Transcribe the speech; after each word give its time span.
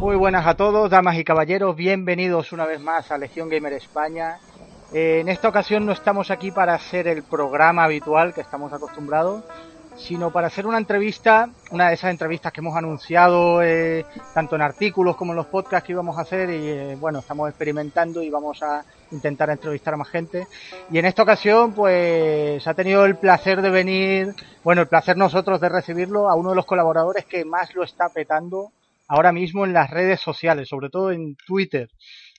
Muy 0.00 0.16
buenas 0.16 0.46
a 0.46 0.54
todos, 0.54 0.90
damas 0.90 1.16
y 1.16 1.24
caballeros, 1.24 1.74
bienvenidos 1.74 2.52
una 2.52 2.66
vez 2.66 2.78
más 2.78 3.10
a 3.10 3.16
Legión 3.16 3.48
Gamer 3.48 3.72
España. 3.72 4.38
Eh, 4.92 5.20
en 5.20 5.30
esta 5.30 5.48
ocasión 5.48 5.86
no 5.86 5.92
estamos 5.92 6.30
aquí 6.30 6.50
para 6.50 6.74
hacer 6.74 7.08
el 7.08 7.22
programa 7.22 7.84
habitual 7.84 8.34
que 8.34 8.42
estamos 8.42 8.74
acostumbrados, 8.74 9.44
sino 9.96 10.30
para 10.30 10.46
hacer 10.46 10.66
una 10.66 10.78
entrevista, 10.78 11.50
una 11.70 11.88
de 11.88 11.94
esas 11.94 12.10
entrevistas 12.10 12.52
que 12.52 12.60
hemos 12.60 12.76
anunciado 12.76 13.62
eh, 13.62 14.04
tanto 14.34 14.56
en 14.56 14.62
artículos 14.62 15.16
como 15.16 15.32
en 15.32 15.36
los 15.36 15.46
podcasts 15.46 15.86
que 15.86 15.92
íbamos 15.92 16.18
a 16.18 16.22
hacer 16.22 16.50
y 16.50 16.68
eh, 16.68 16.96
bueno, 16.98 17.20
estamos 17.20 17.48
experimentando 17.48 18.22
y 18.22 18.30
vamos 18.30 18.62
a 18.62 18.84
intentar 19.10 19.50
entrevistar 19.50 19.94
a 19.94 19.98
más 19.98 20.08
gente. 20.08 20.46
Y 20.90 20.98
en 20.98 21.04
esta 21.04 21.22
ocasión 21.22 21.72
pues 21.72 22.66
ha 22.66 22.74
tenido 22.74 23.04
el 23.04 23.16
placer 23.16 23.62
de 23.62 23.70
venir, 23.70 24.34
bueno, 24.64 24.82
el 24.82 24.88
placer 24.88 25.16
nosotros 25.16 25.60
de 25.60 25.68
recibirlo 25.68 26.28
a 26.28 26.34
uno 26.34 26.50
de 26.50 26.56
los 26.56 26.66
colaboradores 26.66 27.24
que 27.26 27.44
más 27.44 27.74
lo 27.74 27.84
está 27.84 28.08
petando 28.08 28.72
ahora 29.08 29.32
mismo 29.32 29.64
en 29.64 29.72
las 29.72 29.90
redes 29.90 30.20
sociales, 30.20 30.68
sobre 30.68 30.88
todo 30.88 31.12
en 31.12 31.36
Twitter. 31.36 31.90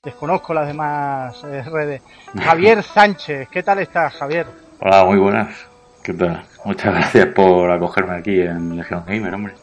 Desconozco 0.03 0.53
las 0.53 0.67
demás 0.67 1.43
eh, 1.43 1.63
redes. 1.63 2.01
Javier 2.35 2.83
Sánchez, 2.83 3.47
¿qué 3.49 3.63
tal 3.63 3.79
estás, 3.79 4.13
Javier? 4.15 4.47
Hola, 4.79 5.05
muy 5.05 5.17
buenas. 5.17 5.72
¿Qué 6.03 6.13
tal? 6.13 6.43
Muchas 6.65 6.93
gracias 6.93 7.27
por 7.27 7.71
acogerme 7.71 8.15
aquí 8.15 8.41
en 8.41 8.75
Legion 8.75 9.03
Gamer, 9.05 9.33
hombre. 9.33 9.53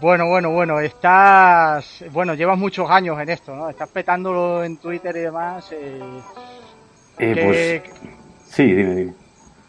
Bueno, 0.00 0.26
bueno, 0.28 0.50
bueno, 0.50 0.78
estás, 0.80 2.04
bueno, 2.12 2.34
llevas 2.34 2.58
muchos 2.58 2.88
años 2.90 3.18
en 3.20 3.28
esto, 3.28 3.54
¿no? 3.54 3.68
Estás 3.68 3.88
petándolo 3.88 4.62
en 4.64 4.76
Twitter 4.76 5.16
y 5.16 5.20
demás. 5.20 5.70
Eh, 5.72 6.00
Eh, 7.18 7.34
¿qué- 7.34 7.44
pues 7.44 8.10
sí, 8.48 8.72
dime, 8.72 8.94
dime. 8.94 9.14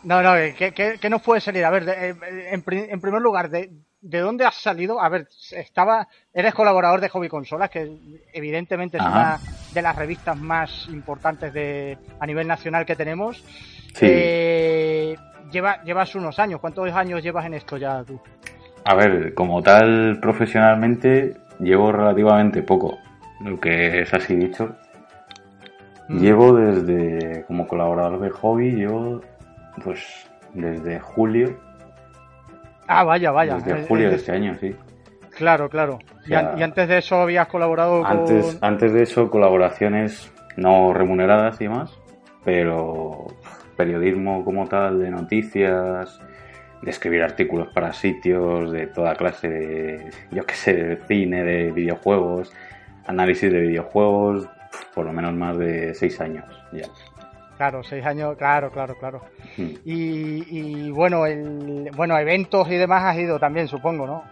No, 0.04 0.22
no, 0.24 0.36
eh, 0.36 0.56
¿qué, 0.58 0.74
qué, 0.74 0.98
qué 1.00 1.10
nos 1.10 1.22
puede 1.22 1.42
salir? 1.42 1.64
A 1.66 1.70
ver, 1.70 1.86
de- 1.86 2.10
eh, 2.10 2.16
en, 2.52 2.62
pri- 2.64 2.88
en 2.90 3.02
primer 3.02 3.22
lugar, 3.22 3.50
de, 3.50 3.72
¿de 4.02 4.20
dónde 4.20 4.46
has 4.46 4.56
salido? 4.56 5.02
A 5.02 5.10
ver, 5.10 5.28
estaba, 5.52 6.08
eres 6.34 6.54
colaborador 6.54 7.02
de 7.02 7.10
Hobby 7.10 7.28
Consolas, 7.30 7.70
que 7.70 7.98
evidentemente 8.34 8.98
es 8.98 9.04
Ajá. 9.04 9.12
una 9.12 9.40
de 9.74 9.82
las 9.82 9.96
revistas 9.96 10.38
más 10.38 10.88
importantes 10.90 11.54
de, 11.54 11.98
a 12.20 12.26
nivel 12.26 12.48
nacional 12.48 12.86
que 12.86 12.96
tenemos. 12.96 13.44
Sí. 13.96 14.06
Eh, 14.10 15.16
lleva, 15.52 15.82
llevas 15.84 16.14
unos 16.16 16.38
años, 16.40 16.60
¿cuántos 16.60 16.92
años 16.92 17.24
llevas 17.24 17.46
en 17.46 17.54
esto 17.56 17.78
ya 17.78 18.04
tú? 18.04 18.20
A 18.86 18.96
ver, 18.96 19.34
como 19.34 19.62
tal, 19.62 20.20
profesionalmente 20.22 21.36
llevo 21.60 21.92
relativamente 21.92 22.64
poco, 22.64 22.98
lo 23.44 23.60
que 23.60 24.02
es 24.02 24.14
así 24.14 24.36
dicho. 24.36 24.76
Mm. 26.10 26.20
Llevo 26.20 26.54
desde, 26.56 27.44
como 27.46 27.68
colaborador 27.68 28.20
de 28.20 28.30
hobby, 28.32 28.72
llevo 28.72 29.22
pues 29.84 30.30
desde 30.54 31.00
julio, 31.00 31.58
Ah, 32.88 33.04
vaya, 33.06 33.32
vaya. 33.32 33.56
desde 33.56 33.88
julio 33.88 34.10
de 34.10 34.16
este 34.18 34.32
año, 34.34 34.56
sí. 34.60 34.76
Claro, 35.38 35.70
claro. 35.70 36.00
Y, 36.26 36.28
sea, 36.30 36.40
an- 36.52 36.60
y 36.60 36.64
antes 36.64 36.90
de 36.90 36.98
eso 36.98 37.16
habías 37.22 37.48
colaborado 37.48 38.06
Antes, 38.06 38.58
con... 38.60 38.70
antes 38.70 38.92
de 38.92 39.04
eso, 39.04 39.30
colaboraciones 39.30 40.30
no 40.58 40.92
remuneradas 40.94 41.62
y 41.62 41.66
demás, 41.66 41.98
pero 42.44 43.28
periodismo 43.82 44.46
como 44.46 44.68
tal, 44.68 45.00
de 45.00 45.10
noticias, 45.10 46.22
de 46.84 46.92
escribir 46.92 47.24
artículos 47.24 47.70
para 47.74 47.94
sitios 47.94 48.72
de 48.72 48.86
toda 48.88 49.16
clase, 49.16 49.50
de, 49.50 50.12
yo 50.30 50.46
qué 50.46 50.54
sé, 50.54 50.74
de 50.74 50.96
cine, 51.08 51.44
de 51.44 51.72
videojuegos, 51.72 52.54
análisis 53.08 53.52
de 53.52 53.62
videojuegos, 53.62 54.48
por 54.94 55.06
lo 55.06 55.14
menos 55.14 55.34
más 55.34 55.58
de 55.58 55.96
seis 55.96 56.22
años 56.22 56.46
ya. 56.72 56.88
Claro, 57.58 57.84
seis 57.84 58.06
años, 58.06 58.36
claro, 58.38 58.72
claro, 58.72 58.96
claro. 59.00 59.22
Mm. 59.58 59.70
Y, 59.86 60.86
y 60.86 60.92
bueno, 60.92 61.26
el, 61.26 61.90
bueno, 61.96 62.18
eventos 62.18 62.70
y 62.70 62.78
demás 62.78 63.04
has 63.04 63.18
ido 63.18 63.40
también, 63.40 63.68
supongo, 63.68 64.06
¿no? 64.06 64.24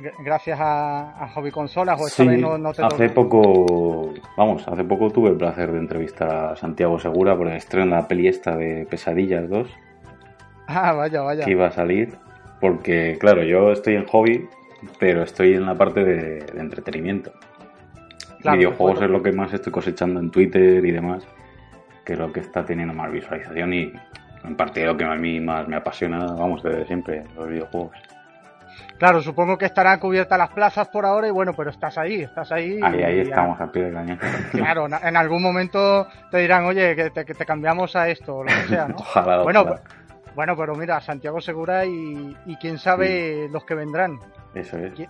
Gr- 0.00 0.12
Gracias 0.24 0.58
a, 0.60 1.24
a 1.24 1.28
Hobby 1.30 1.50
Consolas 1.50 2.00
o 2.00 2.06
esta 2.06 2.22
Sí, 2.22 2.28
vez 2.28 2.40
no, 2.40 2.56
no 2.58 2.72
te 2.72 2.82
hace 2.84 3.08
poco, 3.10 4.14
vamos, 4.36 4.66
hace 4.68 4.84
poco 4.84 5.10
tuve 5.10 5.30
el 5.30 5.36
placer 5.36 5.72
de 5.72 5.78
entrevistar 5.78 6.30
a 6.30 6.56
Santiago 6.56 6.98
Segura 6.98 7.36
por 7.36 7.48
el 7.48 7.56
estreno 7.56 7.86
de 7.86 8.02
la 8.02 8.08
peli 8.08 8.28
esta 8.28 8.56
de 8.56 8.86
Pesadillas 8.88 9.48
2. 9.48 9.68
Ah, 10.68 10.92
vaya, 10.92 11.22
vaya. 11.22 11.44
que 11.44 11.50
iba 11.50 11.66
a 11.66 11.72
salir, 11.72 12.14
porque 12.60 13.16
claro, 13.18 13.42
yo 13.42 13.72
estoy 13.72 13.94
en 13.96 14.06
hobby, 14.06 14.48
pero 14.98 15.22
estoy 15.22 15.54
en 15.54 15.66
la 15.66 15.74
parte 15.74 16.04
de, 16.04 16.40
de 16.44 16.60
entretenimiento. 16.60 17.32
Claro, 18.40 18.58
Videojuegos 18.58 19.02
es 19.02 19.10
lo 19.10 19.22
que 19.22 19.32
más 19.32 19.52
estoy 19.52 19.72
cosechando 19.72 20.20
en 20.20 20.30
Twitter 20.30 20.84
y 20.84 20.90
demás, 20.92 21.26
que 22.04 22.12
es 22.12 22.18
lo 22.18 22.32
que 22.32 22.40
está 22.40 22.64
teniendo 22.64 22.94
más 22.94 23.10
visualización 23.10 23.72
y 23.74 23.92
en 24.44 24.56
parte 24.56 24.84
lo 24.86 24.96
que 24.96 25.04
a 25.04 25.14
mí 25.16 25.40
más 25.40 25.66
me 25.66 25.74
apasiona, 25.76 26.18
vamos, 26.26 26.62
desde 26.62 26.86
siempre, 26.86 27.24
los 27.34 27.48
videojuegos. 27.48 27.96
Claro, 28.98 29.22
supongo 29.22 29.56
que 29.58 29.66
estarán 29.66 30.00
cubiertas 30.00 30.36
las 30.38 30.50
plazas 30.50 30.88
por 30.88 31.06
ahora 31.06 31.28
y 31.28 31.30
bueno, 31.30 31.52
pero 31.54 31.70
estás 31.70 31.96
ahí, 31.98 32.22
estás 32.22 32.50
ahí. 32.52 32.80
Ahí, 32.82 33.02
ahí 33.02 33.20
estamos, 33.20 33.60
al 33.60 33.70
pie 33.70 33.84
del 33.84 33.94
cañón. 33.94 34.18
Claro, 34.52 34.86
en- 34.86 35.16
algún 35.16 35.42
momento 35.42 36.08
te 36.30 36.38
dirán, 36.38 36.64
oye, 36.64 36.96
que 36.96 37.10
te, 37.10 37.24
que 37.24 37.34
te 37.34 37.44
cambiamos 37.46 37.94
a 37.96 38.08
esto, 38.08 38.36
o 38.38 38.42
lo 38.44 38.48
que 38.50 38.68
sea, 38.68 38.88
¿no? 38.88 38.96
Ojalá, 38.98 39.42
Bueno, 39.42 39.60
ojalá. 39.62 39.80
Bueno, 40.34 40.56
pero 40.56 40.74
mira, 40.74 41.00
Santiago 41.00 41.40
Segura 41.40 41.84
y, 41.84 42.36
y 42.46 42.56
quién 42.56 42.78
sabe 42.78 43.48
los 43.50 43.64
que 43.64 43.74
vendrán. 43.74 44.18
Eso 44.54 44.76
es. 44.78 44.92
¿Qui- 44.94 45.08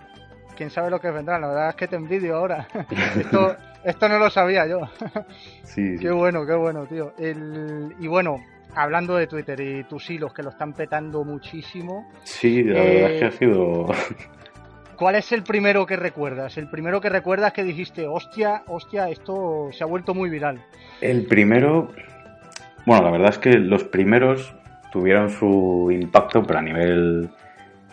quién 0.57 0.69
sabe 0.71 0.89
lo 0.89 0.99
que 0.99 1.09
vendrán. 1.11 1.41
La 1.41 1.47
verdad 1.47 1.69
es 1.69 1.75
que 1.75 1.87
te 1.87 1.95
envidio 1.95 2.35
ahora. 2.35 2.67
esto, 3.15 3.55
esto 3.83 4.09
no 4.09 4.17
lo 4.19 4.29
sabía 4.29 4.65
yo. 4.67 4.81
Sí, 5.63 5.97
sí. 5.97 6.03
qué 6.03 6.11
bueno, 6.11 6.45
qué 6.45 6.53
bueno, 6.53 6.85
tío. 6.85 7.13
El, 7.17 7.95
y 7.99 8.07
bueno, 8.07 8.37
hablando 8.75 9.15
de 9.15 9.27
Twitter 9.27 9.59
y 9.59 9.83
tus 9.83 10.09
hilos 10.09 10.33
que 10.33 10.43
lo 10.43 10.49
están 10.49 10.73
petando 10.73 11.23
muchísimo, 11.23 12.09
Sí, 12.23 12.63
la 12.63 12.79
Eh, 12.79 12.93
verdad 12.95 13.11
es 13.11 13.19
que 13.19 13.25
ha 13.25 13.31
sido... 13.31 13.85
¿cuál 14.95 15.15
es 15.15 15.31
el 15.31 15.43
primero 15.43 15.85
que 15.85 15.95
recuerdas? 15.95 16.57
El 16.57 16.69
primero 16.69 16.99
que 16.99 17.09
recuerdas 17.09 17.53
que 17.53 17.63
dijiste, 17.63 18.05
hostia, 18.07 18.63
hostia, 18.67 19.09
esto 19.09 19.69
se 19.71 19.83
ha 19.83 19.87
vuelto 19.87 20.13
muy 20.13 20.29
viral. 20.29 20.61
El 21.01 21.25
primero, 21.25 21.89
bueno, 22.85 23.03
la 23.03 23.11
verdad 23.11 23.29
es 23.29 23.37
que 23.37 23.51
los 23.53 23.85
primeros 23.85 24.53
tuvieron 24.91 25.29
su 25.29 25.89
impacto, 25.91 26.43
pero 26.43 26.59
a 26.59 26.61
nivel 26.61 27.29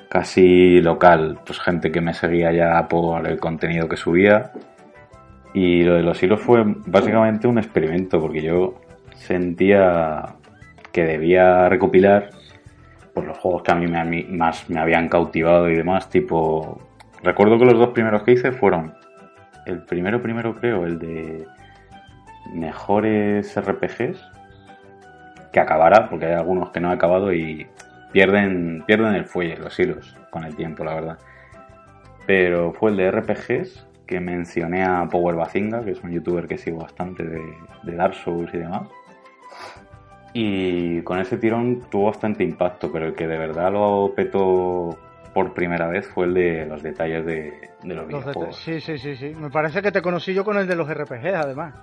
casi 0.08 0.80
local, 0.80 1.38
pues 1.46 1.60
gente 1.60 1.92
que 1.92 2.00
me 2.00 2.12
seguía 2.14 2.50
ya 2.52 2.88
por 2.88 3.26
el 3.28 3.38
contenido 3.38 3.88
que 3.88 3.96
subía. 3.96 4.50
Y 5.54 5.82
lo 5.84 5.94
de 5.94 6.02
los 6.02 6.22
hilos 6.22 6.40
fue 6.40 6.62
básicamente 6.86 7.46
un 7.46 7.58
experimento, 7.58 8.20
porque 8.20 8.42
yo 8.42 8.80
sentía 9.14 10.24
que 10.96 11.04
debía 11.04 11.68
recopilar 11.68 12.30
por 13.12 13.24
los 13.24 13.36
juegos 13.36 13.62
que 13.62 13.70
a 13.70 13.74
mí 13.74 13.86
me- 13.86 14.24
más 14.30 14.70
me 14.70 14.80
habían 14.80 15.10
cautivado 15.10 15.68
y 15.68 15.74
demás, 15.76 16.08
tipo... 16.08 16.80
Recuerdo 17.22 17.58
que 17.58 17.66
los 17.66 17.78
dos 17.78 17.90
primeros 17.90 18.22
que 18.22 18.32
hice 18.32 18.50
fueron... 18.50 18.94
El 19.66 19.82
primero, 19.82 20.22
primero 20.22 20.54
creo, 20.54 20.86
el 20.86 20.98
de 20.98 21.46
mejores 22.54 23.54
RPGs 23.60 24.24
que 25.52 25.60
acabará, 25.60 26.08
porque 26.08 26.26
hay 26.26 26.32
algunos 26.32 26.70
que 26.70 26.80
no 26.80 26.90
he 26.90 26.94
acabado 26.94 27.30
y 27.30 27.66
pierden, 28.12 28.82
pierden 28.86 29.16
el 29.16 29.26
fuelle, 29.26 29.58
los 29.58 29.78
hilos, 29.78 30.16
con 30.30 30.44
el 30.44 30.56
tiempo, 30.56 30.82
la 30.82 30.94
verdad. 30.94 31.18
Pero 32.26 32.72
fue 32.72 32.90
el 32.92 32.96
de 32.96 33.10
RPGs 33.10 33.86
que 34.06 34.18
mencioné 34.20 34.82
a 34.82 35.06
Power 35.10 35.34
Bazinga, 35.34 35.84
que 35.84 35.90
es 35.90 36.02
un 36.02 36.10
youtuber 36.12 36.46
que 36.46 36.56
sigo 36.56 36.78
bastante 36.78 37.22
de 37.22 37.96
Dark 37.96 38.14
Souls 38.14 38.54
y 38.54 38.58
demás. 38.58 38.88
Y 40.38 41.00
con 41.02 41.18
ese 41.18 41.38
tirón 41.38 41.80
tuvo 41.90 42.06
bastante 42.06 42.44
impacto, 42.44 42.92
pero 42.92 43.06
el 43.06 43.14
que 43.14 43.26
de 43.26 43.38
verdad 43.38 43.72
lo 43.72 44.12
petó 44.14 44.98
por 45.32 45.54
primera 45.54 45.86
vez 45.86 46.06
fue 46.08 46.26
el 46.26 46.34
de 46.34 46.66
los 46.66 46.82
detalles 46.82 47.24
de, 47.24 47.70
de 47.82 47.94
los 47.94 48.06
Los 48.10 48.24
de- 48.24 48.30
videojuegos. 48.32 48.56
sí, 48.56 48.80
sí, 48.80 48.98
sí, 48.98 49.16
sí. 49.16 49.32
Me 49.34 49.48
parece 49.50 49.80
que 49.80 49.90
te 49.92 50.02
conocí 50.02 50.34
yo 50.34 50.44
con 50.44 50.58
el 50.58 50.66
de 50.66 50.76
los 50.76 50.88
RPGs, 50.92 51.34
además. 51.34 51.74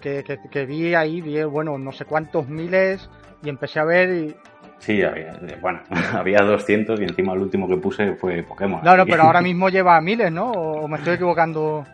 Que, 0.00 0.24
que, 0.24 0.38
que 0.50 0.64
vi 0.66 0.94
ahí, 0.94 1.20
vi, 1.20 1.42
bueno, 1.44 1.78
no 1.78 1.92
sé 1.92 2.04
cuántos 2.04 2.48
miles 2.48 3.08
y 3.44 3.48
empecé 3.48 3.78
a 3.80 3.84
ver 3.84 4.10
y... 4.10 4.34
Sí, 4.78 5.02
había, 5.02 5.38
bueno, 5.60 5.80
había 6.14 6.38
200 6.40 6.98
y 7.00 7.04
encima 7.04 7.34
el 7.34 7.40
último 7.40 7.68
que 7.68 7.76
puse 7.76 8.14
fue 8.14 8.42
Pokémon. 8.42 8.80
No, 8.82 8.96
no, 8.96 9.02
así 9.02 9.10
pero 9.12 9.24
ahora 9.24 9.40
mismo 9.42 9.68
lleva 9.68 10.00
miles, 10.00 10.32
¿no? 10.32 10.50
¿O 10.50 10.88
me 10.88 10.96
estoy 10.98 11.14
equivocando? 11.14 11.84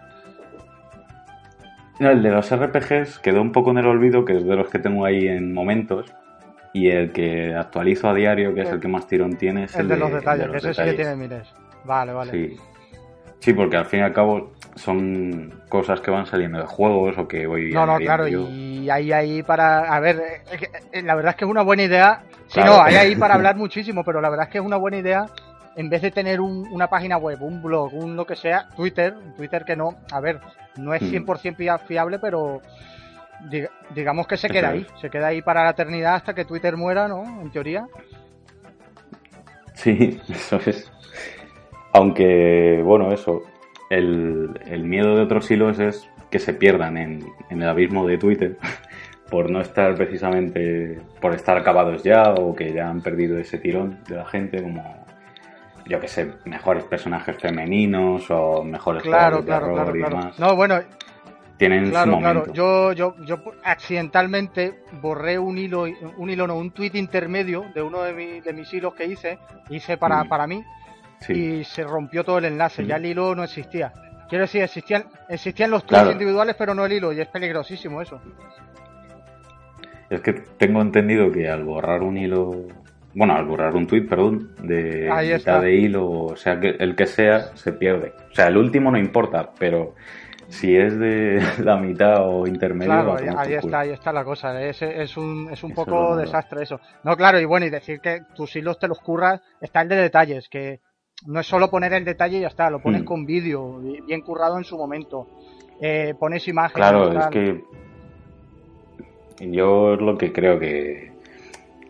No, 1.99 2.11
el 2.11 2.23
de 2.23 2.31
los 2.31 2.55
RPGs 2.55 3.19
quedó 3.21 3.41
un 3.41 3.53
poco 3.53 3.71
en 3.71 3.79
el 3.79 3.87
olvido, 3.87 4.25
que 4.25 4.37
es 4.37 4.45
de 4.45 4.57
los 4.57 4.69
que 4.69 4.79
tengo 4.79 5.05
ahí 5.05 5.29
en 5.29 5.53
momentos. 5.53 6.13
y 6.73 6.91
el 6.91 7.11
que 7.11 7.55
actualizo 7.55 8.09
a 8.09 8.15
diario, 8.15 8.55
que 8.55 8.63
es 8.63 8.71
el 8.71 8.81
que 8.81 8.89
más 8.89 9.07
tirón 9.07 9.37
tiene, 9.37 9.65
es 9.65 9.77
el, 9.77 9.89
de, 9.89 9.97
los 9.97 10.13
detalles, 10.13 10.51
que 10.51 10.57
ese 10.59 10.75
sí 10.75 10.83
que 10.83 10.93
tiene 10.93 11.17
miles. 11.17 11.49
Vale, 11.85 12.13
vale. 12.13 12.31
Sí. 12.31 12.57
sí, 13.39 13.55
porque 13.55 13.79
al 13.79 13.87
fin 13.87 14.01
y 14.01 14.03
al 14.03 14.13
cabo 14.13 14.53
son 14.75 15.63
cosas 15.71 16.03
que 16.03 16.11
van 16.11 16.27
saliendo 16.27 16.59
de 16.59 16.67
juegos 16.67 17.17
o 17.17 17.27
que 17.27 17.47
voy 17.47 17.73
No, 17.73 17.87
no, 17.87 17.97
claro, 17.97 18.29
y 18.29 18.91
hay 18.91 19.11
ahí 19.13 19.43
para... 19.43 19.95
A 19.95 20.01
ver, 20.01 20.23
eh, 20.93 21.03
la 21.03 21.15
verdad 21.15 21.31
es 21.31 21.37
que 21.37 21.45
es 21.47 21.51
una 21.51 21.63
buena 21.63 21.85
idea. 21.85 22.25
Sí, 22.49 22.61
no, 22.61 22.83
hay 22.83 22.97
ahí 22.97 23.17
para 23.17 23.35
hablar 23.35 23.57
muchísimo, 23.57 24.05
pero 24.05 24.21
la 24.21 24.29
verdad 24.29 24.47
es 24.47 24.53
que 24.53 24.59
es 24.59 24.65
una 24.65 24.77
buena 24.77 24.99
idea 24.99 25.27
en 25.77 25.91
vez 25.91 26.01
de 26.01 26.11
tener 26.11 26.41
una 26.41 26.89
página 26.89 27.19
web, 27.19 27.43
un 27.43 27.63
blog, 27.63 27.95
un 27.95 28.17
lo 28.17 28.27
que 28.27 28.35
sea, 28.35 28.69
Twitter, 28.75 29.15
Twitter 29.37 29.65
que 29.65 29.77
no, 29.77 29.97
a 30.11 30.21
ver, 30.21 30.41
no 30.77 30.95
es 30.95 31.03
100% 31.03 31.55
hmm. 31.55 31.87
fiable, 31.87 32.19
pero 32.19 32.63
digamos 33.95 34.27
que 34.27 34.39
se 34.39 34.49
queda 34.49 34.71
ahí, 34.71 34.87
se 35.01 35.11
queda 35.11 35.29
ahí 35.29 35.43
para 35.43 35.65
la 35.65 35.71
eternidad 35.71 36.15
hasta 36.15 36.35
que 36.35 36.47
Twitter 36.47 36.77
muera, 36.77 37.09
¿no? 37.09 37.43
En 37.43 37.51
teoría. 37.51 37.87
Sí, 39.75 40.19
eso 40.29 40.59
es. 40.65 40.91
Aunque, 41.93 42.81
bueno, 42.83 43.13
eso, 43.13 43.43
el, 43.91 44.83
miedo 44.85 45.15
de 45.15 45.23
otros 45.23 45.51
hilos 45.51 45.79
es 45.79 46.09
que 46.31 46.39
se 46.39 46.55
pierdan 46.55 46.97
en, 46.97 47.27
en, 47.51 47.63
el 47.63 47.69
abismo 47.69 48.07
de 48.07 48.17
Twitter 48.17 48.57
por 49.31 49.51
no 49.51 49.61
estar 49.61 49.95
precisamente, 49.95 50.99
por 51.21 51.35
estar 51.35 51.59
acabados 51.59 52.03
ya 52.03 52.33
o 52.33 52.55
que 52.55 52.73
ya 52.73 52.89
han 52.89 53.03
perdido 53.03 53.39
ese 53.39 53.59
tirón 53.59 53.99
de 54.09 54.17
la 54.17 54.25
gente, 54.25 54.63
como, 54.63 55.06
yo 55.87 56.01
que 56.01 56.09
sé, 56.09 56.33
mejores 56.45 56.85
personajes 56.85 57.37
femeninos 57.39 58.31
o 58.31 58.63
mejores 58.63 59.03
claro, 59.03 59.45
claro, 59.45 59.73
claro, 59.73 59.93
claro. 59.93 60.31
No, 60.39 60.57
bueno, 60.57 60.81
tienen 61.57 61.91
claro, 61.91 62.19
Claro, 62.19 62.53
yo, 62.53 62.93
yo, 62.93 63.15
yo 63.25 63.39
accidentalmente 63.65 64.81
borré 65.01 65.39
un 65.39 65.57
hilo, 65.57 65.87
un 66.17 66.31
hilo 66.31 66.47
no, 66.47 66.57
un 66.57 66.71
tweet 66.71 66.91
intermedio 66.95 67.65
de 67.75 67.83
uno 67.83 68.03
de, 68.03 68.43
de 68.43 68.53
mis 68.53 68.73
hilos 68.73 68.95
que 68.95 69.07
hice, 69.07 69.39
hice 69.71 69.97
para, 69.97 70.25
mm. 70.25 70.29
para 70.29 70.47
mí, 70.47 70.63
y 71.29 71.65
se 71.65 71.83
rompió 71.83 72.25
todo 72.25 72.39
el 72.39 72.45
enlace, 72.45 72.85
ya 72.85 72.97
el 72.97 73.07
hilo 73.07 73.35
no 73.35 73.45
existía. 73.45 73.93
Quiero 74.29 74.43
decir, 74.45 74.63
existían, 74.63 75.05
existían 75.29 75.71
los 75.71 75.87
tweets 75.87 76.13
individuales, 76.13 76.57
pero 76.59 76.75
no 76.75 76.85
el 76.85 76.93
hilo, 76.93 77.13
y 77.13 77.21
es 77.21 77.29
peligrosísimo 77.29 78.03
eso. 78.03 78.21
Es 80.11 80.21
que 80.21 80.33
tengo 80.33 80.83
entendido 80.83 81.33
que 81.33 81.49
al 81.49 81.65
borrar 81.65 82.03
un 82.03 82.17
hilo, 82.19 82.67
bueno, 83.17 83.35
al 83.35 83.47
borrar 83.47 83.75
un 83.75 83.87
tweet, 83.87 84.07
perdón, 84.07 84.55
de 84.63 85.11
mitad 85.35 85.63
de 85.63 85.75
hilo, 85.75 86.07
o 86.07 86.37
sea, 86.37 86.61
que 86.61 86.77
el 86.79 86.95
que 86.95 87.07
sea, 87.07 87.57
se 87.57 87.73
pierde. 87.73 88.13
O 88.31 88.35
sea, 88.35 88.49
el 88.49 88.59
último 88.59 88.91
no 88.91 88.99
importa, 88.99 89.53
pero 89.59 89.95
si 90.49 90.77
es 90.77 90.99
de 90.99 91.41
la 91.65 91.79
mitad 91.79 92.29
o 92.29 92.47
intermedio. 92.47 92.93
Claro, 92.93 93.17
ahí, 93.39 93.55
está, 93.55 93.81
ahí 93.81 93.91
está 93.91 94.13
la 94.13 94.23
cosa. 94.23 94.63
Es, 94.63 94.83
es 94.83 95.17
un, 95.17 95.49
es 95.51 95.65
un 95.65 95.73
poco 95.73 96.15
desastre 96.15 96.65
eso. 96.65 96.79
No, 97.05 97.17
claro, 97.17 97.41
y 97.41 97.47
bueno, 97.47 97.65
y 97.65 97.71
decir 97.71 98.01
que 98.01 98.21
tus 98.35 98.55
hilos 98.55 98.79
te 98.79 98.87
los 98.87 99.01
curras, 99.01 99.41
está 99.63 99.81
el 99.81 99.89
de 99.89 99.97
detalles, 99.97 100.51
que 100.51 100.81
no 101.27 101.41
es 101.41 101.47
solo 101.47 101.71
poner 101.71 101.95
el 101.95 102.05
detalle 102.05 102.37
y 102.37 102.41
ya 102.43 102.49
está, 102.49 102.69
lo 102.69 102.83
pones 102.83 103.01
mm. 103.01 103.07
con 103.07 103.25
vídeo, 103.25 103.81
bien 104.07 104.21
currado 104.21 104.59
en 104.59 104.65
su 104.65 104.77
momento. 104.77 105.27
Eh, 105.81 106.13
pones 106.21 106.47
imágenes. 106.49 106.75
Claro, 106.75 107.19
es 107.19 107.27
que 107.29 107.65
yo 109.41 109.95
es 109.95 110.01
lo 110.03 110.19
que 110.19 110.35
creo 110.35 110.59
que 110.59 111.16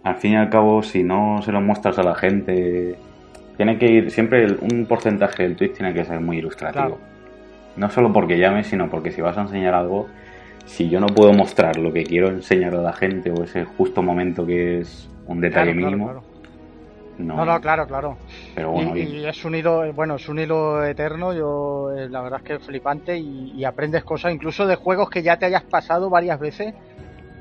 al 0.06 0.14
fin 0.16 0.34
y 0.34 0.36
al 0.36 0.48
cabo, 0.48 0.84
si 0.84 1.02
no 1.02 1.42
se 1.42 1.50
lo 1.50 1.60
muestras 1.60 1.98
a 1.98 2.04
la 2.04 2.14
gente, 2.14 2.96
tiene 3.56 3.76
que 3.76 3.86
ir, 3.86 4.10
siempre 4.12 4.46
un 4.60 4.86
porcentaje 4.86 5.42
del 5.42 5.56
tweet 5.56 5.70
tiene 5.70 5.92
que 5.92 6.04
ser 6.04 6.20
muy 6.20 6.38
ilustrativo. 6.38 6.98
No 7.76 7.90
solo 7.90 8.12
porque 8.12 8.38
llame, 8.38 8.62
sino 8.62 8.88
porque 8.88 9.10
si 9.10 9.20
vas 9.20 9.36
a 9.36 9.42
enseñar 9.42 9.74
algo, 9.74 10.06
si 10.64 10.88
yo 10.88 11.00
no 11.00 11.08
puedo 11.08 11.32
mostrar 11.32 11.76
lo 11.78 11.92
que 11.92 12.04
quiero 12.04 12.28
enseñar 12.28 12.76
a 12.76 12.82
la 12.82 12.92
gente 12.92 13.32
o 13.32 13.42
ese 13.42 13.64
justo 13.64 14.00
momento 14.00 14.46
que 14.46 14.78
es 14.78 15.10
un 15.26 15.40
detalle 15.40 15.74
mínimo. 15.74 16.22
No, 17.18 17.44
no, 17.44 17.60
claro, 17.60 17.86
claro. 17.88 18.16
Pero 18.54 18.70
bueno, 18.70 18.96
y, 18.96 19.24
es 19.24 19.44
un 19.44 19.56
hilo, 19.56 19.92
bueno, 19.92 20.16
es 20.16 20.28
un 20.28 20.38
hilo 20.38 20.84
eterno. 20.84 21.32
Yo, 21.32 21.90
eh, 21.96 22.08
la 22.08 22.20
verdad 22.20 22.40
es 22.40 22.46
que 22.46 22.54
es 22.54 22.62
flipante 22.62 23.18
y, 23.18 23.64
aprendes 23.64 24.04
cosas, 24.04 24.32
incluso 24.32 24.68
de 24.68 24.76
juegos 24.76 25.10
que 25.10 25.24
ya 25.24 25.36
te 25.36 25.46
hayas 25.46 25.64
pasado 25.64 26.10
varias 26.10 26.38
veces. 26.38 26.74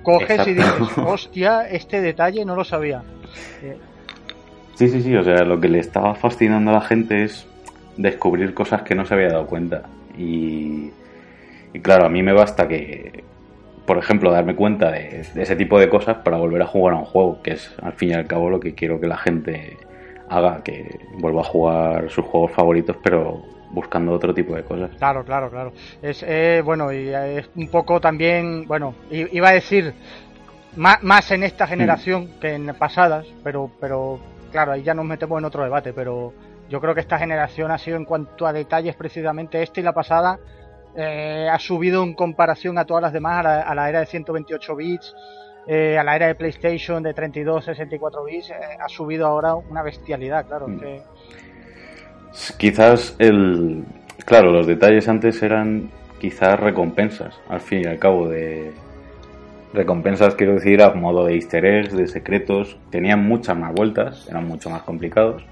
Coges 0.06 0.48
y 0.48 0.54
dices, 0.54 0.98
hostia, 0.98 1.68
este 1.68 2.00
detalle 2.00 2.46
no 2.46 2.56
lo 2.56 2.64
sabía. 2.64 3.02
Eh, 3.62 3.78
sí, 4.76 4.88
sí, 4.88 5.02
sí. 5.02 5.16
O 5.16 5.24
sea, 5.24 5.44
lo 5.44 5.60
que 5.60 5.68
le 5.68 5.80
estaba 5.80 6.14
fascinando 6.16 6.72
a 6.72 6.76
la 6.76 6.82
gente 6.82 7.24
es 7.24 7.48
descubrir 7.98 8.54
cosas 8.54 8.84
que 8.84 8.96
no 8.96 9.06
se 9.06 9.16
había 9.16 9.30
dado 9.30 9.48
cuenta. 9.48 9.84
Y, 10.18 10.92
claro, 11.82 12.06
a 12.06 12.10
mí 12.10 12.22
me 12.24 12.34
basta 12.34 12.68
que, 12.68 13.24
por 13.86 13.98
ejemplo, 13.98 14.32
darme 14.32 14.56
cuenta 14.56 14.92
de, 14.92 15.26
ese 15.36 15.56
tipo 15.56 15.80
de 15.80 15.90
cosas 15.90 16.18
para 16.18 16.38
volver 16.38 16.62
a 16.62 16.68
jugar 16.68 16.94
a 16.94 17.00
un 17.00 17.06
juego, 17.06 17.42
que 17.42 17.52
es 17.54 17.74
al 17.82 17.94
fin 17.94 18.12
y 18.12 18.14
al 18.14 18.28
cabo 18.28 18.50
lo 18.50 18.60
que 18.60 18.76
quiero 18.76 19.02
que 19.02 19.08
la 19.08 19.18
gente 19.18 19.78
haga, 20.30 20.64
que 20.64 21.00
vuelva 21.18 21.42
a 21.42 21.46
jugar 21.46 22.10
sus 22.10 22.26
juegos 22.26 22.52
favoritos, 22.52 22.96
pero 23.04 23.55
buscando 23.76 24.14
otro 24.14 24.34
tipo 24.34 24.56
de 24.56 24.64
cosas. 24.64 24.90
Claro, 24.98 25.24
claro, 25.24 25.52
claro. 25.52 25.74
Es 26.02 26.24
eh, 26.24 26.64
bueno 26.66 26.92
y 26.92 27.10
es 27.10 27.50
un 27.56 27.68
poco 27.68 28.02
también, 28.02 28.66
bueno, 28.66 28.96
iba 29.12 29.50
a 29.50 29.54
decir 29.54 29.94
más, 30.76 31.04
más 31.04 31.30
en 31.32 31.44
esta 31.44 31.68
generación 31.68 32.32
que 32.42 32.56
en 32.56 32.74
pasadas, 32.74 33.28
pero 33.44 33.70
pero 33.80 34.20
claro, 34.52 34.72
ahí 34.72 34.82
ya 34.82 34.94
nos 34.94 35.06
metemos 35.06 35.38
en 35.38 35.46
otro 35.46 35.64
debate, 35.64 35.94
pero 35.94 36.34
yo 36.70 36.82
creo 36.82 36.96
que 36.96 37.02
esta 37.02 37.20
generación 37.20 37.72
ha 37.72 37.78
sido 37.78 37.98
en 37.98 38.06
cuanto 38.06 38.48
a 38.48 38.54
detalles 38.54 38.96
precisamente 38.96 39.62
este 39.62 39.82
y 39.82 39.84
la 39.84 39.94
pasada 39.94 40.40
eh, 40.96 41.48
ha 41.52 41.60
subido 41.60 42.04
en 42.04 42.14
comparación 42.14 42.78
a 42.78 42.86
todas 42.86 43.04
las 43.04 43.14
demás 43.14 43.46
a 43.46 43.76
la, 43.76 43.90
era 43.90 44.00
de 44.00 44.06
128 44.06 44.76
bits 44.76 45.16
eh, 45.68 45.98
a 45.98 46.04
la 46.04 46.16
era 46.16 46.28
de 46.28 46.36
PlayStation 46.36 47.04
de 47.04 47.14
32 47.14 47.66
64 47.66 48.24
bits 48.24 48.50
eh, 48.50 48.54
ha 48.80 48.88
subido 48.88 49.28
ahora 49.28 49.56
una 49.56 49.84
bestialidad 49.84 50.48
claro 50.48 50.68
mm. 50.68 50.80
Quizás 52.58 53.16
el 53.20 53.84
claro 54.26 54.52
los 54.52 54.68
detalles 54.68 55.08
antes 55.08 55.42
eran 55.42 55.90
quizás 56.20 56.60
recompensas 56.60 57.40
al 57.50 57.62
fin 57.62 57.82
y 57.84 57.88
al 57.88 58.00
cabo 58.00 58.28
de 58.28 58.72
recompensas 59.74 60.36
quiero 60.36 60.54
decir 60.56 60.82
a 60.82 60.94
modo 60.94 61.26
de 61.26 61.36
easter 61.36 61.66
eggs 61.66 61.96
de 61.96 62.08
secretos 62.08 62.78
tenían 62.90 63.26
muchas 63.28 63.58
más 63.58 63.74
vueltas 63.74 64.28
eran 64.30 64.48
mucho 64.48 64.70
más 64.70 64.84
complicados 64.84 65.44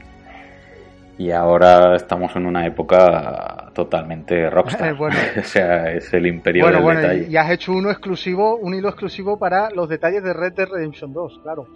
y 1.17 1.31
ahora 1.31 1.95
estamos 1.95 2.35
en 2.35 2.45
una 2.45 2.65
época 2.65 3.71
totalmente 3.73 4.49
rockstar. 4.49 4.95
bueno. 4.97 5.15
o 5.39 5.43
sea, 5.43 5.91
es 5.91 6.13
el 6.13 6.25
imperio 6.25 6.65
del 6.65 6.81
bueno, 6.81 7.01
detalle. 7.01 7.27
Y 7.29 7.37
has 7.37 7.51
hecho 7.51 7.71
uno 7.71 7.91
exclusivo, 7.91 8.57
un 8.57 8.73
hilo 8.73 8.89
exclusivo 8.89 9.37
para 9.37 9.69
los 9.69 9.87
detalles 9.89 10.23
de 10.23 10.33
Red 10.33 10.53
Dead 10.53 10.67
Redemption 10.67 11.13
2, 11.13 11.39
claro. 11.43 11.67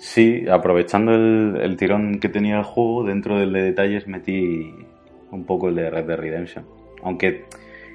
Sí, 0.00 0.46
aprovechando 0.50 1.12
el, 1.12 1.76
tirón 1.76 2.20
que 2.20 2.30
tenía 2.30 2.56
el 2.56 2.64
juego, 2.64 3.04
dentro 3.04 3.38
del 3.38 3.52
de 3.52 3.62
detalles 3.62 4.08
metí 4.08 4.74
un 5.30 5.44
poco 5.44 5.68
el 5.68 5.74
de 5.74 5.90
Red 5.90 6.06
Dead 6.06 6.18
Redemption. 6.18 6.64
Aunque 7.02 7.44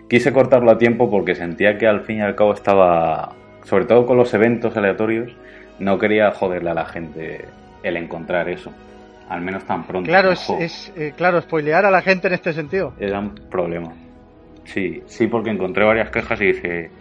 quise 0.08 0.32
cortarlo 0.32 0.70
a 0.70 0.78
tiempo 0.78 1.10
porque 1.10 1.34
sentía 1.34 1.80
que 1.80 1.88
al 1.88 2.02
fin 2.02 2.18
y 2.20 2.22
al 2.22 2.36
cabo 2.36 2.54
estaba, 2.54 3.36
sobre 3.64 3.86
todo 3.86 4.06
con 4.06 4.18
los 4.18 4.32
eventos 4.36 4.78
aleatorios, 4.78 5.36
no 5.80 5.98
quería 5.98 6.30
joderle 6.30 6.70
a 6.70 6.76
la 6.76 6.86
gente 6.86 7.46
el 7.82 7.98
encontrar 7.98 8.50
eso 8.50 8.72
al 9.28 9.42
menos 9.42 9.66
tan 9.66 9.86
pronto. 9.86 10.08
Claro, 10.08 10.32
es, 10.32 10.94
eh, 10.96 11.14
claro, 11.18 11.42
spoilear 11.42 11.86
a 11.86 11.92
la 11.92 12.04
gente 12.04 12.28
en 12.28 12.34
este 12.34 12.54
sentido. 12.54 12.94
Era 13.00 13.20
un 13.20 13.34
problema. 13.50 13.92
Sí, 14.66 15.02
sí, 15.08 15.28
porque 15.28 15.50
encontré 15.50 15.84
varias 15.84 16.12
quejas 16.12 16.40
y 16.42 16.46
dije, 16.46 16.92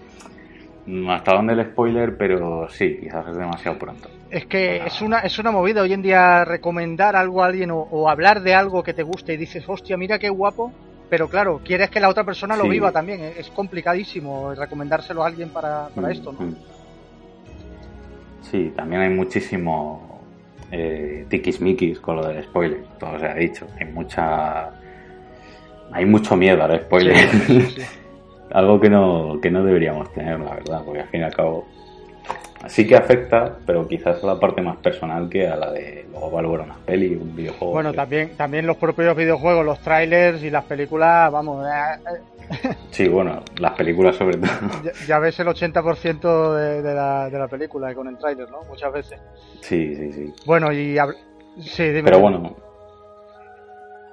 hasta 1.08 1.34
dónde 1.34 1.54
el 1.54 1.64
spoiler, 1.64 2.16
pero 2.16 2.68
sí, 2.68 2.98
quizás 3.00 3.26
es 3.28 3.36
demasiado 3.36 3.78
pronto. 3.78 4.08
Es 4.30 4.46
que 4.46 4.84
es 4.84 5.00
una 5.00 5.20
es 5.20 5.38
una 5.38 5.50
movida 5.50 5.82
hoy 5.82 5.92
en 5.92 6.02
día 6.02 6.44
recomendar 6.44 7.16
algo 7.16 7.42
a 7.42 7.46
alguien 7.46 7.70
o, 7.72 8.08
hablar 8.08 8.42
de 8.42 8.54
algo 8.54 8.82
que 8.82 8.92
te 8.92 9.02
guste 9.02 9.34
y 9.34 9.36
dices, 9.36 9.64
hostia, 9.66 9.96
mira 9.96 10.18
qué 10.18 10.28
guapo, 10.28 10.72
pero 11.08 11.28
claro, 11.28 11.60
quieres 11.64 11.88
que 11.88 12.00
la 12.00 12.08
otra 12.08 12.24
persona 12.24 12.56
lo 12.56 12.68
viva 12.68 12.92
también. 12.92 13.20
Es 13.36 13.48
complicadísimo 13.50 14.54
recomendárselo 14.54 15.22
a 15.22 15.26
alguien 15.26 15.48
para, 15.48 15.88
para 15.88 16.08
mm, 16.08 16.10
esto, 16.10 16.32
¿no? 16.32 16.40
Mm. 16.40 16.56
Sí, 18.42 18.72
también 18.76 19.00
hay 19.00 19.10
muchísimo 19.10 20.20
eh, 20.70 21.24
tiquismiquis 21.28 21.98
con 21.98 22.16
lo 22.16 22.26
del 22.26 22.44
spoiler, 22.44 22.84
todo 22.98 23.18
se 23.18 23.26
ha 23.26 23.34
dicho. 23.34 23.66
Hay 23.80 23.86
mucha. 23.86 24.70
Hay 25.92 26.04
mucho 26.04 26.36
miedo 26.36 26.62
al 26.62 26.80
spoiler. 26.80 27.16
Algo 28.54 28.80
que 28.80 28.88
no, 28.88 29.40
que 29.42 29.50
no 29.50 29.64
deberíamos 29.64 30.12
tener, 30.12 30.38
la 30.38 30.54
verdad, 30.54 30.82
porque 30.84 31.00
al 31.00 31.08
fin 31.08 31.20
y 31.20 31.24
al 31.24 31.34
cabo. 31.34 31.66
Sí 32.68 32.86
que 32.86 32.96
afecta, 32.96 33.58
pero 33.66 33.86
quizás 33.86 34.22
a 34.22 34.26
la 34.26 34.40
parte 34.40 34.62
más 34.62 34.76
personal 34.78 35.28
que 35.28 35.46
a 35.46 35.56
la 35.56 35.70
de 35.70 36.06
luego 36.10 36.30
valorar 36.30 36.64
una 36.64 36.76
peli, 36.86 37.14
un 37.14 37.34
videojuego. 37.34 37.74
Bueno, 37.74 37.92
también, 37.92 38.36
también 38.36 38.66
los 38.66 38.76
propios 38.78 39.14
videojuegos, 39.16 39.66
los 39.66 39.80
trailers 39.80 40.42
y 40.42 40.50
las 40.50 40.64
películas, 40.64 41.30
vamos, 41.30 41.66
eh, 41.66 42.20
Sí, 42.90 43.08
bueno, 43.08 43.42
las 43.58 43.72
películas 43.72 44.16
sobre 44.16 44.38
todo. 44.38 44.50
Ya, 45.06 45.18
ves 45.18 45.38
el 45.40 45.48
80% 45.48 46.54
de, 46.54 46.82
de, 46.82 46.94
la, 46.94 47.28
de 47.28 47.38
la 47.38 47.48
película 47.48 47.92
con 47.92 48.06
el 48.06 48.16
tráiler, 48.16 48.48
¿no? 48.50 48.62
Muchas 48.68 48.92
veces. 48.92 49.20
Sí, 49.60 49.94
sí, 49.96 50.12
sí. 50.12 50.32
Bueno, 50.46 50.72
y... 50.72 50.96
Sí, 51.60 51.88
dime. 51.88 52.04
Pero 52.04 52.20
bueno. 52.20 52.56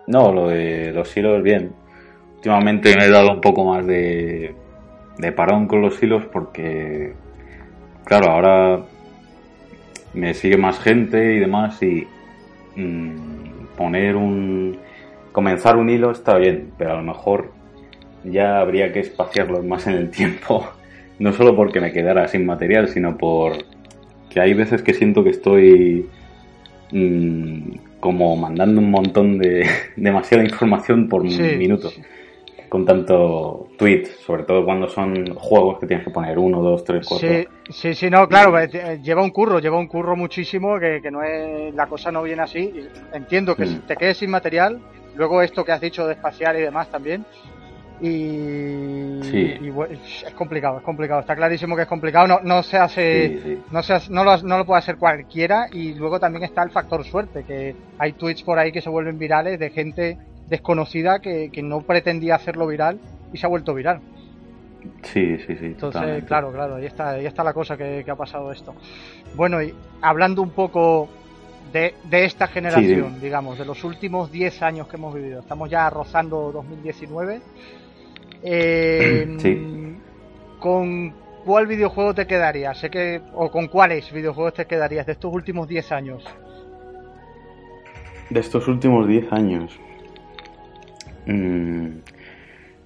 No, 0.08 0.32
lo 0.32 0.48
de 0.50 0.92
los 0.92 1.16
hilos, 1.16 1.42
bien. 1.44 1.74
Últimamente 2.42 2.96
me 2.98 3.06
he 3.06 3.10
dado 3.12 3.34
un 3.34 3.40
poco 3.40 3.64
más 3.66 3.86
de, 3.86 4.56
de 5.20 5.32
parón 5.32 5.68
con 5.68 5.80
los 5.80 6.02
hilos 6.02 6.24
porque, 6.26 7.14
claro, 8.04 8.32
ahora 8.32 8.82
me 10.16 10.34
sigue 10.34 10.58
más 10.58 10.80
gente 10.80 11.36
y 11.36 11.38
demás 11.38 11.80
y 11.84 12.08
mm, 12.76 13.76
poner 13.78 14.16
un... 14.16 14.76
comenzar 15.32 15.78
un 15.78 15.92
hilo 15.92 16.10
está 16.10 16.36
bien, 16.40 16.72
pero 16.80 16.94
a 16.94 16.98
lo 16.98 17.04
mejor 17.04 17.52
ya 18.24 18.58
habría 18.60 18.92
que 18.92 19.02
espaciarlo 19.02 19.62
más 19.62 19.86
en 19.86 19.94
el 19.94 20.10
tiempo, 20.10 20.68
no 21.20 21.34
solo 21.34 21.56
porque 21.56 21.80
me 21.80 21.92
quedara 21.92 22.28
sin 22.28 22.44
material, 22.48 22.88
sino 22.88 23.20
por 23.20 23.54
que 24.32 24.42
hay 24.42 24.56
veces 24.56 24.82
que 24.82 24.96
siento 24.96 25.24
que 25.24 25.30
estoy 25.30 26.08
mm, 26.92 28.00
como 28.00 28.36
mandando 28.36 28.82
un 28.82 28.90
montón 28.90 29.38
de 29.38 29.68
demasiada 29.96 30.44
información 30.44 31.08
por 31.08 31.24
minuto 31.24 31.92
con 32.72 32.86
tanto 32.86 33.68
tweet, 33.78 34.06
sobre 34.26 34.44
todo 34.44 34.64
cuando 34.64 34.88
son 34.88 35.36
juegos 35.36 35.78
que 35.78 35.88
tienes 35.88 36.06
que 36.06 36.10
poner 36.10 36.40
uno, 36.40 36.62
dos, 36.62 36.86
tres, 36.86 37.06
cuatro. 37.06 37.28
Sí, 37.28 37.46
sí, 37.70 37.94
sí, 37.94 38.10
no, 38.10 38.30
claro, 38.30 38.58
eh, 38.58 39.02
lleva 39.04 39.22
un 39.22 39.32
curro, 39.32 39.60
lleva 39.60 39.78
un 39.78 39.90
curro 39.90 40.16
muchísimo, 40.16 40.80
que, 40.80 41.02
no 41.12 41.22
es, 41.22 41.76
la 41.76 41.88
cosa 41.88 42.14
no 42.14 42.24
viene 42.24 42.44
así. 42.44 42.88
Entiendo 43.12 43.58
que 43.58 43.66
mm. 43.66 43.80
te 43.82 43.98
quedes 43.98 44.20
sin 44.20 44.32
material, 44.32 44.80
luego 45.16 45.42
esto 45.42 45.66
que 45.66 45.74
has 45.74 45.82
dicho 45.82 46.08
de 46.08 46.14
espacial 46.14 46.58
y 46.60 46.62
demás 46.62 46.90
también. 46.90 47.26
Y, 48.00 49.20
sí. 49.22 49.60
es 50.26 50.34
complicado, 50.34 50.78
es 50.78 50.84
complicado, 50.84 51.20
está 51.20 51.36
clarísimo 51.36 51.76
que 51.76 51.82
es 51.82 51.90
complicado, 51.90 52.26
no, 52.26 52.40
no 52.42 52.64
se 52.64 52.78
hace, 52.78 53.58
no 53.70 53.84
se 53.84 54.00
no, 54.10 54.24
lo, 54.24 54.42
no 54.44 54.58
lo 54.60 54.66
puede 54.66 54.80
hacer 54.80 54.96
cualquiera 54.96 55.68
y 55.74 55.94
luego 55.96 56.22
también 56.22 56.46
está 56.46 56.64
el 56.64 56.72
factor 56.72 57.04
suerte, 57.04 57.44
que 57.44 57.76
hay 58.00 58.14
tweets 58.14 58.44
por 58.44 58.58
ahí 58.58 58.72
que 58.72 58.82
se 58.82 58.90
vuelven 58.90 59.20
virales 59.20 59.60
de 59.60 59.70
gente 59.72 60.18
desconocida 60.52 61.22
que, 61.22 61.50
no 61.64 61.82
pretendía 61.82 62.36
hacerlo 62.36 62.68
viral 62.68 63.00
y 63.32 63.38
se 63.38 63.46
ha 63.46 63.50
vuelto 63.50 63.74
viral. 63.74 64.02
Sí, 65.04 65.38
sí, 65.38 65.56
sí. 65.56 65.66
Entonces, 65.66 66.26
claro, 66.26 66.52
claro, 66.52 66.76
ahí 66.76 66.86
está, 66.86 67.12
ahí 67.12 67.26
está 67.26 67.44
la 67.44 67.54
cosa 67.54 67.78
que, 67.78 68.04
ha 68.06 68.16
pasado 68.16 68.52
esto. 68.52 68.76
Bueno, 69.36 69.64
y 69.64 69.74
hablando 70.02 70.42
un 70.42 70.50
poco 70.50 71.08
de, 71.72 71.94
esta 72.12 72.48
generación, 72.48 73.22
digamos, 73.22 73.58
de 73.58 73.66
los 73.66 73.84
últimos 73.86 74.30
10 74.30 74.62
años 74.62 74.88
que 74.90 74.98
hemos 74.98 75.16
vivido, 75.16 75.40
estamos 75.40 75.70
ya 75.70 75.90
rozando 75.90 76.52
2019. 76.52 77.42
Eh, 78.44 79.38
sí. 79.40 79.98
¿Con 80.60 81.14
cuál 81.46 81.66
videojuego 81.66 82.14
te 82.14 82.28
quedarías? 82.28 82.78
Sé 82.78 82.90
que, 82.90 83.22
o 83.34 83.50
con 83.50 83.70
cuáles 83.70 84.12
videojuegos 84.12 84.56
te 84.56 84.66
quedarías 84.66 85.06
de 85.06 85.14
estos 85.14 85.34
últimos 85.34 85.70
10 85.70 85.92
años. 85.94 86.26
De 88.30 88.40
estos 88.42 88.68
últimos 88.68 89.08
10 89.08 89.32
años. 89.32 89.80
Mm, 91.26 91.88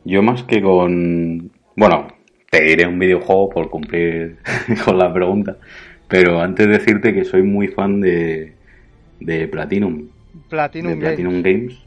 yo 0.06 0.22
más 0.24 0.44
que 0.44 0.62
con... 0.62 1.52
Bueno, 1.76 2.08
te 2.50 2.64
diré 2.64 2.88
un 2.88 3.00
videojuego 3.00 3.50
por 3.50 3.70
cumplir 3.70 4.38
con 4.86 4.98
la 4.98 5.14
pregunta, 5.14 5.58
pero 6.08 6.42
antes 6.42 6.68
de 6.68 6.74
decirte 6.74 7.14
que 7.14 7.26
soy 7.26 7.44
muy 7.44 7.68
fan 7.68 8.02
de, 8.02 8.54
de 9.20 9.48
Platinum. 9.48 10.08
Platinum, 10.50 11.00
Platinum 11.00 11.42
Games. 11.42 11.82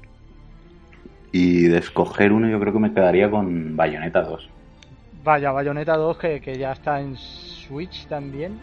Y 1.31 1.65
de 1.65 1.79
escoger 1.79 2.33
uno 2.33 2.49
yo 2.49 2.59
creo 2.59 2.73
que 2.73 2.79
me 2.79 2.93
quedaría 2.93 3.31
con 3.31 3.77
Bayonetta 3.77 4.23
2. 4.23 4.49
Vaya, 5.25 5.53
Bayonetta 5.53 5.97
2 5.97 6.19
que, 6.19 6.41
que 6.41 6.57
ya 6.57 6.73
está 6.73 7.01
en 7.01 7.17
Switch 7.17 8.07
también. 8.07 8.59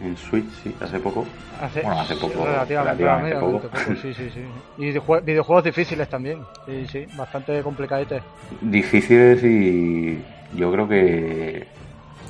En 0.00 0.16
Switch, 0.16 0.48
sí, 0.62 0.74
hace 0.80 0.98
poco. 0.98 1.24
Hace, 1.60 1.80
bueno, 1.82 2.00
hace 2.00 2.16
poco. 2.16 2.44
Relativamente, 2.44 3.36
poco. 3.36 3.62
Sí, 4.02 4.12
sí, 4.12 4.30
sí. 4.30 4.44
Y 4.78 4.92
videojuegos 5.22 5.64
difíciles 5.64 6.08
también. 6.08 6.40
Sí, 6.66 6.86
sí, 6.86 7.06
bastante 7.16 7.62
complicadetes. 7.62 8.22
Difíciles 8.60 9.42
y 9.42 10.22
yo 10.54 10.70
creo 10.70 10.86
que 10.88 11.66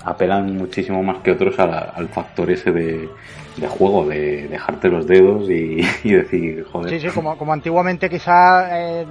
apelan 0.04 0.56
muchísimo 0.56 1.02
más 1.02 1.18
que 1.18 1.32
otros 1.32 1.58
al 1.58 2.08
factor 2.08 2.50
ese 2.50 2.70
de, 2.70 3.08
de 3.56 3.68
juego, 3.68 4.06
de 4.06 4.46
dejarte 4.46 4.88
los 4.88 5.06
dedos 5.06 5.50
y, 5.50 5.82
decir, 6.04 6.64
joder. 6.70 6.90
Sí, 6.90 7.00
sí, 7.00 7.12
como, 7.12 7.36
como 7.36 7.52
antiguamente 7.52 8.08
quizá 8.08 8.68
eh, 8.80 9.06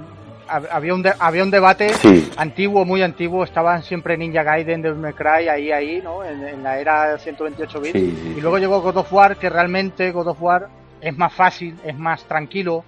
había 0.48 0.94
un, 0.94 1.04
había 1.18 1.42
un 1.42 1.50
debate 1.50 1.88
antiguo, 2.36 2.84
muy 2.84 3.02
antiguo, 3.02 3.44
estaban 3.44 3.82
siempre 3.82 4.16
Ninja 4.16 4.42
Gaiden, 4.42 4.82
Devil 4.82 4.98
May 4.98 5.12
Cry, 5.12 5.48
ahí, 5.48 5.72
ahí, 5.72 6.00
¿no? 6.02 6.24
En, 6.24 6.62
la 6.62 6.78
era 6.78 7.18
128 7.18 7.80
bits. 7.80 7.94
y 7.96 8.40
luego 8.40 8.58
llegó 8.58 8.80
God 8.80 8.98
of 8.98 9.12
War, 9.12 9.36
que 9.36 9.48
realmente 9.48 10.10
God 10.12 10.28
of 10.28 10.42
War 10.42 10.68
es 11.00 11.16
más 11.16 11.32
fácil, 11.32 11.76
es 11.84 11.96
más 11.96 12.24
tranquilo. 12.24 12.84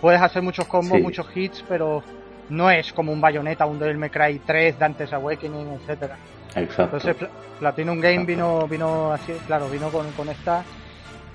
Puedes 0.00 0.20
hacer 0.20 0.42
muchos 0.42 0.66
combos, 0.66 1.00
muchos 1.00 1.26
hits, 1.34 1.64
pero 1.68 2.02
no 2.50 2.70
es 2.70 2.92
como 2.92 3.12
un 3.12 3.20
Bayonetta, 3.20 3.66
un 3.66 3.78
Devil 3.78 3.98
May 3.98 4.10
Cry 4.10 4.40
3, 4.44 4.78
Dante's 4.78 5.12
Awakening, 5.12 5.72
etcétera. 5.80 6.16
Exacto. 6.54 6.96
Entonces 6.96 7.28
Platinum 7.58 8.00
Game 8.00 8.24
vino, 8.24 8.66
vino 8.68 9.12
así, 9.12 9.32
claro, 9.46 9.68
vino 9.68 9.90
con, 9.90 10.10
con 10.12 10.28
esta 10.28 10.64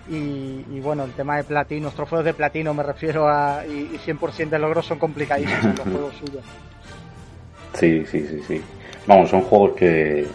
y, 0.10 0.80
bueno, 0.82 1.06
el 1.06 1.12
tema 1.12 1.38
de 1.38 1.46
platino, 1.46 1.86
los 1.86 1.96
trofeos 1.96 2.26
de 2.26 2.34
platino 2.34 2.74
me 2.74 2.84
refiero 2.84 3.28
a. 3.28 3.66
y, 3.66 3.98
100% 4.06 4.50
de 4.50 4.60
logros 4.60 4.86
son 4.86 5.00
complicadísimos 5.00 5.78
los 5.78 5.88
juegos 5.88 6.16
suyos. 6.16 6.44
Sí, 7.74 8.06
sí, 8.06 8.28
sí, 8.28 8.42
sí. 8.48 8.62
Vamos, 9.08 9.30
son 9.30 9.42
juegos 9.42 9.76
que, 9.76 10.28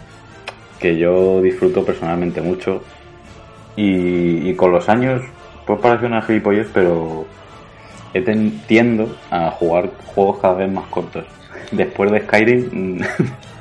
que 0.80 0.96
yo 0.96 1.42
disfruto 1.42 1.84
personalmente 1.84 2.40
mucho. 2.40 2.82
Y, 3.76 4.54
con 4.54 4.72
los 4.72 4.88
años, 4.88 5.22
pues 5.66 5.78
parece 5.80 6.06
una 6.06 6.22
gilipollez, 6.22 6.68
pero 6.72 7.26
he 8.14 8.22
tiendo 8.66 9.16
a 9.30 9.50
jugar 9.50 9.90
juegos 10.06 10.38
cada 10.40 10.54
vez 10.54 10.72
más 10.72 10.86
cortos. 10.86 11.26
Después 11.72 12.10
de 12.10 12.20
Skyrim, 12.22 13.00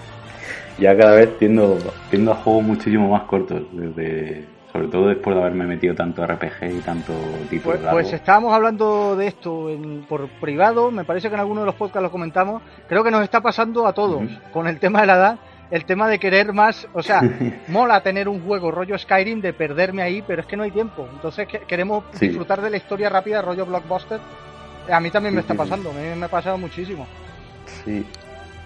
ya 0.79 0.97
cada 0.97 1.17
vez 1.17 1.37
tiendo, 1.37 1.77
tiendo 2.09 2.31
a 2.31 2.35
juegos 2.35 2.63
muchísimo 2.63 3.09
más 3.09 3.23
cortos. 3.23 3.61
Desde 3.73 4.56
sobre 4.77 4.89
todo 4.89 5.07
después 5.07 5.35
de 5.35 5.41
haberme 5.41 5.65
metido 5.65 5.95
tanto 5.95 6.25
RPG 6.25 6.77
y 6.77 6.81
tanto 6.81 7.13
tipo 7.49 7.71
pues, 7.71 7.81
pues, 7.89 8.13
estábamos 8.13 8.53
hablando 8.53 9.15
de 9.15 9.25
esto 9.25 9.71
por 10.07 10.29
privado, 10.39 10.91
me 10.91 11.03
parece 11.03 11.29
que 11.29 11.33
en 11.33 11.39
alguno 11.39 11.61
de 11.61 11.65
los 11.65 11.73
podcasts 11.73 12.03
lo 12.03 12.11
comentamos, 12.11 12.61
creo 12.87 13.03
que 13.03 13.09
nos 13.09 13.23
está 13.23 13.41
pasando 13.41 13.87
a 13.87 13.93
todos 13.93 14.29
con 14.53 14.67
el 14.67 14.77
tema 14.77 15.01
de 15.01 15.07
la 15.07 15.15
edad, 15.15 15.39
el 15.71 15.83
tema 15.85 16.07
de 16.07 16.19
querer 16.19 16.53
más, 16.53 16.87
o 16.93 17.01
sea, 17.01 17.21
mola 17.69 18.01
tener 18.01 18.29
un 18.29 18.45
juego 18.45 18.69
rollo 18.69 18.95
Skyrim 18.99 19.41
de 19.41 19.51
perderme 19.51 20.03
ahí, 20.03 20.23
pero 20.25 20.43
es 20.43 20.47
que 20.47 20.55
no 20.55 20.61
hay 20.61 20.69
tiempo, 20.69 21.07
entonces 21.11 21.47
queremos 21.67 22.03
disfrutar 22.19 22.61
de 22.61 22.69
la 22.69 22.77
historia 22.77 23.09
rápida 23.09 23.41
rollo 23.41 23.65
blockbuster, 23.65 24.19
a 24.91 24.99
mí 24.99 25.09
también 25.09 25.33
me 25.33 25.41
está 25.41 25.55
pasando, 25.55 25.91
mí 25.91 26.01
me 26.15 26.25
ha 26.27 26.29
pasado 26.29 26.59
muchísimo. 26.59 27.07
Sí, 27.83 28.05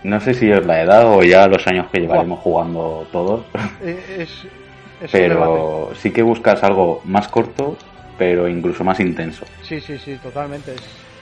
no 0.03 0.20
sé 0.20 0.34
si 0.34 0.51
es 0.51 0.65
la 0.65 0.82
edad 0.82 1.06
o 1.08 1.24
ya 1.24 1.48
los 1.48 1.65
años 1.68 1.88
que 1.89 2.01
llevaremos 2.01 2.39
jugando 2.41 3.08
todos. 3.13 3.46
Eh, 3.82 4.27
es, 5.01 5.12
pero 5.12 5.91
sí 5.96 6.12
que 6.12 6.22
buscas 6.22 6.63
algo 6.63 7.01
más 7.05 7.27
corto, 7.27 7.77
pero 8.17 8.48
incluso 8.48 8.84
más 8.84 9.00
intenso. 9.00 9.46
Sí, 9.63 9.79
sí, 9.79 9.98
sí, 9.98 10.17
totalmente. 10.22 10.74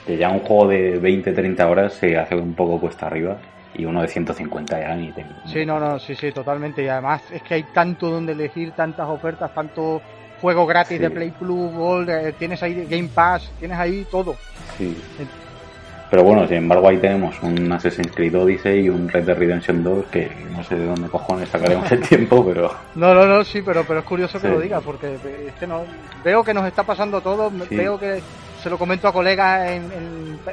Que 0.06 0.16
ya 0.16 0.28
un 0.30 0.40
juego 0.40 0.68
de 0.68 0.98
20, 0.98 1.32
30 1.32 1.68
horas 1.68 1.94
se 1.94 2.16
hace 2.18 2.34
un 2.34 2.54
poco 2.54 2.80
cuesta 2.80 3.06
arriba 3.06 3.38
y 3.74 3.84
uno 3.84 4.02
de 4.02 4.08
150 4.08 4.80
ya 4.80 4.94
ni 4.94 5.12
te... 5.12 5.24
Sí, 5.46 5.64
no, 5.64 5.78
no, 5.78 5.98
sí, 5.98 6.14
sí, 6.14 6.32
totalmente. 6.32 6.82
Y 6.82 6.88
además 6.88 7.22
es 7.32 7.42
que 7.42 7.54
hay 7.54 7.62
tanto 7.74 8.10
donde 8.10 8.32
elegir, 8.32 8.72
tantas 8.72 9.08
ofertas, 9.08 9.54
tanto 9.54 10.02
juego 10.40 10.66
gratis 10.66 11.00
de 11.00 11.10
Play 11.10 11.30
Plus, 11.30 11.72
Gold, 11.72 12.08
eh, 12.08 12.34
tienes 12.38 12.62
ahí 12.62 12.86
Game 12.88 13.08
Pass, 13.14 13.50
tienes 13.58 13.78
ahí 13.78 14.06
todo. 14.10 14.36
Sí. 14.76 14.96
Pero 16.10 16.24
bueno, 16.24 16.46
sin 16.48 16.56
embargo 16.56 16.88
ahí 16.88 16.98
tenemos 16.98 17.40
un 17.40 17.70
Assassin's 17.70 18.10
Creed 18.12 18.36
Odyssey 18.36 18.80
y 18.80 18.88
un 18.88 19.08
Red 19.08 19.24
Dead 19.24 19.38
Redemption 19.38 19.84
2 19.84 20.06
que 20.06 20.28
no 20.50 20.64
sé 20.64 20.74
de 20.74 20.86
dónde 20.86 21.08
cojones 21.08 21.48
sacaremos 21.48 21.90
el 21.92 22.00
tiempo, 22.00 22.44
pero... 22.44 22.74
No, 22.96 23.14
no, 23.14 23.26
no, 23.26 23.44
sí, 23.44 23.62
pero, 23.62 23.84
pero 23.86 24.00
es 24.00 24.04
curioso 24.04 24.40
que 24.40 24.48
lo 24.48 24.58
diga 24.58 24.80
porque 24.80 25.16
este 25.46 25.68
no, 25.68 25.84
veo 26.24 26.42
que 26.42 26.52
nos 26.52 26.66
está 26.66 26.82
pasando 26.82 27.20
todo, 27.20 27.52
veo 27.70 27.96
que 27.98 28.20
se 28.60 28.68
lo 28.68 28.76
comento 28.76 29.06
a 29.06 29.12
colegas 29.12 29.70
en, 29.70 29.84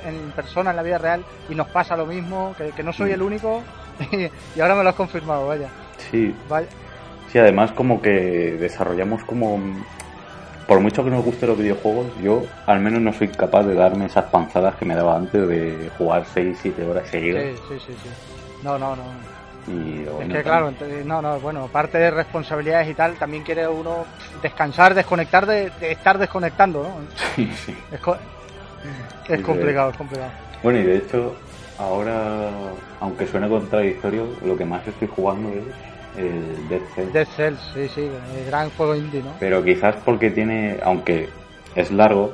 en, 0.06 0.32
persona, 0.36 0.70
en 0.70 0.76
la 0.76 0.84
vida 0.84 0.98
real, 0.98 1.26
y 1.50 1.56
nos 1.56 1.68
pasa 1.68 1.98
lo 1.98 2.06
mismo, 2.06 2.56
que, 2.76 2.84
no 2.84 2.94
soy 2.94 3.12
el 3.12 3.22
único 3.22 3.64
y, 4.56 4.60
ahora 4.60 4.76
me 4.76 4.84
lo 4.84 4.90
has 4.90 4.96
confirmado, 4.96 5.48
vaya. 5.48 5.70
Sí. 6.12 6.34
Vaya. 6.48 6.68
Sí, 7.32 7.40
además 7.40 7.72
como 7.74 8.02
que 8.02 8.58
desarrollamos 8.60 9.24
como 9.24 9.60
por 10.68 10.82
mucho 10.82 11.04
que 11.04 11.10
nos 11.10 11.24
gusten 11.24 11.50
los 11.50 11.58
videojuegos, 11.58 12.08
yo 12.22 12.44
al 12.66 12.82
menos 12.82 13.02
no 13.02 13.14
soy 13.14 13.30
capaz 13.30 13.64
de 13.64 13.74
darme 13.74 14.06
esas 14.06 14.26
panzadas 14.26 14.76
que 14.76 14.84
me 14.84 14.96
daba 14.96 15.16
antes 15.16 15.48
de 15.48 15.90
jugar 15.98 16.26
6, 16.34 16.58
7 16.62 16.84
horas 16.86 17.08
seguidas. 17.10 17.44
Sí, 17.44 17.64
sí, 17.70 17.86
sí, 17.88 17.94
sí. 18.04 18.10
No, 18.64 18.78
no, 18.78 18.96
no. 18.96 19.04
es 20.22 20.28
que 20.28 20.44
claro, 20.44 20.74
no, 21.06 21.22
no, 21.22 21.40
bueno, 21.40 21.68
parte 21.68 21.98
de 21.98 22.12
responsabilidades 22.12 22.90
y 22.90 22.94
tal, 22.96 23.16
también 23.16 23.44
quiere 23.44 23.66
uno 23.66 24.06
descansar, 24.42 24.94
desconectar 24.94 25.46
de, 25.46 25.72
estar 25.82 26.18
desconectando, 26.18 26.84
¿no? 26.84 26.96
Sí, 27.36 27.50
sí. 27.66 27.76
Es, 27.92 29.42
complicado, 29.42 29.92
es 29.92 29.98
complicado. 29.98 30.32
Bueno, 30.64 30.80
y 30.80 30.84
de 30.84 30.98
hecho, 30.98 31.34
ahora, 31.78 32.50
aunque 33.00 33.26
suene 33.26 33.48
contradictorio, 33.48 34.28
lo 34.44 34.58
que 34.58 34.66
más 34.66 34.86
estoy 34.86 35.08
jugando 35.08 35.50
es 35.50 35.64
el 36.18 36.70
Dead 36.70 36.82
Cells. 36.96 37.14
Dead 37.14 37.28
Cells, 37.36 37.60
sí, 37.74 37.88
sí, 37.94 38.10
el 38.38 38.46
gran 38.46 38.70
juego 38.72 38.96
indie, 38.96 39.22
¿no? 39.22 39.34
Pero 39.40 39.64
quizás 39.64 39.96
porque 40.04 40.30
tiene, 40.32 40.78
aunque 40.84 41.30
es 41.76 41.92
largo, 41.92 42.34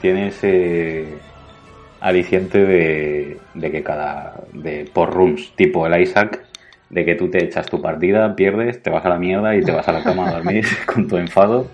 tiene 0.00 0.28
ese 0.28 1.18
aliciente 2.00 2.64
de, 2.64 3.38
de 3.54 3.70
que 3.70 3.82
cada, 3.82 4.34
de 4.52 4.88
por 4.92 5.12
rooms, 5.12 5.52
tipo 5.56 5.86
el 5.86 6.00
Isaac, 6.00 6.44
de 6.90 7.04
que 7.04 7.14
tú 7.14 7.30
te 7.30 7.44
echas 7.44 7.66
tu 7.66 7.82
partida, 7.82 8.34
pierdes, 8.34 8.82
te 8.82 8.90
vas 8.90 9.04
a 9.04 9.08
la 9.08 9.18
mierda 9.18 9.54
y 9.56 9.62
te 9.62 9.72
vas 9.72 9.86
a 9.88 9.92
la 9.92 10.02
cama 10.02 10.28
a 10.28 10.32
dormir 10.34 10.64
con 10.86 11.08
tu 11.08 11.16
enfado 11.16 11.66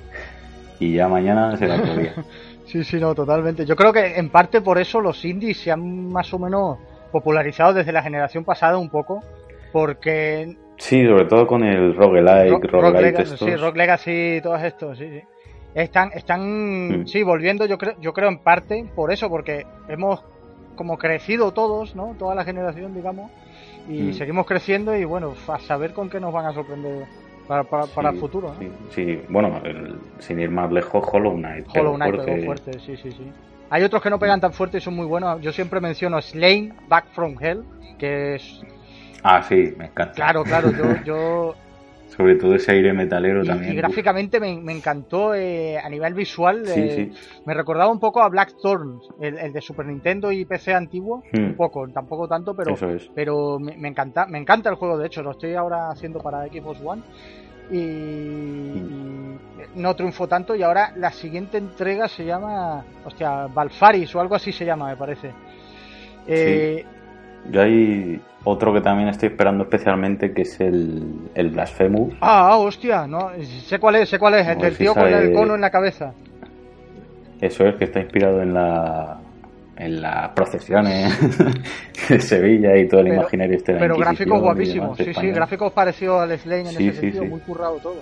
y 0.80 0.94
ya 0.94 1.08
mañana 1.08 1.56
será 1.56 1.76
otro 1.76 1.96
día. 1.96 2.14
sí, 2.66 2.82
sí, 2.84 2.98
no, 2.98 3.14
totalmente. 3.14 3.64
Yo 3.64 3.76
creo 3.76 3.92
que 3.92 4.16
en 4.16 4.30
parte 4.30 4.60
por 4.60 4.78
eso 4.78 5.00
los 5.00 5.24
indies 5.24 5.58
se 5.58 5.70
han 5.70 6.08
más 6.10 6.32
o 6.34 6.38
menos 6.38 6.78
popularizado 7.12 7.74
desde 7.74 7.92
la 7.92 8.02
generación 8.02 8.44
pasada 8.44 8.78
un 8.78 8.90
poco, 8.90 9.22
porque... 9.72 10.56
Sí, 10.76 11.06
sobre 11.06 11.26
todo 11.26 11.46
con 11.46 11.62
el 11.62 11.94
roguelike, 11.94 12.64
rock, 12.70 12.94
Legacy, 12.94 13.36
Sí, 13.36 13.56
Rock 13.56 13.76
Legacy, 13.76 14.40
todos 14.42 14.62
estos, 14.62 14.98
sí, 14.98 15.08
sí. 15.08 15.22
Están, 15.74 16.10
están, 16.14 17.02
mm. 17.02 17.06
sí, 17.06 17.22
volviendo 17.22 17.66
yo 17.66 17.78
creo, 17.78 17.94
yo 18.00 18.12
creo 18.12 18.28
en 18.28 18.38
parte 18.38 18.84
por 18.94 19.12
eso, 19.12 19.28
porque 19.28 19.66
hemos 19.88 20.22
como 20.76 20.98
crecido 20.98 21.52
todos, 21.52 21.96
¿no? 21.96 22.14
Toda 22.18 22.34
la 22.34 22.44
generación, 22.44 22.94
digamos, 22.94 23.30
y 23.88 24.02
mm. 24.02 24.12
seguimos 24.14 24.46
creciendo 24.46 24.96
y 24.96 25.04
bueno, 25.04 25.34
a 25.48 25.58
saber 25.58 25.92
con 25.92 26.10
qué 26.10 26.20
nos 26.20 26.32
van 26.32 26.46
a 26.46 26.52
sorprender 26.52 27.06
para, 27.46 27.64
para, 27.64 28.10
el 28.10 28.18
futuro. 28.18 28.54
Sí, 28.90 29.20
bueno, 29.28 29.60
sin 30.18 30.40
ir 30.40 30.50
más 30.50 30.72
lejos, 30.72 31.04
Hollow 31.12 31.34
Knight. 31.34 31.66
Hollow 31.76 31.94
Knight 31.94 32.24
pegó 32.24 32.44
fuerte, 32.46 32.78
sí, 32.80 32.96
sí, 32.96 33.10
sí. 33.12 33.30
Hay 33.70 33.82
otros 33.82 34.02
que 34.02 34.10
no 34.10 34.18
pegan 34.18 34.40
tan 34.40 34.52
fuerte 34.52 34.78
y 34.78 34.80
son 34.80 34.94
muy 34.94 35.06
buenos. 35.06 35.40
Yo 35.40 35.52
siempre 35.52 35.80
menciono 35.80 36.20
Slain 36.20 36.74
Back 36.88 37.06
from 37.12 37.36
Hell, 37.40 37.64
que 37.98 38.36
es... 38.36 38.62
Ah, 39.24 39.42
sí, 39.42 39.74
me 39.76 39.86
encanta. 39.86 40.12
Claro, 40.12 40.44
claro, 40.44 40.70
yo... 40.70 40.84
yo... 41.04 41.54
Sobre 42.14 42.36
todo 42.36 42.54
ese 42.54 42.70
aire 42.70 42.92
metalero 42.92 43.44
también. 43.44 43.72
Y 43.72 43.76
gráficamente 43.76 44.38
me, 44.38 44.52
encantó 44.70 45.34
eh, 45.34 45.76
a 45.78 45.88
nivel 45.88 46.14
visual. 46.14 46.62
Eh, 46.68 47.10
me 47.44 47.54
recordaba 47.54 47.90
un 47.90 47.98
poco 47.98 48.22
a 48.22 48.28
Blackthorn, 48.28 49.00
el, 49.20 49.36
el 49.36 49.52
de 49.52 49.60
Super 49.60 49.86
Nintendo 49.86 50.30
y 50.30 50.44
PC 50.44 50.74
antiguo. 50.74 51.24
Hmm. 51.32 51.46
Un 51.46 51.54
poco, 51.56 51.88
tampoco 51.88 52.28
tanto, 52.28 52.54
pero, 52.54 52.76
pero 53.16 53.58
me, 53.58 53.76
me, 53.76 53.88
encanta, 53.88 54.26
me 54.26 54.38
encanta 54.38 54.70
el 54.70 54.76
juego. 54.76 54.96
De 54.96 55.08
hecho, 55.08 55.24
lo 55.24 55.32
estoy 55.32 55.54
ahora 55.54 55.90
haciendo 55.90 56.20
para 56.20 56.46
Xbox 56.46 56.80
One 56.84 57.02
y, 57.70 59.36
no 59.76 59.96
triunfó 59.96 60.28
tanto 60.28 60.54
y 60.54 60.62
ahora 60.62 60.92
la 60.96 61.10
siguiente 61.10 61.58
entrega 61.58 62.08
se 62.08 62.24
llama, 62.24 62.84
hostia, 63.04 63.46
Balfaris 63.46 64.14
o 64.14 64.20
algo 64.20 64.34
así 64.34 64.52
se 64.52 64.64
llama, 64.64 64.88
me 64.88 64.96
parece. 64.96 65.32
Eh, 66.26 66.84
Yo 67.50 67.62
hay 67.62 68.20
otro 68.44 68.72
que 68.72 68.80
también 68.80 69.08
estoy 69.08 69.30
esperando 69.30 69.64
especialmente 69.64 70.32
que 70.32 70.42
es 70.42 70.60
el, 70.60 71.30
el 71.34 71.50
Blasphemous. 71.50 72.14
Ah, 72.20 72.56
hostia, 72.58 73.06
no, 73.06 73.30
sé 73.42 73.78
cuál 73.78 73.96
es, 73.96 74.08
sé 74.08 74.18
cuál 74.18 74.34
es, 74.34 74.46
el 74.46 74.76
tío 74.76 74.94
con 74.94 75.08
el 75.08 75.32
cono 75.32 75.54
en 75.54 75.60
la 75.60 75.70
cabeza. 75.70 76.12
Eso 77.40 77.66
es, 77.66 77.74
que 77.76 77.84
está 77.84 78.00
inspirado 78.00 78.42
en 78.42 78.54
la 78.54 79.18
en 79.76 80.00
las 80.00 80.28
procesiones 80.30 81.12
de 82.08 82.20
Sevilla 82.20 82.76
y 82.76 82.86
todo 82.86 83.00
el 83.00 83.08
imaginario 83.08 83.56
este 83.56 83.74
Pero 83.74 83.96
gráficos 83.96 84.40
guapísimos, 84.40 84.96
sí, 84.96 85.12
sí, 85.12 85.30
gráficos 85.30 85.72
parecidos 85.72 86.22
al 86.22 86.38
Slane 86.38 86.60
en 86.60 86.68
ese 86.68 86.92
sentido, 86.92 87.24
muy 87.24 87.40
currado 87.40 87.78
todo. 87.78 87.96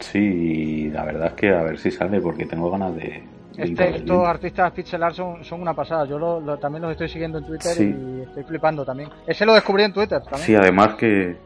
Sí, 0.00 0.90
la 0.90 1.04
verdad 1.04 1.28
es 1.28 1.32
que 1.34 1.50
a 1.50 1.62
ver 1.62 1.78
si 1.78 1.90
sale 1.90 2.20
porque 2.20 2.46
tengo 2.46 2.70
ganas 2.70 2.94
de... 2.96 3.22
este, 3.56 3.96
estos 3.96 4.26
artistas 4.26 4.72
pixel 4.72 5.02
art 5.02 5.14
son, 5.14 5.44
son, 5.44 5.62
una 5.62 5.74
pasada, 5.74 6.04
yo 6.06 6.18
lo, 6.18 6.58
también 6.58 6.82
los 6.82 6.92
estoy 6.92 7.08
siguiendo 7.08 7.38
en 7.38 7.46
Twitter 7.46 7.76
y 7.80 8.22
estoy 8.22 8.44
flipando 8.44 8.84
también. 8.84 9.10
Ese 9.26 9.46
lo 9.46 9.54
descubrí 9.54 9.82
en 9.84 9.92
Twitter 9.92 10.20
también. 10.20 10.42
Sí, 10.42 10.54
además 10.54 10.94
que... 10.94 11.36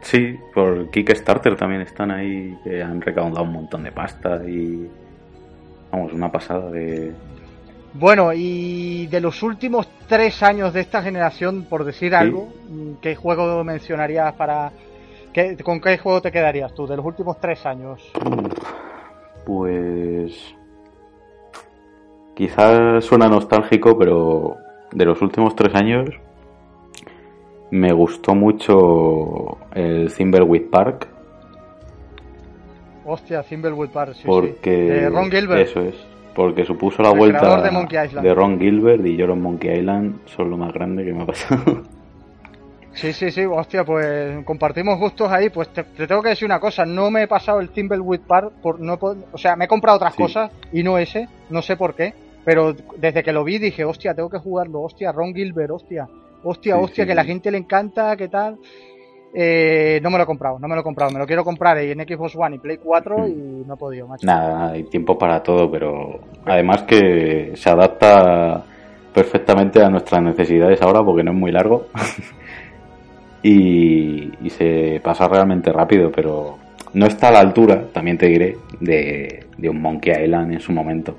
Sí, 0.00 0.36
por 0.52 0.90
Kickstarter 0.90 1.56
también 1.56 1.82
están 1.82 2.10
ahí, 2.10 2.58
que 2.64 2.82
han 2.82 3.00
recaudado 3.00 3.44
un 3.44 3.52
montón 3.52 3.84
de 3.84 3.92
pasta 3.92 4.40
y... 4.46 4.88
Vamos, 5.92 6.12
una 6.12 6.32
pasada 6.32 6.70
de, 6.70 7.12
bueno, 7.94 8.32
y 8.32 9.06
de 9.08 9.20
los 9.20 9.42
últimos 9.42 9.86
tres 10.08 10.42
años 10.42 10.72
de 10.72 10.80
esta 10.80 11.02
generación, 11.02 11.64
por 11.64 11.84
decir 11.84 12.14
algo, 12.14 12.48
¿qué 13.00 13.14
juego 13.14 13.62
mencionarías 13.64 14.32
para... 14.34 14.72
Qué, 15.32 15.56
¿Con 15.58 15.80
qué 15.80 15.98
juego 15.98 16.22
te 16.22 16.32
quedarías 16.32 16.74
tú 16.74 16.86
de 16.86 16.96
los 16.96 17.04
últimos 17.04 17.38
tres 17.38 17.64
años? 17.66 18.10
Pues... 19.44 20.54
Quizás 22.34 23.04
suena 23.04 23.28
nostálgico, 23.28 23.98
pero 23.98 24.56
de 24.92 25.04
los 25.04 25.20
últimos 25.22 25.54
tres 25.54 25.74
años 25.74 26.10
me 27.70 27.92
gustó 27.92 28.34
mucho 28.34 29.58
el 29.74 30.12
Thimbleweed 30.12 30.70
Park. 30.70 31.08
Hostia, 33.04 33.42
Thimbleweed 33.42 33.90
Park, 33.90 34.14
sí, 34.14 34.22
Porque... 34.26 34.70
De 34.70 35.10
Ron 35.10 35.30
Gilbert. 35.30 35.68
Eso 35.68 35.80
es 35.80 36.12
porque 36.34 36.64
supuso 36.64 37.02
la 37.02 37.10
vuelta 37.10 37.60
de, 37.60 38.34
Ron 38.34 38.58
Gilbert 38.58 39.04
y 39.04 39.16
yo 39.16 39.26
en 39.26 39.40
Monkey 39.40 39.78
Island 39.78 40.26
son 40.26 40.50
lo 40.50 40.56
más 40.56 40.72
grande 40.72 41.04
que 41.04 41.12
me 41.12 41.22
ha 41.22 41.26
pasado. 41.26 41.82
Sí, 42.94 43.14
sí, 43.14 43.30
sí, 43.30 43.46
hostia, 43.46 43.84
pues 43.84 44.44
compartimos 44.44 44.98
gustos 44.98 45.32
ahí. 45.32 45.48
Pues 45.48 45.70
te, 45.70 45.82
tengo 45.82 46.20
que 46.20 46.28
decir 46.28 46.44
una 46.44 46.60
cosa, 46.60 46.84
no 46.84 47.10
me 47.10 47.22
he 47.22 47.26
pasado 47.26 47.58
el 47.60 47.70
Thimbleweed 47.70 48.20
Park, 48.20 48.52
por, 48.60 48.80
no, 48.80 48.98
o 49.32 49.38
sea, 49.38 49.56
me 49.56 49.64
he 49.64 49.68
comprado 49.68 49.96
otras 49.96 50.14
cosas 50.14 50.50
y 50.74 50.82
no 50.82 50.98
ese, 50.98 51.26
no 51.48 51.62
sé 51.62 51.78
por 51.78 51.94
qué, 51.94 52.12
pero 52.44 52.74
desde 52.96 53.22
que 53.22 53.32
lo 53.32 53.44
vi 53.44 53.58
dije, 53.58 53.84
hostia, 53.84 54.14
tengo 54.14 54.30
que 54.30 54.38
jugarlo, 54.38 54.82
hostia, 54.82 55.12
Ron 55.12 55.34
Gilbert, 55.34 55.70
hostia, 55.70 56.08
hostia, 56.42 56.76
hostia, 56.76 57.06
que 57.06 57.14
la 57.14 57.24
gente 57.24 57.50
le 57.50 57.58
encanta, 57.58 58.16
qué 58.16 58.28
tal. 58.28 58.58
Eh, 59.34 59.98
no 60.02 60.10
me 60.10 60.18
lo 60.18 60.24
he 60.24 60.26
comprado, 60.26 60.58
no 60.58 60.68
me 60.68 60.74
lo 60.74 60.82
he 60.82 60.84
comprado. 60.84 61.10
Me 61.10 61.18
lo 61.18 61.26
quiero 61.26 61.44
comprar 61.44 61.78
en 61.78 62.00
Xbox 62.00 62.36
One 62.36 62.56
y 62.56 62.58
Play 62.58 62.78
4 62.78 63.18
hmm. 63.18 63.26
y 63.26 63.64
no 63.66 63.74
he 63.74 63.76
podido, 63.76 64.06
macho. 64.06 64.26
Nada, 64.26 64.72
hay 64.72 64.84
tiempo 64.84 65.16
para 65.16 65.42
todo, 65.42 65.70
pero 65.70 66.20
además 66.44 66.82
que 66.82 67.52
se 67.54 67.70
adapta 67.70 68.64
perfectamente 69.14 69.82
a 69.82 69.88
nuestras 69.88 70.22
necesidades 70.22 70.80
ahora 70.82 71.02
porque 71.02 71.22
no 71.22 71.32
es 71.32 71.36
muy 71.36 71.52
largo 71.52 71.86
y, 73.42 74.32
se 74.50 75.00
pasa 75.02 75.28
realmente 75.28 75.72
rápido, 75.72 76.10
pero 76.10 76.58
no 76.92 77.06
está 77.06 77.28
a 77.28 77.32
la 77.32 77.40
altura, 77.40 77.86
también 77.92 78.18
te 78.18 78.26
diré, 78.26 78.56
de, 78.80 79.46
de 79.56 79.68
un 79.68 79.80
Monkey 79.80 80.24
Island 80.24 80.52
en 80.52 80.60
su 80.60 80.72
momento. 80.72 81.16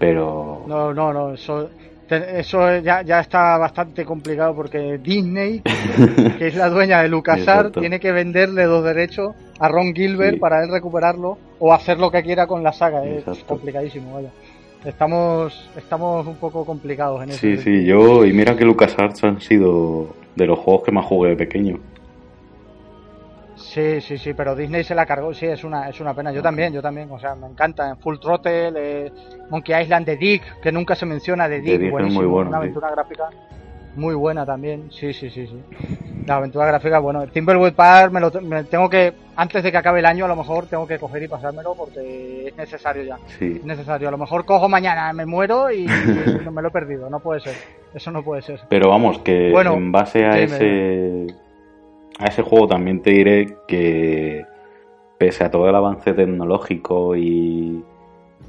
Pero... 0.00 0.64
No, 0.66 0.92
no, 0.92 1.12
no, 1.12 1.34
eso 1.34 1.68
eso 2.16 2.78
ya, 2.80 3.02
ya 3.02 3.20
está 3.20 3.56
bastante 3.56 4.04
complicado 4.04 4.54
porque 4.54 4.98
Disney, 4.98 5.60
que 6.38 6.48
es 6.48 6.56
la 6.56 6.68
dueña 6.68 7.02
de 7.02 7.08
LucasArts, 7.08 7.78
tiene 7.78 8.00
que 8.00 8.10
venderle 8.10 8.66
los 8.66 8.82
derechos 8.82 9.34
a 9.60 9.68
Ron 9.68 9.94
Gilbert 9.94 10.40
para 10.40 10.64
él 10.64 10.70
recuperarlo 10.70 11.38
o 11.60 11.72
hacer 11.72 11.98
lo 11.98 12.10
que 12.10 12.22
quiera 12.22 12.46
con 12.48 12.62
la 12.62 12.72
saga. 12.72 13.04
Es 13.04 13.24
complicadísimo, 13.44 14.14
vaya. 14.14 14.30
Estamos, 14.84 15.70
estamos 15.76 16.26
un 16.26 16.36
poco 16.36 16.64
complicados 16.64 17.22
en 17.22 17.30
eso. 17.30 17.38
Sí, 17.38 17.58
sí, 17.58 17.84
yo, 17.84 18.24
y 18.24 18.32
mira 18.32 18.56
que 18.56 18.64
LucasArts 18.64 19.22
han 19.24 19.40
sido 19.40 20.08
de 20.34 20.46
los 20.46 20.58
juegos 20.58 20.84
que 20.84 20.90
más 20.90 21.04
jugué 21.04 21.30
de 21.30 21.36
pequeño. 21.36 21.78
Sí, 23.70 24.00
sí, 24.00 24.18
sí, 24.18 24.34
pero 24.34 24.56
Disney 24.56 24.82
se 24.82 24.96
la 24.96 25.06
cargó, 25.06 25.32
sí, 25.32 25.46
es 25.46 25.62
una, 25.62 25.88
es 25.88 26.00
una 26.00 26.12
pena. 26.12 26.32
Yo 26.32 26.42
también, 26.42 26.72
yo 26.72 26.82
también, 26.82 27.08
o 27.10 27.20
sea, 27.20 27.36
me 27.36 27.46
encanta. 27.46 27.88
En 27.88 27.98
Full 27.98 28.18
Throttle, 28.18 28.72
eh, 28.76 29.12
Monkey 29.48 29.80
Island 29.80 30.06
de 30.06 30.16
Dick, 30.16 30.60
que 30.60 30.72
nunca 30.72 30.96
se 30.96 31.06
menciona 31.06 31.48
de 31.48 31.60
Dick, 31.60 31.78
Dick 31.78 31.90
buenísimo, 31.90 32.28
muy 32.28 32.46
una 32.46 32.56
aventura 32.56 32.90
gráfica 32.90 33.30
muy 33.96 34.14
buena 34.14 34.46
también, 34.46 34.90
sí, 34.90 35.12
sí, 35.12 35.30
sí, 35.30 35.46
sí. 35.46 35.62
La 36.26 36.36
aventura 36.36 36.66
gráfica, 36.66 36.98
bueno, 36.98 37.22
el 37.22 37.30
Timberwood 37.30 37.72
Park 37.72 38.12
me 38.12 38.20
lo 38.20 38.30
tengo 38.30 38.88
que, 38.88 39.12
antes 39.36 39.62
de 39.62 39.72
que 39.72 39.78
acabe 39.78 40.00
el 40.00 40.06
año, 40.06 40.26
a 40.26 40.28
lo 40.28 40.36
mejor 40.36 40.66
tengo 40.66 40.86
que 40.86 40.98
coger 40.98 41.22
y 41.22 41.28
pasármelo 41.28 41.74
porque 41.74 42.48
es 42.48 42.56
necesario 42.56 43.02
ya. 43.02 43.18
Sí. 43.38 43.56
Es 43.56 43.64
necesario. 43.64 44.08
A 44.08 44.10
lo 44.10 44.18
mejor 44.18 44.44
cojo 44.44 44.68
mañana, 44.68 45.12
me 45.12 45.26
muero 45.26 45.70
y, 45.72 45.86
no 46.44 46.50
me 46.52 46.62
lo 46.62 46.68
he 46.68 46.70
perdido. 46.70 47.10
No 47.10 47.20
puede 47.20 47.40
ser. 47.40 47.54
Eso 47.94 48.10
no 48.10 48.22
puede 48.22 48.42
ser. 48.42 48.60
Pero 48.68 48.90
vamos, 48.90 49.18
que 49.20 49.50
en 49.50 49.92
base 49.92 50.24
a 50.24 50.38
ese 50.38 51.26
a 52.20 52.26
ese 52.26 52.42
juego 52.42 52.68
también 52.68 53.00
te 53.00 53.10
diré 53.10 53.56
que 53.66 54.44
pese 55.18 55.42
a 55.42 55.50
todo 55.50 55.68
el 55.68 55.74
avance 55.74 56.12
tecnológico 56.12 57.16
y 57.16 57.82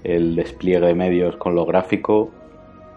el 0.04 0.36
despliegue 0.36 0.88
de 0.88 0.94
medios 0.94 1.38
con 1.38 1.56
lo 1.56 1.66
gráfico, 1.66 2.32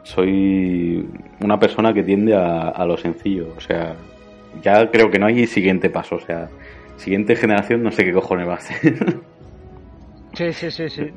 soy 0.02 1.08
una 1.40 1.58
persona 1.58 1.92
que 1.94 2.02
tiende 2.02 2.34
a, 2.34 2.84
lo 2.86 2.96
sencillo. 2.96 3.54
O 3.56 3.60
sea, 3.60 3.94
ya 4.62 4.90
creo 4.90 5.10
que 5.10 5.18
no 5.18 5.26
hay 5.26 5.46
siguiente 5.46 5.90
paso. 5.90 6.16
O 6.16 6.20
sea, 6.20 6.48
siguiente 6.96 7.36
generación 7.36 7.82
no 7.82 7.92
sé 7.92 8.04
qué 8.04 8.12
cojones 8.12 8.48
va 8.48 8.54
a 8.54 8.56
hacer. 8.56 8.94
Sí, 10.34 10.52
sí, 10.52 10.68
sí, 10.72 10.88
sí. 10.88 11.12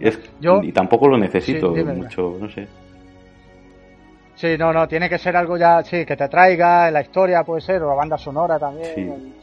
Y 0.62 0.72
tampoco 0.72 1.08
lo 1.08 1.17
necesito 1.17 1.74
mucho, 1.74 2.38
no 2.39 2.48
sé. 2.50 2.67
Sí, 4.38 4.56
no, 4.58 4.71
no, 4.71 4.88
tiene 4.88 5.10
que 5.10 5.17
ser 5.17 5.36
algo 5.36 5.58
ya, 5.58 5.84
sí, 5.84 6.06
que 6.06 6.15
te 6.15 6.30
traiga, 6.30 6.91
la 6.91 7.02
historia 7.02 7.43
puede 7.43 7.62
ser, 7.62 7.82
o 7.82 7.89
la 7.89 7.95
banda 7.95 8.17
sonora 8.19 8.60
también. 8.60 9.34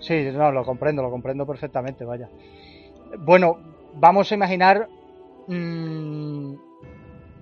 Sí, 0.00 0.30
no, 0.32 0.50
lo 0.50 0.64
comprendo, 0.64 1.02
lo 1.02 1.10
comprendo 1.10 1.46
perfectamente, 1.46 2.04
vaya. 2.06 2.28
Bueno, 3.18 3.58
vamos 3.94 4.32
a 4.32 4.34
imaginar. 4.34 4.88
Mmm, 5.46 6.54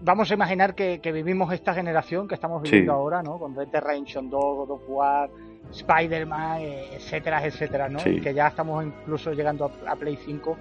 vamos 0.01 0.31
a 0.31 0.35
imaginar 0.35 0.75
que, 0.75 0.99
vivimos 1.12 1.53
esta 1.53 1.73
generación 1.73 2.27
que 2.27 2.35
estamos 2.35 2.62
viviendo 2.62 2.92
ahora, 2.92 3.23
¿no? 3.23 3.38
Con 3.38 3.55
Red 3.55 3.68
Dead 3.68 3.83
Redemption 3.83 4.29
2, 4.29 4.40
God 4.40 4.71
of 4.71 4.83
War, 4.88 5.31
Spider-Man, 5.71 6.62
eh, 6.62 6.97
etcétera, 6.97 7.47
etcétera, 7.47 7.88
¿no? 7.88 7.99
Que 8.03 8.35
ya 8.35 8.49
estamos 8.49 8.85
incluso 8.85 9.33
llegando 9.33 9.71
a, 9.87 9.95
Play 9.95 10.16
5. 10.16 10.57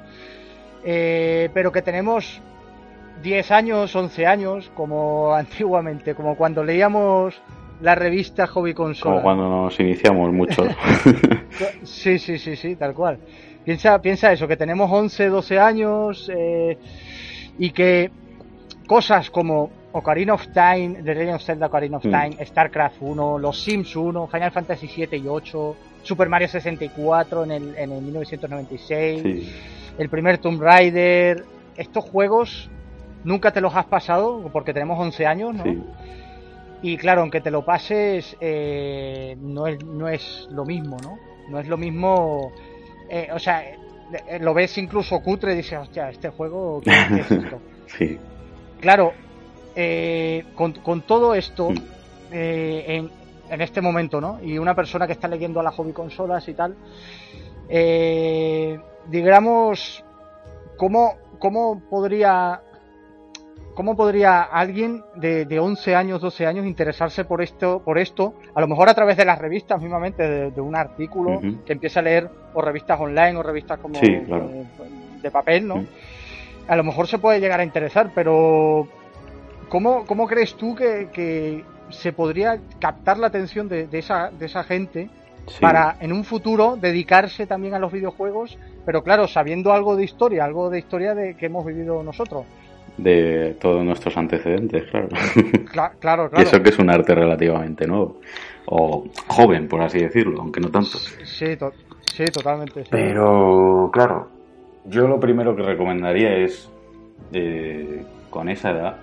Eh, 0.83 1.49
pero 1.51 1.71
que 1.71 1.81
tenemos 1.81 2.41
10 3.21 3.51
años, 3.51 3.95
11 3.95 4.25
años, 4.25 4.71
como 4.75 5.33
antiguamente, 5.35 6.15
como 6.15 6.35
cuando 6.35 6.63
leíamos 6.63 7.41
la 7.81 7.95
revista 7.95 8.47
Hobby 8.47 8.73
Consola. 8.73 9.15
Como 9.15 9.23
cuando 9.23 9.49
nos 9.49 9.79
iniciamos 9.79 10.31
mucho. 10.31 10.63
sí, 11.83 12.19
sí, 12.19 12.37
sí, 12.37 12.55
sí, 12.55 12.75
tal 12.75 12.93
cual. 12.93 13.17
piensa, 13.65 13.99
piensa 14.01 14.31
eso, 14.31 14.47
que 14.47 14.55
tenemos 14.55 14.89
11, 14.91 15.29
12 15.29 15.59
años 15.59 16.31
eh, 16.35 16.77
y 17.57 17.71
que 17.71 18.11
cosas 18.85 19.31
como 19.31 19.71
Ocarina 19.93 20.33
of 20.33 20.47
Time, 20.53 21.01
The 21.03 21.15
Legend 21.15 21.35
of 21.35 21.43
Zelda 21.43 21.67
Ocarina 21.67 21.97
of 21.97 22.05
mm. 22.05 22.11
Time, 22.11 22.45
StarCraft 22.45 22.97
1, 23.01 23.39
Los 23.39 23.63
Sims 23.63 23.95
1, 23.95 24.27
Final 24.27 24.51
Fantasy 24.51 24.87
7 24.87 25.17
y 25.17 25.27
8, 25.27 25.75
Super 26.03 26.29
Mario 26.29 26.47
64 26.47 27.43
en 27.43 27.51
el, 27.51 27.77
en 27.77 27.91
el 27.91 28.01
1996, 28.01 29.23
el 29.97 30.09
primer 30.09 30.37
Tomb 30.37 30.61
Raider, 30.61 31.43
estos 31.75 32.05
juegos 32.05 32.69
nunca 33.23 33.51
te 33.51 33.61
los 33.61 33.75
has 33.75 33.85
pasado 33.85 34.49
porque 34.51 34.73
tenemos 34.73 34.99
11 34.99 35.25
años, 35.25 35.55
¿no? 35.55 35.63
Y 36.81 36.97
claro, 36.97 37.21
aunque 37.21 37.41
te 37.41 37.51
lo 37.51 37.63
pases, 37.63 38.35
eh, 38.41 39.37
no, 39.39 39.67
es, 39.67 39.83
no 39.85 40.07
es 40.07 40.47
lo 40.51 40.65
mismo, 40.65 40.97
¿no? 41.01 41.19
No 41.49 41.59
es 41.59 41.67
lo 41.67 41.77
mismo, 41.77 42.51
eh, 43.09 43.29
o 43.31 43.37
sea, 43.37 43.63
eh, 43.63 44.39
lo 44.39 44.53
ves 44.53 44.77
incluso 44.79 45.19
cutre 45.21 45.53
y 45.53 45.57
dices, 45.57 45.77
hostia, 45.77 46.09
este 46.09 46.29
juego, 46.29 46.81
¿qué, 46.81 46.91
es 47.19 47.31
esto? 47.31 47.59
sí. 47.85 48.17
Claro, 48.79 49.13
con, 50.55 50.73
con, 50.73 51.01
todo 51.03 51.35
esto, 51.35 51.69
mm. 51.69 51.77
en, 52.31 53.11
en 53.51 53.61
este 53.61 53.79
momento, 53.79 54.19
¿no? 54.19 54.39
Y 54.43 54.57
una 54.57 54.73
persona 54.73 55.05
que 55.05 55.13
está 55.13 55.27
leyendo 55.27 55.59
a 55.59 55.63
las 55.63 55.75
hobby 55.75 55.93
consolas 55.93 56.47
y 56.47 56.55
tal, 56.55 56.75
digamos, 59.07 60.03
¿cómo, 60.77 61.13
¿cómo 61.37 61.79
podría 61.91 62.59
¿Cómo 63.73 63.95
podría 63.95 64.41
alguien 64.41 65.03
de, 65.15 65.45
de, 65.45 65.59
11 65.59 65.95
años, 65.95 66.21
12 66.21 66.45
años 66.45 66.65
interesarse 66.65 67.23
por 67.23 67.41
esto, 67.41 67.81
por 67.83 67.97
esto? 67.97 68.33
A 68.53 68.61
lo 68.61 68.67
mejor 68.67 68.89
a 68.89 68.93
través 68.93 69.15
de 69.17 69.25
las 69.25 69.39
revistas, 69.39 69.81
mismamente, 69.81 70.51
de, 70.51 70.61
un 70.61 70.75
artículo 70.75 71.39
que 71.65 71.73
empieza 71.73 72.01
a 72.01 72.03
leer, 72.03 72.29
o 72.53 72.61
revistas 72.61 72.99
online, 72.99 73.37
o 73.37 73.43
revistas 73.43 73.79
como 73.79 73.99
de, 73.99 75.31
papel, 75.31 75.67
¿no? 75.67 75.85
A 76.67 76.75
lo 76.75 76.83
mejor 76.83 77.07
se 77.07 77.17
puede 77.17 77.39
llegar 77.39 77.59
a 77.59 77.63
interesar, 77.63 78.11
pero 78.13 78.87
¿cómo, 79.69 80.05
cómo 80.05 80.27
crees 80.27 80.55
tú 80.55 80.75
que, 80.75 81.63
se 81.89 82.13
podría 82.13 82.57
captar 82.79 83.17
la 83.17 83.27
atención 83.27 83.67
de, 83.67 83.87
esa, 83.91 84.31
de 84.31 84.45
esa 84.45 84.63
gente 84.63 85.09
para 85.59 85.97
en 85.99 86.13
un 86.13 86.23
futuro 86.23 86.77
dedicarse 86.79 87.45
también 87.47 87.73
a 87.73 87.79
los 87.79 87.91
videojuegos, 87.91 88.57
pero 88.85 89.03
claro, 89.03 89.27
sabiendo 89.27 89.73
algo 89.73 89.97
de 89.97 90.05
historia, 90.05 90.45
algo 90.45 90.69
de 90.69 90.79
historia 90.79 91.13
de 91.13 91.35
que 91.35 91.47
hemos 91.47 91.65
vivido 91.65 92.01
nosotros? 92.03 92.45
De 92.97 93.55
todos 93.59 93.83
nuestros 93.83 94.15
antecedentes, 94.17 94.83
claro. 94.89 95.09
claro, 95.71 95.93
claro, 95.99 96.29
Y 96.37 96.41
eso 96.41 96.61
que 96.61 96.69
es 96.69 96.79
un 96.79 96.89
arte 96.89 97.15
relativamente 97.15 97.87
nuevo. 97.87 98.19
O 98.65 99.05
joven, 99.27 99.67
por 99.67 99.81
así 99.81 99.99
decirlo, 99.99 100.39
aunque 100.41 100.59
no 100.59 100.69
tanto. 100.69 100.97
Sí, 100.97 101.57
sí 102.05 102.25
totalmente. 102.25 102.83
Pero, 102.89 103.89
claro, 103.91 104.29
yo 104.85 105.07
lo 105.07 105.19
primero 105.19 105.55
que 105.55 105.63
recomendaría 105.63 106.35
es, 106.37 106.69
eh, 107.33 108.03
con 108.29 108.49
esa 108.49 108.71
edad, 108.71 108.97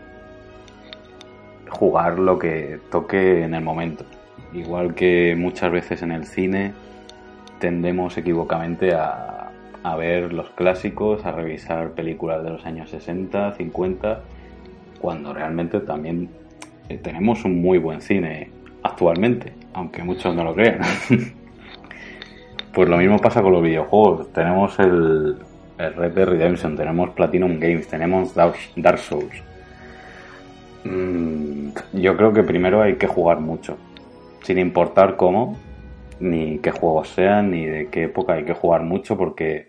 jugar 1.69 2.19
lo 2.19 2.39
que 2.39 2.79
toque 2.91 3.45
en 3.45 3.55
el 3.55 3.63
momento. 3.63 4.05
Igual 4.53 4.95
que 4.95 5.35
muchas 5.37 5.71
veces 5.71 6.03
en 6.03 6.13
el 6.13 6.25
cine 6.25 6.73
tendemos 7.59 8.17
equivocamente 8.17 8.95
a 8.95 9.48
a 9.83 9.97
ver 9.97 10.33
los 10.33 10.51
clásicos, 10.51 11.25
a 11.25 11.33
revisar 11.33 11.93
películas 11.93 12.43
de 12.43 12.51
los 12.51 12.67
años 12.67 12.91
60, 12.91 13.55
50, 13.55 14.21
cuando 15.01 15.33
realmente 15.33 15.81
también 15.81 16.29
eh, 16.89 16.99
tenemos 16.99 17.45
un 17.45 17.61
muy 17.61 17.79
buen 17.79 18.01
cine 18.01 18.51
actualmente, 18.83 19.53
aunque 19.75 20.03
muchos 20.03 20.35
no 20.35 20.45
lo 20.45 20.55
crean. 20.55 20.81
pues 22.73 22.89
lo 22.89 22.97
mismo 22.97 23.19
pasa 23.19 23.43
con 23.43 23.53
los 23.53 23.63
videojuegos. 23.63 24.33
Tenemos 24.33 24.79
el, 24.79 25.37
Red 25.79 26.13
Dead 26.13 26.27
Redemption, 26.27 26.77
tenemos 26.77 27.11
Platinum 27.11 27.59
Games, 27.59 27.87
tenemos 27.89 28.35
Dark, 28.35 28.99
Souls. 28.99 29.43
Mm, 30.85 31.71
yo 31.93 32.17
creo 32.17 32.33
que 32.33 32.43
primero 32.43 32.83
hay 32.83 32.97
que 32.97 33.07
jugar 33.07 33.41
mucho, 33.41 33.77
sin 34.43 34.59
importar 34.59 35.17
cómo, 35.17 35.57
ni 36.21 36.59
qué 36.59 36.71
juegos 36.71 37.09
sean, 37.09 37.51
ni 37.51 37.67
de 37.67 37.89
qué 37.89 38.05
época 38.05 38.35
hay 38.35 38.45
que 38.45 38.55
jugar 38.55 38.83
mucho 38.83 39.17
porque 39.17 39.69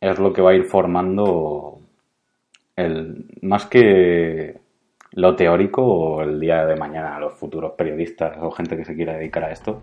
es 0.00 0.18
lo 0.18 0.32
que 0.32 0.42
va 0.42 0.50
a 0.50 0.54
ir 0.54 0.64
formando 0.64 1.80
el 2.76 3.26
más 3.42 3.66
que 3.66 4.58
lo 5.12 5.36
teórico 5.36 5.82
o 5.84 6.22
el 6.22 6.40
día 6.40 6.66
de 6.66 6.76
mañana 6.76 7.18
los 7.20 7.34
futuros 7.34 7.72
periodistas 7.72 8.36
o 8.40 8.50
gente 8.50 8.76
que 8.76 8.84
se 8.84 8.94
quiera 8.94 9.14
dedicar 9.14 9.44
a 9.44 9.52
esto 9.52 9.82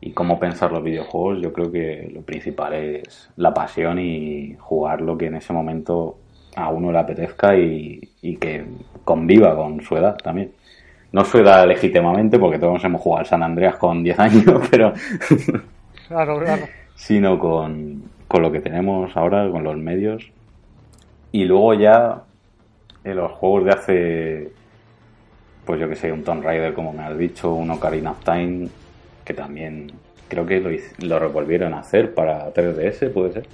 y 0.00 0.12
cómo 0.12 0.38
pensar 0.38 0.72
los 0.72 0.82
videojuegos, 0.82 1.42
yo 1.42 1.52
creo 1.52 1.72
que 1.72 2.10
lo 2.12 2.22
principal 2.22 2.74
es 2.74 3.30
la 3.36 3.52
pasión 3.54 3.98
y 3.98 4.56
jugar 4.58 5.00
lo 5.00 5.16
que 5.16 5.26
en 5.26 5.36
ese 5.36 5.52
momento 5.52 6.18
a 6.54 6.70
uno 6.70 6.92
le 6.92 6.98
apetezca 6.98 7.56
y, 7.56 8.00
y 8.22 8.36
que 8.36 8.64
conviva 9.04 9.54
con 9.56 9.80
su 9.82 9.96
edad 9.96 10.16
también 10.16 10.52
no 11.16 11.24
su 11.24 11.38
edad 11.38 11.66
legítimamente, 11.66 12.38
porque 12.38 12.58
todos 12.58 12.84
hemos 12.84 13.00
jugado 13.00 13.20
al 13.20 13.26
San 13.26 13.42
Andreas 13.42 13.76
con 13.76 14.02
10 14.02 14.18
años, 14.18 14.44
pero. 14.70 14.92
claro, 16.08 16.38
claro. 16.38 16.66
Sino 16.94 17.38
con, 17.38 18.02
con 18.28 18.42
lo 18.42 18.52
que 18.52 18.60
tenemos 18.60 19.16
ahora, 19.16 19.50
con 19.50 19.64
los 19.64 19.78
medios. 19.78 20.30
Y 21.32 21.46
luego 21.46 21.72
ya 21.72 22.22
en 23.02 23.16
los 23.16 23.32
juegos 23.32 23.64
de 23.64 23.70
hace, 23.70 24.52
pues 25.64 25.80
yo 25.80 25.88
que 25.88 25.96
sé, 25.96 26.12
un 26.12 26.22
Tomb 26.22 26.44
Raider, 26.44 26.74
como 26.74 26.92
me 26.92 27.04
has 27.04 27.16
dicho, 27.16 27.54
un 27.54 27.70
Ocarina 27.70 28.10
of 28.10 28.22
Time, 28.22 28.68
que 29.24 29.32
también 29.32 29.90
creo 30.28 30.44
que 30.44 30.60
lo, 30.60 30.68
lo 31.08 31.18
revolvieron 31.18 31.72
a 31.72 31.78
hacer 31.78 32.12
para 32.12 32.52
3DS, 32.52 33.10
¿puede 33.10 33.32
ser? 33.32 33.46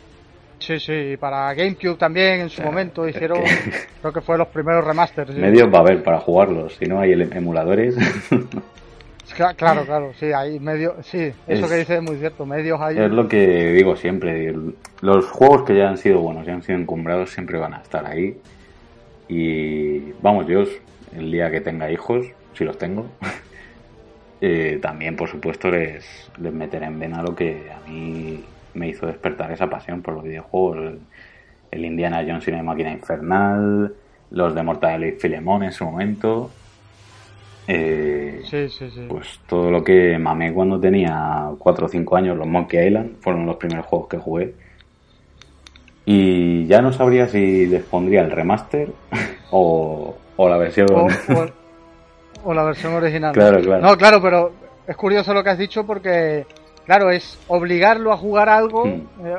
Sí, 0.63 0.79
sí, 0.79 1.17
para 1.19 1.53
GameCube 1.55 1.97
también 1.97 2.43
en 2.43 2.49
su 2.49 2.63
momento 2.63 3.09
hicieron, 3.09 3.41
creo 4.01 4.13
que 4.13 4.21
fue 4.21 4.39
los 4.39 4.47
primeros 4.47 4.85
remasters. 4.85 5.35
Medios 5.35 5.69
va 5.73 5.79
a 5.79 5.81
haber 5.81 6.05
para 6.05 6.21
jugarlos, 6.21 6.77
si 6.77 6.87
no 6.87 7.01
hay 7.01 7.13
emuladores. 7.13 7.97
Claro, 9.35 9.85
claro, 9.87 10.13
sí, 10.21 10.27
hay 10.27 10.61
medios, 10.61 11.07
sí, 11.07 11.33
eso 11.47 11.67
que 11.67 11.77
dices 11.77 11.97
es 11.97 12.03
muy 12.03 12.17
cierto, 12.17 12.45
medios 12.45 12.79
hay. 12.81 12.99
Es 12.99 13.11
lo 13.11 13.27
que 13.29 13.73
digo 13.73 13.97
siempre, 13.97 14.55
los 15.01 15.27
juegos 15.31 15.63
que 15.63 15.75
ya 15.75 15.89
han 15.89 15.97
sido 15.97 16.21
buenos, 16.21 16.45
ya 16.45 16.53
han 16.53 16.63
sido 16.63 16.79
encumbrados, 16.79 17.31
siempre 17.31 17.59
van 17.59 17.73
a 17.73 17.79
estar 17.79 18.05
ahí. 18.05 18.37
Y 19.29 20.13
vamos, 20.21 20.47
yo 20.47 20.65
el 21.17 21.33
día 21.33 21.51
que 21.51 21.63
tenga 21.63 21.91
hijos, 21.91 22.27
si 22.53 22.65
los 22.65 22.77
tengo, 22.77 23.07
eh, 24.43 24.79
también 24.83 25.17
por 25.17 25.31
supuesto 25.31 25.71
les, 25.71 26.31
les 26.37 26.53
meteré 26.53 26.87
en 26.87 26.99
vena 26.99 27.23
lo 27.23 27.35
que 27.35 27.71
a 27.73 27.89
mí 27.89 28.45
me 28.75 28.89
hizo 28.89 29.07
despertar 29.07 29.51
esa 29.53 29.69
pasión 29.69 30.03
por 30.03 30.15
los 30.15 30.25
videojuegos. 30.25 30.95
El, 31.71 31.85
Indiana 31.85 32.23
Jones 32.27 32.47
y 32.49 32.51
la 32.51 32.63
máquina 32.63 32.93
infernal, 32.93 33.95
los 34.31 34.55
de 34.55 34.63
Mortal 34.63 35.05
y 35.05 35.13
Filemón 35.13 35.63
en 35.63 35.73
su 35.73 35.85
momento. 35.85 36.51
Eh, 37.67 38.43
sí, 38.45 38.69
sí, 38.69 38.91
sí. 38.91 39.07
Pues 39.09 39.41
todo 39.47 39.71
lo 39.71 39.83
que 39.83 40.19
mamé 40.19 40.53
cuando 40.53 40.79
tenía 40.79 41.51
4 41.59 41.87
o 41.87 41.89
5 41.89 42.17
años, 42.17 42.37
los 42.37 42.47
Monkey 42.47 42.87
Island, 42.87 43.17
fueron 43.21 43.47
los 43.47 43.57
primeros 43.57 43.87
juegos 43.87 44.09
que 44.09 44.19
jugué. 44.19 44.55
Y 46.05 46.67
ya 46.67 46.83
no 46.83 46.93
sabría 46.93 47.29
si 47.29 47.67
les 47.67 47.83
pondría 47.85 48.23
el 48.23 48.31
remaster 48.31 48.91
o, 49.51 50.17
o 50.37 50.49
la 50.49 50.57
versión. 50.57 50.89
O, 52.45 52.53
la 52.53 52.65
versión 52.65 52.95
original. 52.95 53.33
Claro, 53.33 53.61
claro. 53.61 53.83
No, 53.83 53.97
claro, 53.97 54.21
pero 54.21 54.53
es 54.87 54.97
curioso 54.97 55.33
lo 55.33 55.45
que 55.45 55.51
has 55.51 55.59
dicho 55.59 55.87
porque, 55.87 56.45
claro, 56.85 57.11
es 57.11 57.39
obligarlo 57.49 58.13
a 58.13 58.17
jugar 58.17 58.49
algo. 58.49 58.87
Hmm. 58.87 59.27
Eh, 59.27 59.37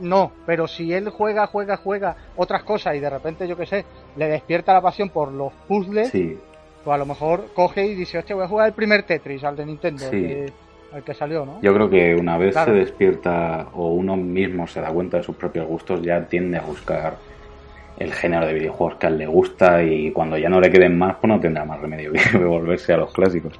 no, 0.00 0.32
pero 0.44 0.66
si 0.66 0.92
él 0.92 1.08
juega, 1.08 1.46
juega, 1.46 1.76
juega 1.76 2.16
otras 2.36 2.64
cosas 2.64 2.96
y 2.96 3.00
de 3.00 3.10
repente, 3.10 3.46
yo 3.46 3.56
qué 3.56 3.66
sé, 3.66 3.84
le 4.16 4.28
despierta 4.28 4.72
la 4.72 4.80
pasión 4.80 5.08
por 5.08 5.30
los 5.30 5.52
puzzles. 5.68 6.10
Sí 6.10 6.36
pues 6.84 6.94
a 6.94 6.98
lo 6.98 7.06
mejor 7.06 7.46
coge 7.54 7.86
y 7.86 7.94
dice, 7.94 8.18
hostia, 8.18 8.36
voy 8.36 8.44
a 8.44 8.48
jugar 8.48 8.68
el 8.68 8.74
primer 8.74 9.04
Tetris, 9.04 9.42
al 9.42 9.56
de 9.56 9.64
Nintendo, 9.64 10.04
el, 10.10 11.02
que, 11.02 11.14
salió, 11.14 11.44
¿no? 11.44 11.60
Yo 11.62 11.74
creo 11.74 11.90
que 11.90 12.14
una 12.14 12.36
vez 12.36 12.54
se 12.54 12.70
despierta 12.70 13.68
o 13.72 13.88
uno 13.88 14.16
mismo 14.16 14.66
se 14.66 14.80
da 14.80 14.90
cuenta 14.90 15.16
de 15.16 15.22
sus 15.24 15.34
propios 15.34 15.66
gustos, 15.66 16.02
ya 16.02 16.24
tiende 16.26 16.58
a 16.58 16.62
buscar 16.62 17.16
el 17.98 18.12
género 18.12 18.46
de 18.46 18.54
videojuegos 18.54 18.98
que 18.98 19.06
a 19.06 19.08
él 19.08 19.18
le 19.18 19.26
gusta 19.26 19.82
y 19.82 20.12
cuando 20.12 20.36
ya 20.36 20.48
no 20.48 20.60
le 20.60 20.70
queden 20.70 20.96
más, 20.96 21.16
pues 21.16 21.32
no 21.32 21.40
tendrá 21.40 21.64
más 21.64 21.80
remedio 21.80 22.12
que 22.12 22.38
volverse 22.44 22.92
a 22.92 22.98
los 22.98 23.12
clásicos. 23.12 23.58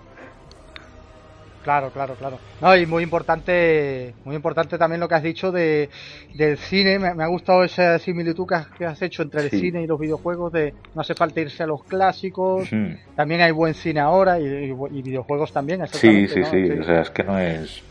Claro, 1.64 1.90
claro, 1.90 2.14
claro. 2.14 2.38
No, 2.61 2.77
y 2.77 2.85
muy 2.85 3.03
importante, 3.03 4.14
muy 4.27 4.37
importante 4.37 4.77
también 4.77 5.00
lo 5.00 5.09
que 5.09 5.14
has 5.14 5.22
dicho 5.22 5.50
de, 5.50 5.88
del 6.35 6.59
cine. 6.59 6.98
Me, 6.98 7.24
ha 7.24 7.27
gustado 7.27 7.64
esa 7.64 7.98
similitud 7.98 8.46
que 8.77 8.85
has, 8.85 9.00
hecho 9.00 9.22
entre 9.22 9.40
el 9.40 9.50
cine 9.50 9.83
y 9.83 9.87
los 9.87 9.98
videojuegos. 9.98 10.53
De 10.53 10.74
no 10.94 11.00
hace 11.00 11.14
falta 11.14 11.40
irse 11.40 11.62
a 11.62 11.66
los 11.66 11.83
clásicos. 11.85 12.68
También 13.16 13.40
hay 13.40 13.50
buen 13.50 13.72
cine 13.72 14.00
ahora 14.00 14.38
y, 14.38 14.72
videojuegos 15.03 15.53
también. 15.53 15.87
Sí, 15.87 16.29
sí, 16.29 16.44
sí, 16.44 16.70
O 16.70 16.85
sea, 16.85 17.00
es 17.00 17.11
que 17.11 17.24
no 17.24 17.38
es, 17.38 17.83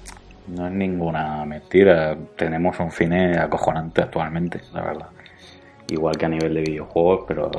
no 0.48 0.68
es 0.68 0.74
ninguna 0.74 1.44
mentira. 1.46 2.16
Tenemos 2.38 2.80
un 2.80 2.92
cine 2.92 3.40
acojonante 3.40 4.04
actualmente, 4.04 4.62
la 4.72 4.84
verdad. 4.84 5.10
Igual 5.90 6.16
que 6.16 6.26
a 6.28 6.30
nivel 6.30 6.54
de 6.54 6.62
videojuegos, 6.62 7.26
pero 7.28 7.50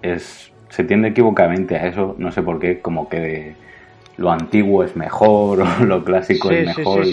es 0.00 0.52
se 0.68 0.84
tiende 0.84 1.08
equivocadamente 1.08 1.76
a 1.76 1.86
eso. 1.88 2.14
No 2.18 2.30
sé 2.30 2.40
por 2.42 2.60
qué, 2.60 2.80
como 2.80 3.08
que 3.08 3.56
lo 4.18 4.30
antiguo 4.30 4.84
es 4.84 4.94
mejor 4.96 5.62
o 5.80 5.84
lo 5.84 6.04
clásico 6.04 6.50
es 6.50 6.76
mejor 6.76 7.06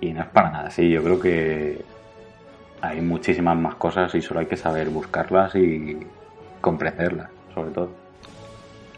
Y 0.00 0.12
no 0.12 0.20
es 0.20 0.28
para 0.28 0.50
nada 0.50 0.68
así, 0.68 0.88
yo 0.90 1.02
creo 1.02 1.18
que 1.18 1.82
hay 2.82 3.00
muchísimas 3.00 3.56
más 3.56 3.74
cosas 3.76 4.14
y 4.14 4.22
solo 4.22 4.40
hay 4.40 4.46
que 4.46 4.56
saber 4.56 4.88
buscarlas 4.88 5.54
y 5.54 5.98
comprenderlas, 6.60 7.28
sobre 7.54 7.70
todo. 7.70 7.90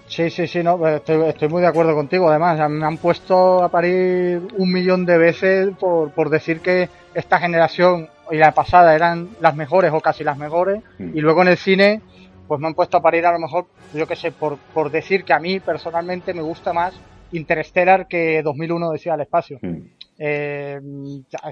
Sí, 0.07 0.29
sí, 0.31 0.46
sí, 0.46 0.62
no, 0.62 0.87
estoy, 0.87 1.22
estoy 1.29 1.48
muy 1.48 1.62
de 1.62 1.68
acuerdo 1.68 1.94
contigo. 1.94 2.29
Además, 2.29 2.70
me 2.70 2.85
han 2.85 2.98
puesto 2.98 3.62
a 3.62 3.70
parir 3.70 4.42
un 4.59 4.70
millón 4.70 5.07
de 5.07 5.16
veces 5.16 5.70
por, 5.81 6.11
por 6.11 6.29
decir 6.29 6.61
que 6.61 6.88
esta 7.14 7.38
generación 7.38 8.09
y 8.31 8.37
la 8.37 8.53
pasada 8.53 8.94
eran 8.94 9.31
las 9.40 9.57
mejores 9.57 9.90
o 9.92 10.01
casi 10.01 10.22
las 10.22 10.37
mejores. 10.37 10.83
Mm. 10.98 11.16
Y 11.16 11.20
luego 11.20 11.42
en 11.42 11.48
el 11.48 11.57
cine, 11.57 12.03
pues 12.49 12.61
me 12.61 12.67
han 12.67 12.75
puesto 12.75 12.97
a 12.97 13.03
parir 13.03 13.25
a 13.27 13.33
lo 13.33 13.39
mejor, 13.39 13.67
yo 13.95 14.07
qué 14.07 14.17
sé, 14.17 14.33
por, 14.33 14.59
por 14.75 14.91
decir 14.91 15.25
que 15.25 15.33
a 15.33 15.39
mí 15.39 15.61
personalmente 15.61 16.35
me 16.35 16.43
gusta 16.43 16.73
más 16.73 16.95
Interstellar 17.35 18.09
que 18.09 18.43
2001 18.43 18.91
decía 18.91 19.15
al 19.15 19.23
espacio. 19.23 19.59
Mm. 19.63 19.79
Eh, 20.19 20.81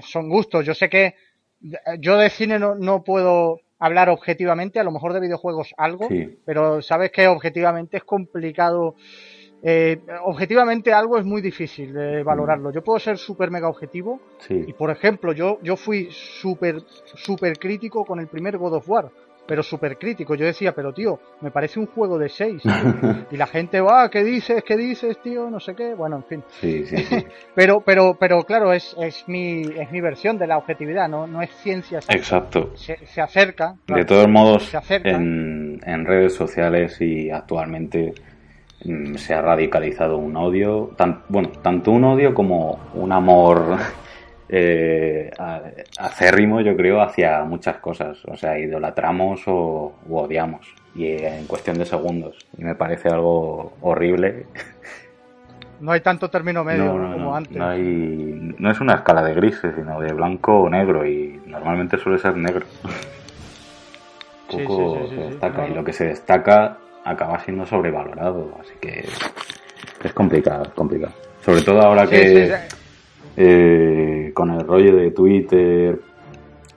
son 0.03 0.29
gustos. 0.29 0.63
Yo 0.65 0.75
sé 0.75 0.89
que 0.89 1.15
yo 1.99 2.17
de 2.17 2.29
cine 2.29 2.59
no, 2.59 2.75
no 2.75 3.03
puedo 3.03 3.61
hablar 3.79 4.09
objetivamente, 4.09 4.79
a 4.79 4.83
lo 4.83 4.91
mejor 4.91 5.11
de 5.13 5.19
videojuegos 5.21 5.73
algo, 5.77 6.07
Sí. 6.07 6.37
pero 6.45 6.81
sabes 6.83 7.11
que 7.11 7.27
objetivamente 7.27 7.97
es 7.97 8.03
complicado. 8.03 8.95
eh, 9.63 9.99
objetivamente 10.25 10.91
algo 10.91 11.17
es 11.19 11.25
muy 11.25 11.41
difícil 11.41 11.93
de 11.93 12.23
valorarlo. 12.23 12.71
Yo 12.71 12.83
puedo 12.83 12.99
ser 12.99 13.17
súper 13.19 13.51
mega 13.51 13.67
objetivo 13.69 14.19
y 14.49 14.73
por 14.73 14.89
ejemplo 14.91 15.33
yo, 15.33 15.59
yo 15.61 15.75
fui 15.77 16.09
súper 16.11 16.81
súper 17.15 17.59
crítico 17.59 18.03
con 18.05 18.19
el 18.19 18.27
primer 18.27 18.57
God 18.57 18.73
of 18.75 18.89
War, 18.89 19.11
pero 19.51 19.63
súper 19.63 19.97
crítico. 19.97 20.33
Yo 20.35 20.45
decía, 20.45 20.71
pero 20.73 20.93
tío, 20.93 21.19
me 21.41 21.51
parece 21.51 21.77
un 21.77 21.87
juego 21.87 22.17
de 22.17 22.29
6. 22.29 22.63
y 23.31 23.35
la 23.35 23.47
gente 23.47 23.81
va, 23.81 24.09
¿qué 24.09 24.23
dices? 24.23 24.63
¿Qué 24.63 24.77
dices, 24.77 25.21
tío? 25.21 25.49
No 25.49 25.59
sé 25.59 25.75
qué. 25.75 25.93
Bueno, 25.93 26.15
en 26.15 26.23
fin. 26.23 26.43
sí, 26.61 26.85
sí, 26.85 26.95
sí. 27.03 27.17
Pero, 27.53 27.81
pero, 27.81 28.15
pero 28.17 28.43
claro, 28.43 28.71
es, 28.71 28.95
es 28.97 29.27
mi, 29.27 29.63
es 29.63 29.91
mi 29.91 29.99
versión 29.99 30.37
de 30.37 30.47
la 30.47 30.57
objetividad, 30.57 31.09
no, 31.09 31.27
no 31.27 31.41
es 31.41 31.49
ciencia. 31.61 31.99
Exacto. 32.07 32.71
Se, 32.75 33.05
se 33.05 33.19
acerca. 33.19 33.75
De 33.87 34.05
todos 34.05 34.29
modos, 34.29 34.63
Se 34.69 34.77
acerca. 34.77 35.09
en, 35.09 35.81
en 35.85 36.05
redes 36.05 36.33
sociales 36.33 37.01
y 37.01 37.29
actualmente 37.29 38.13
mm, 38.85 39.15
se 39.15 39.33
ha 39.33 39.41
radicalizado 39.41 40.15
un 40.17 40.37
odio, 40.37 40.91
tan- 40.95 41.23
bueno, 41.27 41.49
tanto 41.61 41.91
un 41.91 42.05
odio 42.05 42.33
como 42.33 42.79
un 42.93 43.11
amor 43.11 43.75
eh, 44.51 45.31
acérrimo, 45.97 46.61
yo 46.61 46.75
creo, 46.75 47.01
hacia 47.01 47.43
muchas 47.43 47.77
cosas. 47.77 48.17
O 48.25 48.35
sea, 48.35 48.59
idolatramos 48.59 49.41
o 49.47 49.93
odiamos. 50.09 50.67
Y 50.93 51.07
en 51.23 51.45
cuestión 51.47 51.77
de 51.77 51.85
segundos. 51.85 52.37
Y 52.57 52.63
me 52.63 52.75
parece 52.75 53.07
algo 53.09 53.73
horrible. 53.81 54.45
No 55.79 55.93
hay 55.93 56.01
tanto 56.01 56.29
término 56.29 56.63
medio 56.63 56.83
No, 56.85 56.97
no, 56.99 57.13
como 57.13 57.25
no, 57.31 57.35
antes. 57.35 57.57
no 57.57 57.67
hay- 57.67 58.53
no 58.59 58.69
es 58.69 58.79
una 58.81 58.95
escala 58.95 59.23
de 59.23 59.33
grises, 59.33 59.73
sino 59.75 59.99
de 59.99 60.13
blanco 60.13 60.59
o 60.63 60.69
negro. 60.69 61.05
Y 61.07 61.41
normalmente 61.47 61.97
suele 61.97 62.19
ser 62.19 62.35
negro. 62.37 62.65
Poco 64.49 64.97
sí, 65.03 65.09
sí, 65.09 65.15
se 65.15 65.21
destaca 65.29 65.67
y 65.67 65.73
lo 65.73 65.83
que 65.83 65.93
se 65.93 66.05
destaca 66.07 66.77
acaba 67.05 67.39
siendo 67.39 67.65
sobrevalorado 67.65 68.53
así 68.59 68.73
que 68.81 69.07
es 70.03 70.13
complicado 70.13 70.63
es 70.63 70.69
complicado 70.73 71.13
sobre 71.43 71.61
todo 71.61 71.81
ahora 71.81 72.05
que. 72.05 72.53
Eh, 73.37 74.31
con 74.33 74.51
el 74.51 74.65
rollo 74.65 74.95
de 74.95 75.11
Twitter 75.11 75.99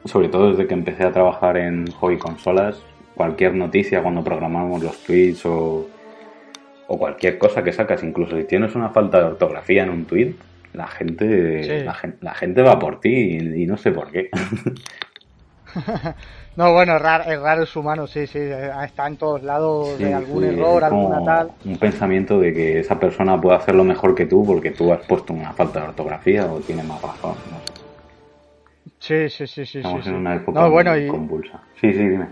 sobre 0.04 0.28
todo 0.28 0.50
desde 0.50 0.66
que 0.66 0.74
empecé 0.74 1.04
a 1.04 1.12
trabajar 1.12 1.56
en 1.56 1.90
hobby 1.92 2.18
consolas 2.18 2.82
cualquier 3.14 3.54
noticia 3.54 4.02
cuando 4.02 4.22
programamos 4.22 4.82
los 4.82 4.98
tweets 5.04 5.46
o, 5.46 5.86
o 6.88 6.98
cualquier 6.98 7.38
cosa 7.38 7.62
que 7.64 7.72
sacas 7.72 8.02
incluso 8.02 8.36
si 8.36 8.44
tienes 8.44 8.74
una 8.74 8.90
falta 8.90 9.18
de 9.18 9.24
ortografía 9.24 9.82
en 9.84 9.90
un 9.90 10.04
tweet 10.04 10.34
la 10.74 10.86
gente 10.88 11.62
Sí. 11.80 11.84
la, 11.84 11.94
gen- 11.94 12.16
la 12.20 12.34
gente 12.34 12.60
va 12.62 12.78
por 12.78 13.00
ti 13.00 13.08
y, 13.40 13.62
y 13.62 13.66
no 13.66 13.76
sé 13.76 13.92
por 13.92 14.10
qué 14.10 14.28
No, 16.56 16.72
bueno, 16.72 16.96
es 16.96 17.02
raro, 17.02 17.24
es 17.24 17.40
raro, 17.40 17.62
es 17.64 17.74
humano, 17.76 18.06
sí, 18.06 18.26
sí, 18.26 18.38
eh, 18.38 18.70
está 18.84 19.06
en 19.08 19.16
todos 19.16 19.42
lados 19.42 19.98
Sí, 19.98 20.04
de 20.04 20.14
algún 20.14 20.44
sí, 20.44 20.48
error, 20.48 20.84
alguna 20.84 21.20
tal. 21.24 21.52
Un 21.64 21.78
pensamiento 21.78 22.38
de 22.40 22.52
que 22.54 22.78
esa 22.80 22.98
persona 22.98 23.40
puede 23.40 23.56
hacerlo 23.56 23.84
mejor 23.84 24.14
que 24.14 24.26
tú 24.26 24.44
porque 24.46 24.70
tú 24.70 24.92
has 24.92 25.00
puesto 25.02 25.32
una 25.32 25.52
falta 25.54 25.80
de 25.80 25.88
ortografía 25.88 26.46
o 26.52 26.60
tiene 26.60 26.82
más 26.84 27.00
razón. 27.02 27.34
no 27.50 27.60
sé. 27.60 27.72
Sí, 29.00 29.28
sí, 29.30 29.46
sí, 29.46 29.66
sí. 29.66 29.82
Estamos 29.82 30.02
sí, 30.02 30.08
en 30.10 30.14
una 30.16 30.34
época 30.36 30.60
No, 30.60 30.70
bueno, 30.70 30.96
y, 30.96 31.10
convulsa. 31.10 31.60
Sí, 31.80 31.92
sí, 31.92 32.08
dime. 32.08 32.28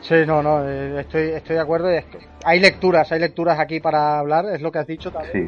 sí, 0.00 0.14
no, 0.26 0.42
no, 0.42 0.68
eh, 0.68 1.00
estoy, 1.00 1.30
estoy 1.30 1.56
de 1.56 1.62
acuerdo. 1.62 1.92
y 1.94 2.00
hay 2.44 2.60
lecturas, 2.60 3.10
hay 3.12 3.20
lecturas 3.20 3.58
aquí 3.58 3.80
para 3.80 4.18
hablar, 4.18 4.46
es 4.52 4.60
lo 4.60 4.70
que 4.72 4.78
has 4.78 4.86
dicho 4.86 5.10
también. 5.10 5.32
Sí, 5.32 5.40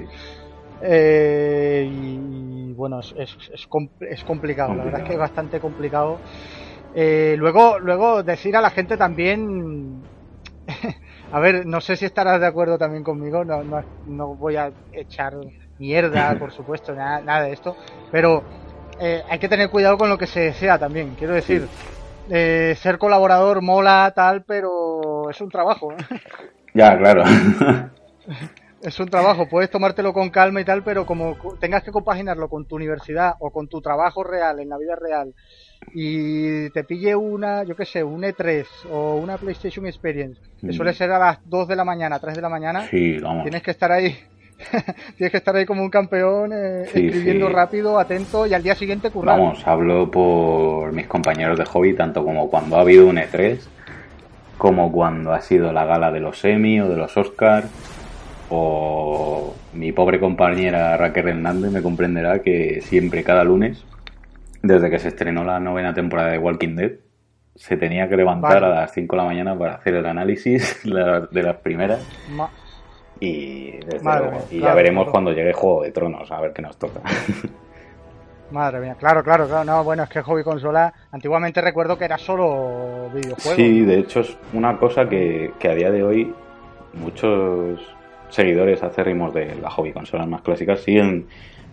Eh, 0.81 1.87
y, 1.89 2.71
y, 2.71 2.75
bueno, 2.75 3.01
es, 3.01 3.15
es, 3.17 3.37
es, 3.53 3.67
com- 3.67 3.91
es 4.01 4.25
complicado, 4.25 4.75
la 4.75 4.85
verdad 4.85 5.01
es 5.01 5.05
que 5.05 5.15
es 5.15 5.19
bastante 5.19 5.61
complicado. 5.61 6.23
Eh, 6.99 7.37
luego, 7.39 7.79
luego 7.81 8.23
decir 8.23 8.57
a 8.57 8.63
la 8.63 8.71
gente 8.71 8.97
también, 8.97 10.09
a 11.31 11.41
ver, 11.41 11.67
no 11.67 11.81
sé 11.81 11.97
si 11.97 12.07
estarás 12.07 12.41
de 12.41 12.47
acuerdo 12.47 12.79
también 12.79 13.05
conmigo, 13.05 13.45
no, 13.45 13.65
no, 13.65 13.83
no 14.05 14.37
voy 14.37 14.57
a 14.57 14.73
echar 14.93 15.35
mierda, 15.79 16.37
por 16.39 16.53
supuesto, 16.53 16.95
nada, 16.95 17.23
nada 17.23 17.45
de 17.47 17.53
esto, 17.53 17.77
pero 18.11 18.47
eh, 18.99 19.23
hay 19.29 19.39
que 19.41 19.49
tener 19.49 19.71
cuidado 19.71 19.99
con 19.99 20.09
lo 20.11 20.19
que 20.19 20.27
se 20.29 20.41
desea 20.41 20.79
también, 20.79 21.17
quiero 21.17 21.35
decir, 21.35 21.71
eh, 22.31 22.77
ser 22.79 22.99
colaborador 22.99 23.63
mola, 23.63 24.13
tal, 24.17 24.45
pero 24.45 25.31
es 25.31 25.41
un 25.43 25.51
trabajo. 25.51 25.99
¿eh? 25.99 26.07
ya, 26.75 26.97
claro. 26.99 27.23
Es 28.81 29.01
un 29.01 29.11
trabajo, 29.11 29.49
puedes 29.49 29.71
tomártelo 29.71 30.13
con 30.13 30.31
calma 30.31 30.61
y 30.61 30.65
tal, 30.65 30.83
pero 30.85 31.07
como 31.07 31.37
co- 31.39 31.57
tengas 31.59 31.83
que 31.83 31.91
compaginarlo 31.93 32.49
con 32.49 32.67
tu 32.67 32.77
universidad 32.77 33.35
o 33.41 33.51
con 33.51 33.69
tu 33.69 33.81
trabajo 33.81 34.23
real, 34.23 34.61
en 34.61 34.69
la 34.69 34.79
vida 34.79 34.95
real, 34.97 35.35
y 35.95 36.71
te 36.71 36.85
pille 36.85 37.15
una, 37.15 37.65
yo 37.65 37.75
qué 37.77 37.85
sé, 37.85 38.03
un 38.05 38.23
E3 38.23 38.65
o 38.91 39.17
una 39.17 39.37
PlayStation 39.39 39.87
Experience, 39.87 40.41
que 40.61 40.69
Mm. 40.69 40.73
suele 40.73 40.93
ser 40.95 41.11
a 41.13 41.19
las 41.19 41.39
2 41.45 41.69
de 41.69 41.77
la 41.77 41.85
mañana, 41.85 42.19
3 42.19 42.35
de 42.37 42.43
la 42.43 42.49
mañana, 42.49 42.83
sí, 42.83 43.19
vamos. 43.19 43.43
tienes 43.45 43.63
que 43.63 43.71
estar 43.71 43.91
ahí, 43.93 44.17
tienes 45.17 45.31
que 45.31 45.37
estar 45.39 45.55
ahí 45.57 45.65
como 45.67 45.83
un 45.83 45.91
campeón, 45.91 46.53
eh, 46.53 46.85
Sí, 46.93 47.07
escribiendo 47.07 47.49
sí. 47.49 47.53
rápido, 47.55 47.99
atento 47.99 48.47
y 48.47 48.55
al 48.55 48.63
día 48.63 48.75
siguiente 48.75 49.11
currar. 49.11 49.39
Vamos, 49.39 49.67
hablo 49.67 50.11
por 50.11 50.93
mis 50.93 51.07
compañeros 51.07 51.59
de 51.59 51.65
hobby, 51.65 51.95
tanto 51.95 52.25
como 52.25 52.49
cuando 52.51 52.77
ha 52.77 52.81
habido 52.81 53.07
un 53.07 53.17
E3, 53.19 53.59
como 54.59 54.91
cuando 54.91 55.33
ha 55.33 55.41
sido 55.43 55.73
la 55.73 55.85
gala 55.85 56.11
de 56.11 56.21
los 56.21 56.45
Emmy 56.45 56.81
o 56.81 56.89
de 56.89 56.97
los 56.97 57.17
Oscar, 57.17 57.65
o 58.49 59.55
mi 59.75 59.93
pobre 59.93 60.21
compañera 60.21 60.97
Raquel 60.97 61.29
Hernández 61.29 61.71
me 61.73 61.83
comprenderá 61.83 62.41
que 62.41 62.81
siempre, 62.83 63.23
cada 63.25 63.45
lunes, 63.45 63.83
desde 64.67 64.91
que 64.91 64.99
se 64.99 65.09
estrenó 65.09 65.45
la 65.45 65.59
novena 65.61 65.95
temporada 65.95 66.31
de 66.31 66.39
Walking 66.39 66.77
Dead, 66.77 66.93
se 67.55 67.77
tenía 67.77 68.09
que 68.09 68.17
levantar 68.17 68.61
Vale. 68.61 68.67
a 68.67 68.81
las 68.81 68.93
5 68.93 69.17
de 69.17 69.23
la 69.23 69.29
mañana 69.29 69.59
para 69.59 69.75
hacer 69.75 69.95
el 69.95 70.07
análisis 70.07 70.83
de 70.85 71.43
las 71.43 71.57
primeras 71.57 72.07
Ma- 72.31 72.51
y, 73.19 73.79
desde 73.79 74.05
Madre 74.05 74.25
luego, 74.27 74.37
mía, 74.39 74.47
y 74.51 74.61
ya 74.61 74.75
veremos 74.75 75.05
claro. 75.05 75.13
cuando 75.13 75.33
llegue 75.33 75.53
Juego 75.55 75.83
de 75.83 75.91
Tronos, 75.91 76.31
a 76.31 76.41
ver 76.41 76.53
qué 76.53 76.61
nos 76.63 76.77
toca. 76.79 77.01
Madre 78.51 78.79
mía, 78.81 78.95
claro, 78.99 79.25
claro, 79.25 79.49
claro, 79.49 79.65
no, 79.65 79.83
bueno, 79.83 80.05
es 80.05 80.09
que 80.09 80.23
hobby 80.23 80.45
consola, 80.45 80.93
antiguamente 81.11 81.61
recuerdo 81.61 81.99
que 81.99 82.05
era 82.05 82.17
solo 82.19 83.11
videojuegos. 83.13 83.57
Sí, 83.57 83.81
de 83.85 83.99
hecho 83.99 84.21
es 84.21 84.37
una 84.53 84.79
cosa 84.79 85.09
que, 85.09 85.53
que 85.59 85.69
a 85.69 85.75
día 85.75 85.91
de 85.91 86.05
hoy 86.05 86.33
muchos 86.93 87.81
seguidores 88.29 88.83
acérrimos 88.83 89.35
de 89.35 89.55
la 89.57 89.71
hobby 89.71 89.93
consolas 89.93 90.29
más 90.29 90.43
clásicas 90.43 90.81
siguen 90.81 91.27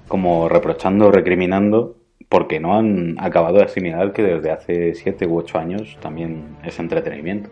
como 0.07 0.49
reprochando, 0.49 1.11
recriminando, 1.11 1.95
porque 2.33 2.59
no 2.59 2.75
han 2.75 3.15
acabado 3.19 3.57
de 3.57 3.65
asimilar 3.65 4.11
que 4.11 4.23
desde 4.23 4.49
hace 4.49 4.95
7 4.95 5.27
u 5.27 5.37
8 5.37 5.59
años 5.59 5.95
también 6.01 6.57
es 6.63 6.79
entretenimiento. 6.79 7.51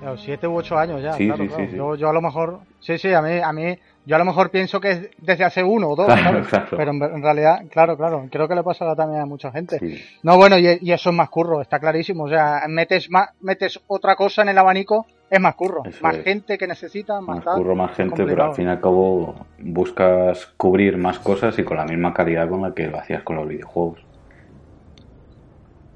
Claro, 0.00 0.16
siete 0.18 0.48
u 0.48 0.56
ocho 0.56 0.76
años 0.76 1.00
ya, 1.00 1.12
Sí, 1.12 1.26
claro, 1.26 1.44
sí, 1.44 1.48
claro. 1.48 1.64
sí, 1.64 1.70
sí. 1.70 1.76
Yo, 1.76 1.94
yo 1.94 2.08
a 2.08 2.12
lo 2.12 2.20
mejor, 2.20 2.58
sí, 2.80 2.98
sí, 2.98 3.14
a 3.14 3.22
mí, 3.22 3.38
a 3.38 3.52
mí, 3.52 3.78
yo 4.04 4.16
a 4.16 4.18
lo 4.18 4.24
mejor 4.24 4.50
pienso 4.50 4.80
que 4.80 4.90
es 4.90 5.10
desde 5.18 5.44
hace 5.44 5.62
uno 5.62 5.90
o 5.90 5.96
dos, 5.96 6.06
Claro, 6.06 6.22
¿sabes? 6.44 6.48
claro. 6.48 6.76
Pero 6.76 6.90
en, 6.90 7.22
realidad, 7.22 7.62
claro, 7.70 7.96
claro, 7.96 8.26
creo 8.30 8.48
que 8.48 8.54
le 8.56 8.62
pasará 8.64 8.96
también 8.96 9.22
a 9.22 9.26
mucha 9.26 9.52
gente. 9.52 9.78
Sí. 9.78 9.96
No, 10.22 10.36
bueno, 10.36 10.58
y, 10.58 10.78
y 10.80 10.92
eso 10.92 11.10
es 11.10 11.16
más 11.16 11.28
curro, 11.30 11.60
está 11.62 11.78
clarísimo. 11.78 12.24
O 12.24 12.28
sea, 12.28 12.62
metes 12.68 13.10
más, 13.10 13.30
metes 13.40 13.80
otra 13.86 14.16
cosa 14.16 14.42
en 14.42 14.48
el 14.48 14.58
abanico, 14.58 15.06
es 15.30 15.40
más 15.40 15.54
curro. 15.54 15.82
Eso 15.84 16.02
más 16.02 16.16
es. 16.16 16.24
gente 16.24 16.58
que 16.58 16.66
necesita, 16.66 17.20
más, 17.20 17.36
Más 17.36 17.44
tal. 17.44 17.56
curro, 17.58 17.76
más 17.76 17.96
gente, 17.96 18.24
pero 18.24 18.44
al 18.44 18.54
fin 18.54 18.66
y 18.66 18.70
al 18.70 18.80
cabo 18.80 19.34
buscas 19.60 20.46
cubrir 20.56 20.96
más 20.96 21.18
cosas 21.20 21.56
y 21.58 21.62
con 21.64 21.76
la 21.76 21.84
misma 21.84 22.12
calidad 22.12 22.48
con 22.48 22.62
la 22.62 22.74
que 22.74 22.88
lo 22.88 22.98
hacías 22.98 23.22
con 23.22 23.36
los 23.36 23.46
videojuegos. 23.48 24.04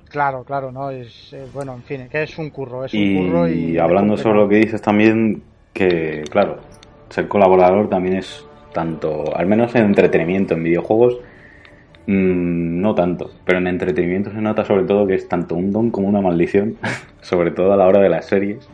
Claro, 0.08 0.44
claro, 0.44 0.70
no, 0.72 0.90
es, 0.90 1.32
eh, 1.32 1.44
bueno, 1.52 1.74
en 1.74 1.82
fin, 1.82 2.08
que 2.08 2.22
es 2.22 2.38
un 2.38 2.50
curro, 2.50 2.84
es 2.84 2.94
un 2.94 3.00
Y, 3.00 3.16
curro 3.26 3.48
y... 3.48 3.76
hablando 3.78 4.16
sobre 4.16 4.38
lo 4.38 4.48
que 4.48 4.56
dices 4.56 4.80
también, 4.80 5.42
que 5.74 6.22
claro, 6.30 6.58
ser 7.10 7.28
colaborador 7.28 7.88
también 7.88 8.16
es 8.16 8.46
tanto, 8.72 9.36
al 9.36 9.46
menos 9.46 9.74
en 9.74 9.84
entretenimiento, 9.84 10.54
en 10.54 10.62
videojuegos, 10.62 11.18
mm, 12.06 12.80
no 12.80 12.94
tanto, 12.94 13.30
pero 13.44 13.58
en 13.58 13.66
entretenimiento 13.68 14.30
se 14.30 14.40
nota 14.40 14.64
sobre 14.64 14.84
todo 14.84 15.06
que 15.06 15.14
es 15.14 15.28
tanto 15.28 15.54
un 15.54 15.72
don 15.72 15.90
como 15.90 16.08
una 16.08 16.20
maldición, 16.20 16.76
sobre 17.20 17.50
todo 17.50 17.72
a 17.72 17.76
la 17.76 17.86
hora 17.86 18.00
de 18.00 18.08
las 18.08 18.26
series, 18.26 18.68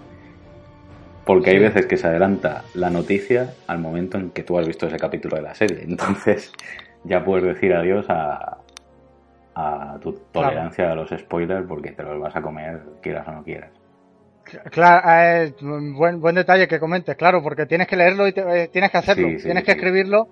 porque 1.25 1.51
hay 1.51 1.59
veces 1.61 1.87
que 1.87 1.97
se 1.97 2.09
adelanta 2.09 2.65
la 2.75 2.91
noticia 2.91 3.55
al 3.69 3.79
momento 3.79 4.19
en 4.19 4.31
que 4.31 4.43
tú 4.43 4.59
has 4.59 4.67
visto 4.67 4.87
ese 4.87 4.97
capítulo 4.97 5.37
de 5.37 5.43
la 5.43 5.55
serie, 5.55 5.85
entonces 5.85 6.53
ya 7.05 7.25
puedes 7.25 7.45
decir 7.45 7.73
adiós 7.73 8.07
a, 8.09 8.59
a 9.55 9.99
tu 10.01 10.13
tolerancia 10.33 10.91
a 10.91 10.95
los 10.95 11.11
spoilers 11.11 11.67
porque 11.67 11.93
te 11.93 12.03
los 12.03 12.19
vas 12.19 12.35
a 12.35 12.43
comer 12.43 12.81
quieras 13.01 13.29
o 13.29 13.33
no 13.33 13.43
quieras. 13.43 13.82
Claro, 14.71 15.09
eh, 15.09 15.55
buen, 15.61 16.21
buen 16.21 16.35
detalle 16.35 16.69
que 16.69 16.79
comentes, 16.79 17.17
claro, 17.17 17.43
porque 17.43 17.67
tienes 17.67 17.87
que 17.87 17.97
leerlo 17.97 18.27
y 18.29 18.35
eh, 18.37 18.69
tienes 18.73 18.91
que 18.91 18.99
hacerlo, 18.99 19.29
tienes 19.43 19.65
que 19.65 19.73
escribirlo. 19.73 20.29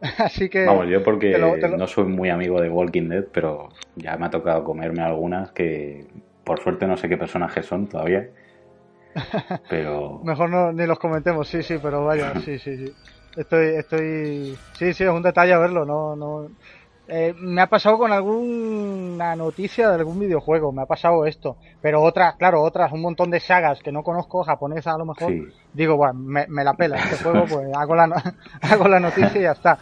Así 0.18 0.48
que. 0.48 0.64
Vamos, 0.64 0.88
yo 0.88 1.02
porque 1.02 1.38
no 1.38 1.86
soy 1.86 2.04
muy 2.04 2.30
amigo 2.30 2.60
de 2.60 2.70
Walking 2.70 3.08
Dead, 3.08 3.24
pero 3.32 3.68
ya 3.96 4.16
me 4.16 4.26
ha 4.26 4.30
tocado 4.30 4.64
comerme 4.64 5.02
algunas 5.02 5.52
que 5.52 6.06
por 6.44 6.60
suerte 6.60 6.86
no 6.86 6.96
sé 6.96 7.08
qué 7.08 7.16
personajes 7.16 7.66
son 7.66 7.86
todavía. 7.86 8.28
Pero. 9.68 10.20
Mejor 10.24 10.50
no, 10.50 10.72
ni 10.72 10.86
los 10.86 10.98
comentemos, 10.98 11.48
sí, 11.48 11.62
sí, 11.62 11.78
pero 11.82 12.04
vaya, 12.04 12.32
sí, 12.44 12.58
sí, 12.58 12.76
sí. 12.76 12.92
Estoy, 13.36 13.74
estoy. 13.76 14.56
Sí, 14.78 14.92
sí, 14.92 15.04
es 15.04 15.10
un 15.10 15.22
detalle 15.22 15.56
verlo, 15.56 15.84
no, 15.84 16.14
no. 16.14 16.48
Eh, 17.12 17.34
me 17.36 17.60
ha 17.60 17.66
pasado 17.66 17.98
con 17.98 18.12
alguna 18.12 19.34
noticia 19.34 19.88
de 19.88 19.96
algún 19.96 20.20
videojuego, 20.20 20.70
me 20.70 20.82
ha 20.82 20.86
pasado 20.86 21.26
esto. 21.26 21.56
Pero 21.82 22.02
otras, 22.02 22.36
claro, 22.36 22.62
otras, 22.62 22.92
un 22.92 23.00
montón 23.02 23.30
de 23.30 23.40
sagas 23.40 23.82
que 23.82 23.90
no 23.90 24.04
conozco, 24.04 24.44
japonesas 24.44 24.94
a 24.94 24.98
lo 24.98 25.06
mejor. 25.06 25.32
Digo, 25.72 25.96
bueno, 25.96 26.14
me, 26.14 26.64
la 26.64 26.74
pela 26.74 26.98
este 26.98 27.16
juego, 27.16 27.46
pues 27.46 27.66
hago 27.74 27.96
la, 27.96 28.34
hago 28.62 28.86
la 28.86 29.00
noticia 29.00 29.40
y 29.40 29.42
ya 29.42 29.52
está. 29.52 29.78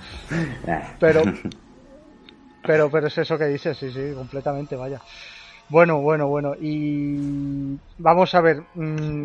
Pero, 1.00 1.22
pero, 2.62 2.90
pero 2.90 3.06
es 3.06 3.16
eso 3.16 3.38
que 3.38 3.46
dices, 3.46 3.78
sí, 3.78 3.90
sí, 3.90 4.12
completamente, 4.14 4.76
vaya. 4.76 5.00
Bueno, 5.70 6.00
bueno, 6.02 6.28
bueno. 6.28 6.54
Y 6.60 7.78
vamos 7.96 8.34
a 8.34 8.40
ver, 8.40 8.62
mm, 8.74 9.24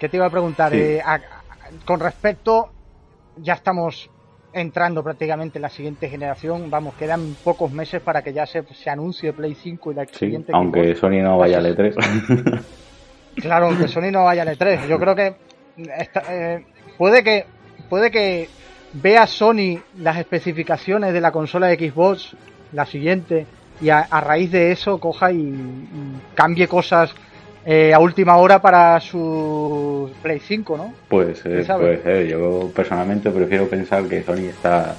¿qué 0.00 0.08
te 0.08 0.16
iba 0.16 0.26
a 0.26 0.30
preguntar? 0.30 0.74
Eh, 0.74 1.00
con 1.84 2.00
respecto, 2.00 2.70
ya 3.36 3.54
estamos 3.54 4.10
entrando 4.56 5.02
prácticamente 5.04 5.58
en 5.58 5.62
la 5.62 5.68
siguiente 5.68 6.08
generación. 6.08 6.70
Vamos, 6.70 6.94
quedan 6.94 7.36
pocos 7.44 7.70
meses 7.70 8.00
para 8.00 8.22
que 8.22 8.32
ya 8.32 8.46
se, 8.46 8.62
se 8.62 8.90
anuncie 8.90 9.32
Play 9.32 9.54
5 9.54 9.92
y 9.92 9.94
la 9.94 10.06
siguiente. 10.06 10.52
Aunque 10.54 10.94
Sony 10.94 11.22
no 11.22 11.38
vaya 11.38 11.58
al 11.58 11.76
E3. 11.76 12.62
claro, 13.36 13.66
aunque 13.66 13.88
Sony 13.88 14.10
no 14.10 14.24
vaya 14.24 14.42
al 14.42 14.56
E3. 14.56 14.88
Yo 14.88 14.98
creo 14.98 15.14
que 15.14 15.34
eh, 15.76 16.64
puede 16.96 17.22
que 17.22 17.44
puede 17.88 18.10
que 18.10 18.48
vea 18.94 19.26
Sony 19.26 19.78
las 19.98 20.18
especificaciones 20.18 21.12
de 21.12 21.20
la 21.20 21.30
consola 21.30 21.66
de 21.66 21.76
Xbox, 21.76 22.34
la 22.72 22.86
siguiente, 22.86 23.46
y 23.80 23.90
a, 23.90 24.04
raíz 24.20 24.50
de 24.50 24.72
eso 24.72 24.98
coja 24.98 25.32
y 25.32 25.54
cambie 26.34 26.66
cosas 26.66 27.14
eh, 27.68 27.92
a 27.92 27.98
última 27.98 28.36
hora 28.36 28.62
para 28.62 29.00
su 29.00 30.08
Play 30.22 30.38
5, 30.38 30.76
¿no? 30.76 30.94
Puede 31.08 31.34
ser, 31.34 31.66
puede 31.66 32.00
ser. 32.00 32.28
Yo 32.28 32.70
personalmente 32.72 33.28
prefiero 33.30 33.68
pensar 33.68 34.04
que 34.04 34.22
Sony 34.22 34.48
está 34.48 34.94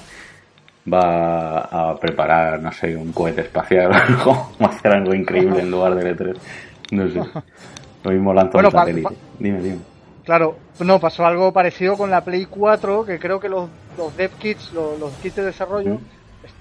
va 0.92 1.60
a 1.62 1.98
preparar, 1.98 2.62
no 2.62 2.72
sé, 2.72 2.96
un 2.96 3.14
cohete 3.14 3.42
espacial 3.42 3.92
o 4.26 4.52
va 4.62 4.68
a 4.68 4.70
hacer 4.70 4.92
algo 4.92 5.14
increíble 5.14 5.62
en 5.62 5.72
lugar 5.72 5.96
del 5.96 6.18
E3. 6.18 6.38
No 6.92 7.10
sé. 7.10 7.22
Lo 8.04 8.12
mismo 8.12 8.34
lanza 8.34 8.58
un 8.58 8.72
satélite. 8.72 9.16
Dime, 9.40 9.62
dime. 9.62 9.80
Claro, 10.26 10.58
no, 10.82 11.00
pasó 11.00 11.26
algo 11.26 11.54
parecido 11.54 11.96
con 11.96 12.12
la 12.12 12.24
Play 12.26 12.48
4, 12.48 13.06
que 13.06 13.18
creo 13.18 13.40
que 13.40 13.48
los, 13.48 13.70
los 13.98 14.16
dev 14.18 14.32
kits, 14.32 14.74
los, 14.74 15.12
kits 15.22 15.38
de 15.38 15.46
desarrollo, 15.46 16.00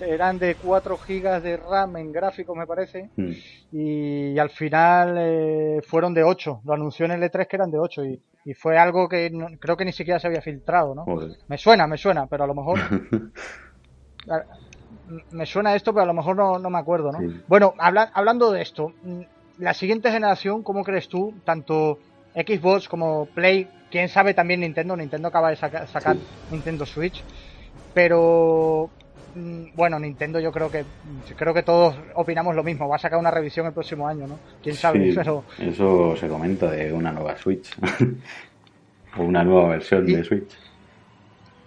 eran 0.00 0.38
de 0.38 0.54
4 0.56 0.96
GB 0.96 1.40
de 1.40 1.56
RAM 1.56 1.96
en 1.96 2.12
gráficos, 2.12 2.56
me 2.56 2.66
parece, 2.66 3.10
hmm. 3.16 3.30
y, 3.72 4.38
al 4.38 4.50
final 4.50 5.16
eh, 5.18 5.80
fueron 5.86 6.14
de 6.14 6.22
8. 6.24 6.60
Lo 6.64 6.72
anunció 6.72 7.06
en 7.06 7.12
el 7.12 7.22
E3 7.22 7.46
que 7.46 7.56
eran 7.56 7.70
de 7.70 7.78
8 7.78 8.04
y, 8.04 8.22
fue 8.54 8.78
algo 8.78 9.08
que 9.08 9.32
creo 9.58 9.76
que 9.76 9.84
ni 9.84 9.90
siquiera 9.90 10.20
se 10.20 10.28
había 10.28 10.40
filtrado, 10.40 10.94
¿no? 10.94 11.04
Me 11.48 11.58
suena, 11.58 11.88
me 11.88 11.96
suena, 11.96 12.28
pero 12.28 12.44
a 12.44 12.46
lo 12.46 12.54
mejor... 12.54 12.78
me 15.32 15.46
suena 15.46 15.74
esto, 15.74 15.92
pero 15.92 16.04
a 16.04 16.06
lo 16.06 16.14
mejor 16.14 16.36
no, 16.36 16.58
no 16.58 16.70
me 16.70 16.78
acuerdo, 16.78 17.10
¿no? 17.10 17.18
Bueno, 17.48 17.74
hablando 17.78 18.52
de 18.52 18.62
esto, 18.62 18.92
mm, 19.02 19.20
la 19.58 19.74
siguiente 19.74 20.10
generación, 20.10 20.62
¿cómo 20.62 20.84
crees 20.84 21.08
tú? 21.08 21.34
Tanto 21.44 21.98
Xbox 22.34 22.88
como 22.88 23.26
Play, 23.26 23.68
quién 23.90 24.08
sabe 24.08 24.34
también 24.34 24.60
Nintendo, 24.60 24.96
Nintendo 24.96 25.28
acaba 25.28 25.50
de 25.50 25.56
sacar 25.56 26.16
Nintendo 26.50 26.84
Switch, 26.84 27.22
pero 27.94 28.90
bueno, 29.74 29.98
Nintendo 29.98 30.40
yo 30.40 30.50
creo 30.50 30.70
que 30.70 30.84
creo 31.36 31.52
que 31.52 31.62
todos 31.62 31.94
opinamos 32.14 32.54
lo 32.54 32.64
mismo. 32.64 32.88
Va 32.88 32.96
a 32.96 32.98
sacar 32.98 33.18
una 33.18 33.30
revisión 33.30 33.66
el 33.66 33.72
próximo 33.72 34.08
año, 34.08 34.26
¿no? 34.26 34.38
Quién 34.62 34.74
sabe, 34.74 35.10
Eso 35.10 36.16
se 36.16 36.28
comenta 36.28 36.70
de 36.70 36.92
una 36.92 37.12
nueva 37.12 37.36
Switch. 37.36 37.70
o 39.18 39.22
una 39.22 39.44
nueva 39.44 39.68
versión 39.70 40.06
de 40.06 40.24
Switch. 40.24 40.56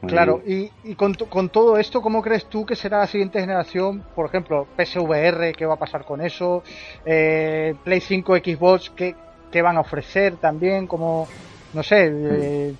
claro, 0.08 0.42
y, 0.46 0.70
con, 0.96 1.14
con, 1.14 1.50
todo 1.50 1.78
esto, 1.78 2.02
¿cómo 2.02 2.22
crees 2.22 2.46
tú 2.46 2.66
que 2.66 2.76
será 2.76 3.00
la 3.00 3.08
siguiente 3.08 3.40
generación? 3.40 4.04
Por 4.16 4.28
ejemplo, 4.28 4.68
PSVR, 4.78 5.54
¿qué 5.54 5.66
va 5.66 5.76
a 5.76 5.80
pasar 5.80 6.06
con 6.06 6.22
eso? 6.22 6.64
Eh, 7.06 7.76
Play 7.84 8.00
5, 8.00 8.38
Xbox, 8.38 8.92
¿qué, 8.96 9.16
¿qué, 9.52 9.62
van 9.62 9.78
a 9.78 9.82
ofrecer 9.82 10.38
también? 10.38 10.88
Como, 10.88 11.28
no 11.74 11.84
sé, 11.84 12.10
mm. 12.10 12.28
eh, 12.32 12.74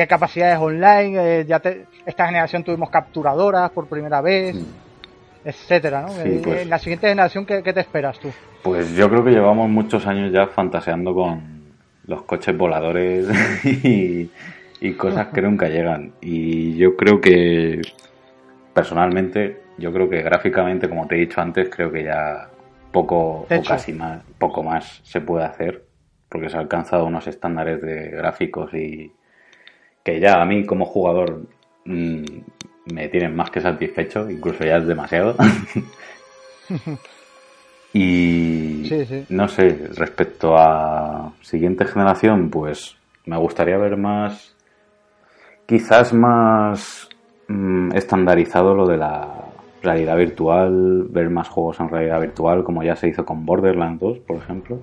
qué 0.00 0.06
capacidades 0.06 0.58
online, 0.58 1.40
eh, 1.40 1.44
ya 1.46 1.60
esta 2.06 2.26
generación 2.26 2.64
tuvimos 2.64 2.88
capturadoras 2.88 3.70
por 3.70 3.86
primera 3.86 4.22
vez, 4.22 4.56
mm. 4.56 4.64
etcétera, 5.44 6.00
¿no? 6.00 6.08
Eh, 6.22 6.40
pues 6.42 6.62
en 6.62 6.70
la 6.70 6.78
siguiente 6.78 7.08
generación, 7.08 7.44
¿qué, 7.44 7.60
te 7.62 7.80
esperas 7.80 8.18
tú? 8.18 8.30
Pues 8.62 8.94
yo 8.94 9.10
creo 9.10 9.22
que 9.22 9.30
llevamos 9.30 9.68
muchos 9.68 10.06
años 10.06 10.32
ya 10.32 10.46
fantaseando 10.46 11.12
con 11.14 11.42
los 12.06 12.22
coches 12.22 12.56
voladores 12.56 13.28
y, 14.80 14.92
cosas 14.94 15.26
que 15.28 15.42
nunca 15.42 15.68
llegan. 15.68 16.14
Y 16.22 16.78
yo 16.78 16.96
creo 16.96 17.20
que, 17.20 17.82
personalmente, 18.72 19.60
yo 19.76 19.92
creo 19.92 20.08
que 20.08 20.22
gráficamente, 20.22 20.88
como 20.88 21.06
te 21.06 21.16
he 21.16 21.18
dicho 21.18 21.42
antes, 21.42 21.68
creo 21.68 21.92
que 21.92 22.04
ya 22.04 22.48
poco 22.90 23.46
o 23.50 23.62
casi 23.68 23.92
más, 23.92 24.22
poco 24.38 24.62
más 24.62 25.02
se 25.04 25.20
puede 25.20 25.44
hacer, 25.44 25.84
porque 26.30 26.48
se 26.48 26.56
ha 26.56 26.60
alcanzado 26.60 27.04
unos 27.04 27.26
estándares 27.26 27.82
de 27.82 28.08
gráficos 28.08 28.72
y, 28.72 29.12
que 30.02 30.20
ya 30.20 30.40
a 30.40 30.44
mí 30.44 30.64
como 30.64 30.84
jugador 30.84 31.42
mm, 31.84 32.24
me 32.92 33.08
tienen 33.08 33.34
más 33.34 33.50
que 33.50 33.60
satisfecho, 33.60 34.30
incluso 34.30 34.64
ya 34.64 34.78
es 34.78 34.86
demasiado. 34.86 35.36
y 37.92 38.90
no 39.28 39.48
sé, 39.48 39.88
respecto 39.96 40.56
a 40.56 41.32
siguiente 41.42 41.84
generación, 41.84 42.50
pues 42.50 42.96
me 43.26 43.36
gustaría 43.36 43.76
ver 43.76 43.96
más, 43.96 44.56
quizás 45.66 46.12
más 46.12 47.08
mm, 47.48 47.92
estandarizado 47.94 48.74
lo 48.74 48.86
de 48.86 48.96
la 48.96 49.50
realidad 49.82 50.16
virtual, 50.16 51.06
ver 51.08 51.30
más 51.30 51.48
juegos 51.48 51.80
en 51.80 51.88
realidad 51.88 52.20
virtual, 52.20 52.64
como 52.64 52.82
ya 52.82 52.96
se 52.96 53.08
hizo 53.08 53.24
con 53.24 53.44
Borderlands 53.46 54.00
2, 54.00 54.18
por 54.20 54.36
ejemplo. 54.36 54.78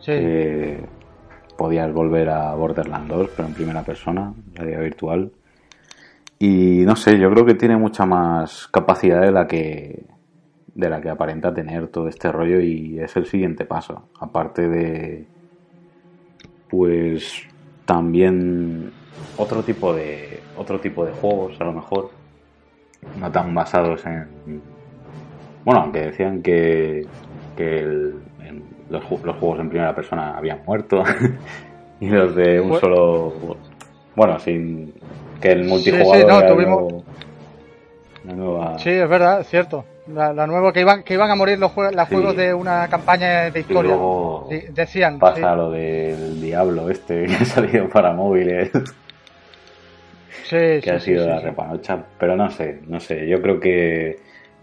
Sí. 0.00 0.12
Eh, 0.14 0.80
podías 1.58 1.92
volver 1.92 2.30
a 2.30 2.54
Borderlands 2.54 3.08
2, 3.08 3.30
pero 3.36 3.48
en 3.48 3.54
primera 3.54 3.82
persona, 3.82 4.32
realidad 4.54 4.80
virtual. 4.80 5.32
Y 6.38 6.84
no 6.86 6.94
sé, 6.94 7.18
yo 7.18 7.28
creo 7.30 7.44
que 7.44 7.54
tiene 7.54 7.76
mucha 7.76 8.06
más 8.06 8.68
capacidad 8.68 9.20
de 9.20 9.32
la 9.32 9.46
que 9.48 10.06
de 10.74 10.88
la 10.88 11.00
que 11.00 11.10
aparenta 11.10 11.52
tener 11.52 11.88
todo 11.88 12.06
este 12.06 12.30
rollo 12.30 12.60
y 12.60 13.00
es 13.00 13.16
el 13.16 13.26
siguiente 13.26 13.64
paso. 13.64 14.08
Aparte 14.20 14.68
de 14.68 15.26
pues 16.70 17.42
también 17.84 18.92
otro 19.36 19.64
tipo 19.64 19.92
de 19.92 20.40
otro 20.56 20.78
tipo 20.78 21.04
de 21.04 21.12
juegos 21.12 21.60
a 21.60 21.64
lo 21.64 21.72
mejor 21.72 22.10
no 23.18 23.32
tan 23.32 23.52
basados 23.54 24.04
en 24.06 24.28
bueno 25.64 25.80
aunque 25.80 26.00
decían 26.00 26.42
que, 26.42 27.06
que 27.56 27.78
el, 27.80 28.14
los, 28.90 29.04
juegos 29.04 29.60
en 29.60 29.68
primera 29.68 29.94
persona 29.94 30.36
habían 30.36 30.64
muerto 30.64 31.02
y 32.00 32.08
los 32.08 32.34
de 32.34 32.60
un 32.60 32.78
solo 32.80 33.56
bueno 34.14 34.38
sin 34.38 34.94
que 35.40 35.52
el 35.52 35.64
multijugador 35.64 37.04
sí, 38.78 38.90
es 38.90 39.08
verdad 39.08 39.40
es 39.40 39.48
cierto. 39.48 39.84
La, 40.08 40.46
nueva 40.46 40.72
que 40.72 40.80
iban 40.80 41.02
que 41.02 41.14
iban 41.14 41.30
a 41.30 41.34
morir 41.34 41.58
los 41.58 41.70
juegos, 41.72 41.94
los 41.94 42.08
juegos 42.08 42.36
de 42.36 42.54
una 42.54 42.88
campaña 42.88 43.50
de 43.50 43.60
historia. 43.60 43.94
decían 44.70 45.18
pasa 45.18 45.54
lo 45.54 45.70
del 45.70 46.40
diablo 46.40 46.88
este 46.88 47.24
que 47.26 47.34
ha 47.34 47.44
salido 47.44 47.88
para 47.88 48.12
móviles. 48.12 48.70
Que 50.48 50.90
ha 50.90 50.98
sido 50.98 51.26
la 51.26 51.40
repanocha 51.40 52.04
pero 52.18 52.34
no 52.34 52.48
sé 52.48 52.80
no 52.86 53.00
sé 53.00 53.28
yo 53.28 53.42
creo 53.42 53.60
que 53.60 54.16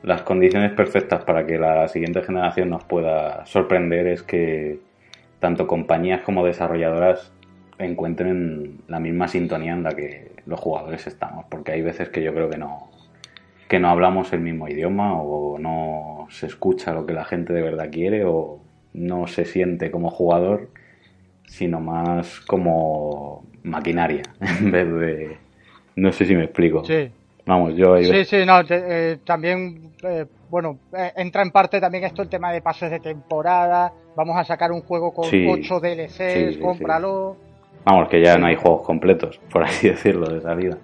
las 0.04 0.22
condiciones 0.22 0.72
perfectas 0.72 1.24
para 1.24 1.46
que 1.46 1.58
la 1.58 1.88
siguiente 1.88 2.22
generación 2.22 2.70
nos 2.70 2.84
pueda 2.84 3.46
sorprender 3.46 4.08
es 4.08 4.24
que 4.24 4.80
tanto 5.39 5.68
compañías 5.68 6.22
como 6.22 6.46
desarrolladoras 6.46 7.32
encuentren 7.78 8.82
la 8.88 9.00
misma 9.00 9.28
sintonía 9.28 9.74
en 9.74 9.84
la 9.84 9.91
que 9.91 10.32
los 10.46 10.60
jugadores 10.60 11.08
estamos, 11.08 11.46
porque 11.50 11.72
hay 11.72 11.82
veces 11.82 12.10
que 12.10 12.24
yo 12.24 12.34
creo 12.34 12.50
que 12.50 12.58
no 12.58 12.89
que 13.68 13.80
no 13.80 13.89
hablamos 13.89 14.32
el 14.32 14.41
mismo 14.41 14.68
idioma 14.68 15.20
o 15.20 15.58
no 15.58 16.28
se 16.30 16.46
escucha 16.46 16.93
lo 16.93 17.08
que 17.08 17.14
la 17.14 17.26
gente 17.26 17.52
de 17.52 17.64
verdad 17.64 17.89
quiere 17.91 18.24
o 18.24 18.60
no 18.93 19.26
se 19.26 19.46
siente 19.46 19.89
como 19.89 20.12
jugador, 20.12 20.70
sino 21.48 21.80
más 21.82 22.41
como 22.41 23.43
maquinaria 23.64 24.22
en 24.39 24.72
vez 24.72 24.93
de 24.93 25.38
no 25.96 26.12
sé 26.12 26.26
si 26.26 26.36
me 26.36 26.43
explico. 26.43 26.84
Sí. 26.86 27.10
Vamos, 27.46 27.76
yo... 27.76 27.98
Sí, 28.00 28.26
sí, 28.26 28.46
no, 28.46 28.60
eh, 28.68 29.20
también, 29.24 29.91
eh, 30.04 30.26
bueno, 30.50 30.80
eh, 30.98 31.12
entra 31.18 31.43
en 31.43 31.52
parte 31.52 31.80
también 31.80 32.04
esto 32.04 32.24
el 32.24 32.30
tema 32.30 32.52
de 32.52 32.62
pases 32.62 32.89
de 32.89 33.00
temporada, 33.00 33.93
vamos 34.16 34.36
a 34.38 34.43
sacar 34.43 34.72
un 34.72 34.82
juego 34.82 35.14
con 35.14 35.26
Sí. 35.30 35.46
8 35.48 35.80
DLCs, 35.80 36.16
Sí, 36.18 36.54
sí, 36.54 36.60
cómpralo. 36.60 37.38
Vamos, 37.84 38.10
que 38.10 38.20
ya 38.20 38.38
no 38.39 38.48
hay 38.48 38.56
juegos 38.56 38.82
completos, 38.82 39.39
por 39.52 39.64
así 39.64 39.88
decirlo, 39.89 40.28
de 40.28 40.41
salida. 40.41 40.78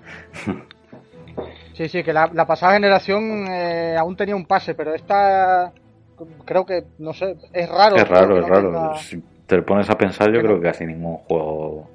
Sí, 1.73 1.89
sí, 1.89 2.03
que 2.03 2.13
la, 2.13 2.29
la 2.31 2.45
pasada 2.45 2.73
generación 2.73 3.47
aún 3.97 4.15
tenía 4.15 4.35
un 4.35 4.45
pase, 4.45 4.75
pero 4.75 4.93
esta 4.93 5.71
creo 6.45 6.63
que, 6.63 6.83
no 6.99 7.13
sé, 7.13 7.37
es 7.53 7.67
raro. 7.69 7.95
es 7.95 8.07
raro, 8.07 8.35
es 8.37 8.43
no 8.43 8.47
raro. 8.53 8.71
tenga 8.71 8.93
Si 8.97 9.23
te 9.47 9.57
lo 9.57 9.65
pones 9.65 9.89
a 9.89 9.97
pensar, 9.97 10.27
yo 10.27 10.33
Que 10.33 10.43
no- 10.43 10.49
creo 10.49 10.61
que 10.61 10.67
casi 10.67 10.85
ningún 10.85 11.17
juego... 11.17 11.87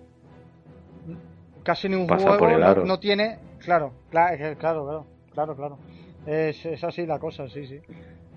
casi 1.62 1.89
ningún 1.89 2.09
pasa 2.09 2.25
juego 2.25 2.39
por 2.39 2.51
el 2.51 2.61
no- 2.61 2.67
aro. 2.67 2.85
No, 2.85 2.99
tiene, 2.99 3.39
claro, 3.67 3.93
claro, 4.11 4.57
claro, 4.59 5.07
claro, 5.35 5.57
claro. 5.57 5.79
Es, 6.25 6.64
es 6.64 6.83
así 6.83 7.05
la 7.05 7.19
cosa, 7.19 7.49
sí, 7.49 7.67
sí. 7.67 7.81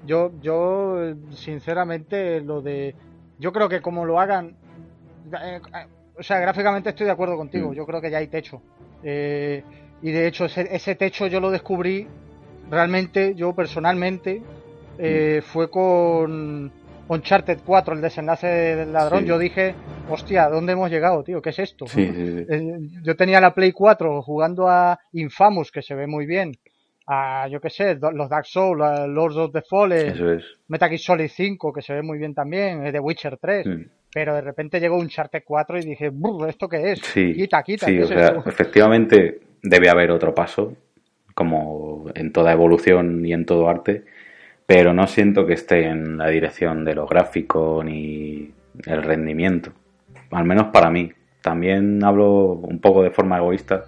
Yo, 0.05 0.31
yo, 0.41 1.13
sinceramente, 1.31 2.41
lo 2.41 2.61
de, 2.61 2.95
yo 3.37 3.53
creo 3.53 3.69
que 3.69 3.81
como 3.81 4.05
lo 4.05 4.19
hagan, 4.19 4.55
eh, 5.31 5.61
eh, 5.73 5.85
o 6.17 6.23
sea, 6.23 6.39
gráficamente 6.39 6.89
estoy 6.89 7.05
de 7.05 7.11
acuerdo 7.11 7.37
contigo. 7.37 7.71
Mm. 7.71 7.73
Yo 7.75 7.85
creo 7.85 8.01
que 8.01 8.11
ya 8.11 8.17
hay 8.17 8.27
techo. 8.27 8.61
Eh, 9.03 9.63
y 10.01 10.11
de 10.11 10.27
hecho 10.27 10.45
ese, 10.45 10.67
ese 10.75 10.95
techo 10.95 11.27
yo 11.27 11.39
lo 11.39 11.51
descubrí 11.51 12.07
realmente, 12.69 13.35
yo 13.35 13.53
personalmente, 13.53 14.41
eh, 14.97 15.41
fue 15.45 15.69
con 15.69 16.71
Uncharted 17.09 17.59
4, 17.65 17.95
el 17.95 18.01
desenlace 18.01 18.47
del 18.47 18.93
ladrón. 18.93 19.21
Sí. 19.21 19.25
Yo 19.27 19.37
dije, 19.37 19.75
hostia, 20.09 20.47
¿dónde 20.47 20.73
hemos 20.73 20.89
llegado, 20.89 21.23
tío? 21.23 21.41
¿Qué 21.41 21.49
es 21.49 21.59
esto? 21.59 21.85
Sí, 21.87 22.05
sí, 22.05 22.31
sí. 22.37 22.45
Eh, 22.49 22.77
yo 23.03 23.15
tenía 23.15 23.41
la 23.41 23.53
Play 23.53 23.71
4 23.73 24.21
jugando 24.21 24.69
a 24.69 24.97
Infamous, 25.13 25.71
que 25.71 25.81
se 25.81 25.95
ve 25.95 26.07
muy 26.07 26.25
bien, 26.25 26.51
a, 27.07 27.47
yo 27.49 27.59
qué 27.59 27.69
sé, 27.71 27.95
los 28.13 28.29
Dark 28.29 28.45
Souls, 28.45 28.81
a 28.83 29.07
Lords 29.07 29.35
of 29.37 29.51
the 29.51 29.63
Fallen, 29.67 30.09
es. 30.37 30.43
Metal 30.67 30.87
Gear 30.89 30.99
Solid 30.99 31.27
5, 31.29 31.73
que 31.73 31.81
se 31.81 31.93
ve 31.93 32.03
muy 32.03 32.19
bien 32.19 32.35
también, 32.35 32.85
eh, 32.85 32.91
The 32.91 32.99
Witcher 32.99 33.37
3, 33.41 33.65
Mm. 33.65 33.81
pero 34.13 34.35
de 34.35 34.41
repente 34.41 34.79
llegó 34.79 34.95
un 34.95 35.01
Uncharted 35.05 35.41
4 35.43 35.79
y 35.79 35.85
dije, 35.85 36.09
"Brr, 36.13 36.47
¿esto 36.49 36.69
qué 36.69 36.91
es? 36.91 36.99
Sí, 36.99 37.33
quita, 37.33 37.63
quita. 37.63 37.87
sí, 37.87 37.93
¿qué 37.95 38.01
o 38.01 38.03
es 38.03 38.09
sea, 38.09 38.25
esto?". 38.27 38.43
efectivamente 38.49 39.39
debe 39.63 39.89
haber 39.89 40.11
otro 40.11 40.35
paso, 40.35 40.73
como 41.33 42.05
en 42.13 42.31
toda 42.31 42.51
evolución 42.51 43.25
y 43.25 43.33
en 43.33 43.45
todo 43.45 43.67
arte, 43.69 44.03
pero 44.69 44.93
no 44.93 45.07
siento 45.07 45.47
que 45.47 45.53
esté 45.53 45.87
en 45.87 46.19
la 46.19 46.27
dirección 46.27 46.85
de 46.85 46.93
lo 46.93 47.07
gráfico 47.07 47.81
ni 47.83 48.53
el 48.85 49.01
rendimiento, 49.01 49.71
al 50.29 50.45
menos 50.45 50.67
para 50.67 50.91
mí. 50.91 51.11
También 51.41 52.03
hablo 52.03 52.51
un 52.51 52.77
poco 52.77 53.01
de 53.01 53.09
forma 53.09 53.37
egoísta 53.37 53.85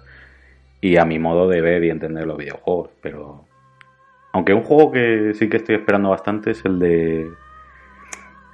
y 0.80 0.96
a 0.96 1.04
mi 1.04 1.20
modo 1.20 1.48
de 1.48 1.60
ver 1.60 1.84
y 1.84 1.90
entender 1.90 2.26
los 2.26 2.36
videojuegos, 2.36 2.90
pero 3.00 3.44
aunque 4.32 4.54
un 4.54 4.64
juego 4.64 4.90
que 4.90 5.34
sí 5.34 5.48
que 5.48 5.58
estoy 5.58 5.76
esperando 5.76 6.10
bastante 6.10 6.50
es 6.50 6.64
el 6.64 6.80
de 6.80 7.30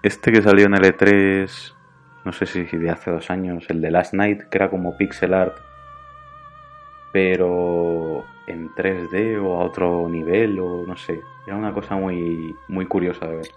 este 0.03 0.31
que 0.31 0.43
salió 0.43 0.67
en 0.67 0.75
el 0.75 0.83
E3, 0.83 1.73
no 2.27 2.35
sé 2.35 2.45
si 2.45 2.65
de 2.65 2.91
hace 2.91 3.11
dos 3.11 3.31
años, 3.31 3.65
el 3.71 3.81
de 3.81 3.91
Last 3.91 4.13
Night, 4.13 4.43
que 4.51 4.59
era 4.59 4.69
como 4.69 4.99
pixel 4.99 5.33
art, 5.33 5.57
pero 7.11 8.27
en 8.49 8.75
3D 8.75 9.39
o 9.39 9.61
a 9.61 9.65
otro 9.65 10.09
nivel, 10.09 10.59
o 10.61 10.85
no 10.87 10.97
sé. 10.97 11.21
Era 11.47 11.57
una 11.57 11.73
cosa 11.73 11.97
muy, 11.97 12.55
muy 12.69 12.87
curiosa 12.87 13.27
de 13.27 13.37
ver. 13.37 13.49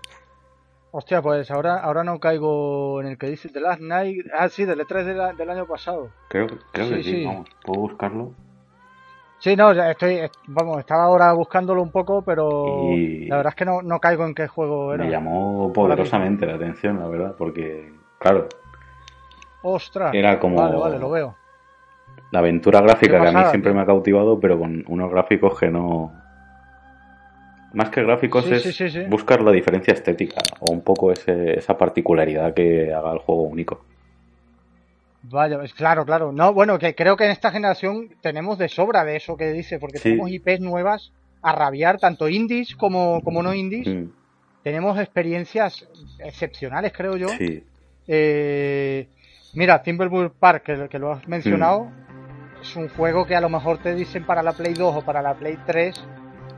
Hostia, 0.92 1.22
pues 1.22 1.50
ahora, 1.52 1.78
ahora 1.80 2.04
no 2.04 2.20
caigo 2.20 3.00
en 3.02 3.08
el 3.08 3.18
que 3.18 3.28
dice 3.28 3.50
The 3.50 3.62
Last 3.62 3.82
Night. 3.82 4.26
Ah, 4.38 4.50
sí, 4.50 4.66
del 4.66 4.82
E3 4.82 5.06
de 5.06 5.14
la- 5.14 5.34
del 5.34 5.50
año 5.50 5.66
pasado. 5.66 6.10
Creo, 6.28 6.48
creo 6.72 6.89
que 6.89 7.04
Sí, 7.04 7.26
vamos, 7.26 7.48
puedo 7.64 7.80
buscarlo. 7.82 8.32
Sí, 9.39 9.56
no, 9.56 9.72
estoy, 9.72 10.16
est- 10.18 10.36
vamos, 10.48 10.80
estaba 10.80 11.06
ahora 11.06 11.32
buscándolo 11.34 11.82
un 11.82 11.92
poco, 11.92 12.22
pero 12.22 12.74
Y- 12.92 13.26
la 13.28 13.38
verdad 13.38 13.52
es 13.52 13.56
que 13.56 13.66
no, 13.66 13.82
no 13.82 14.00
caigo 14.00 14.26
en 14.26 14.36
qué 14.36 14.48
juego 14.48 14.94
era. 14.94 15.04
Me 15.06 15.10
llamó 15.10 15.72
poderosamente 15.74 16.46
la 16.46 16.56
atención, 16.56 17.00
la 17.00 17.08
verdad, 17.08 17.36
porque, 17.38 17.92
claro, 18.20 18.48
Ostras. 19.64 20.14
Era 20.14 20.39
como- 20.39 20.56
Vale, 20.58 20.76
vale, 20.78 21.00
lo 21.00 21.10
veo. 21.12 21.36
La 22.32 22.39
aventura 22.39 22.82
gráfica 22.82 23.20
que 23.22 23.28
a 23.28 23.32
mí 23.32 23.49
siempre 23.49 23.72
tío. 23.72 23.76
me 23.76 23.82
ha 23.82 23.86
cautivado, 23.86 24.39
pero 24.39 24.57
con 24.59 24.84
unos 24.88 25.12
gráficos 25.12 25.59
que 25.59 25.70
no... 25.70 26.12
Más 27.74 27.89
que 27.89 28.03
gráficos 28.03 28.43
Sí, 28.45 28.53
es 28.53 28.64
sí, 28.64 28.72
sí, 28.74 28.89
sí. 28.89 29.03
buscar 29.07 29.41
la 29.41 29.51
diferencia 29.51 29.93
estética 29.93 30.41
o 30.59 30.72
un 30.74 30.82
poco 30.82 31.12
ese, 31.12 31.57
esa 31.57 31.78
particularidad 31.78 32.53
que 32.53 32.93
haga 32.93 33.14
el 33.14 33.20
juego 33.20 33.43
único. 33.43 33.86
Vaya, 35.24 35.62
es 35.64 35.74
claro, 35.74 36.03
claro. 36.05 36.32
No, 36.32 36.53
bueno, 36.53 36.78
que 36.80 36.95
creo 36.95 37.16
que 37.16 37.26
en 37.26 37.32
esta 37.32 37.51
generación 37.51 38.09
tenemos 38.22 38.57
de 38.57 38.68
sobra 38.68 39.05
de 39.05 39.16
eso 39.18 39.38
que 39.38 39.51
dice, 39.53 39.80
porque 39.80 39.99
tenemos 39.99 40.30
IPs 40.32 40.59
nuevas 40.59 41.12
a 41.41 41.53
rabiar, 41.53 41.97
tanto 41.99 42.28
indies 42.28 42.76
como, 42.76 43.22
como 43.24 43.41
no 43.43 43.53
indies. 43.53 43.88
Mm, 43.88 44.09
Tenemos 44.64 44.99
experiencias 44.99 45.88
excepcionales, 46.20 46.91
creo 46.93 47.16
yo. 47.18 47.30
Sí, 47.30 47.64
Eh, 48.07 49.07
mira, 49.53 49.82
Thimbleweed 49.82 50.32
Park, 50.39 50.64
que, 50.64 50.88
que 50.89 50.99
lo 50.99 51.14
has 51.14 51.28
mencionado, 51.28 51.86
Mm. 51.86 52.01
Es 52.62 52.76
un 52.76 52.89
juego 52.89 53.26
que 53.26 53.36
a 53.36 53.41
lo 53.41 53.49
mejor 53.49 53.78
te 53.80 53.93
dicen 53.95 54.24
para 54.26 54.43
la 54.43 54.53
Play 54.53 54.74
2 54.74 54.95
o 54.97 55.01
para 55.01 55.22
la 55.22 55.34
Play 55.34 55.57
3. 55.66 56.05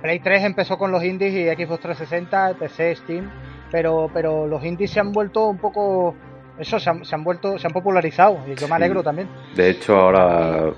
Play 0.01 0.19
3 0.19 0.43
empezó 0.43 0.77
con 0.77 0.91
los 0.91 1.03
indies 1.03 1.33
y 1.33 1.63
Xbox 1.65 1.79
360, 1.81 2.55
PC, 2.59 2.95
Steam, 2.97 3.29
pero, 3.71 4.09
pero 4.13 4.45
los 4.47 4.63
indies 4.63 4.91
se 4.91 4.99
han 4.99 5.11
vuelto 5.11 5.47
un 5.47 5.57
poco... 5.57 6.15
Eso, 6.59 6.79
se 6.79 6.89
han, 6.89 7.03
se 7.03 7.15
han 7.15 7.23
vuelto, 7.23 7.57
se 7.57 7.65
han 7.67 7.73
popularizado 7.73 8.39
y 8.45 8.49
yo 8.55 8.67
me 8.67 8.67
Sí. 8.67 8.73
alegro 8.73 9.01
también. 9.01 9.27
De 9.55 9.69
hecho, 9.71 9.95
ahora 9.95 10.71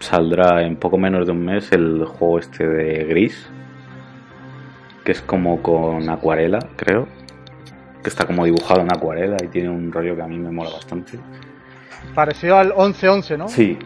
saldrá 0.00 0.62
en 0.62 0.76
poco 0.76 0.98
menos 0.98 1.24
de 1.26 1.32
un 1.32 1.44
mes 1.44 1.72
el 1.72 2.04
juego 2.04 2.38
este 2.40 2.66
de 2.66 3.04
Gris, 3.04 3.48
que 5.04 5.12
es 5.12 5.22
como 5.22 5.62
con 5.62 6.08
acuarela, 6.10 6.58
creo. 6.76 7.06
Que 8.02 8.10
está 8.10 8.26
como 8.26 8.44
dibujado 8.44 8.82
en 8.82 8.92
acuarela 8.92 9.36
y 9.42 9.48
tiene 9.48 9.68
un 9.70 9.90
rollo 9.90 10.14
que 10.14 10.22
a 10.22 10.26
mí 10.26 10.38
me 10.38 10.50
mola 10.50 10.70
bastante. 10.70 11.18
Parecido 12.14 12.58
al 12.58 12.72
11-11, 12.72 13.38
¿no? 13.38 13.48
Sí, 13.48 13.78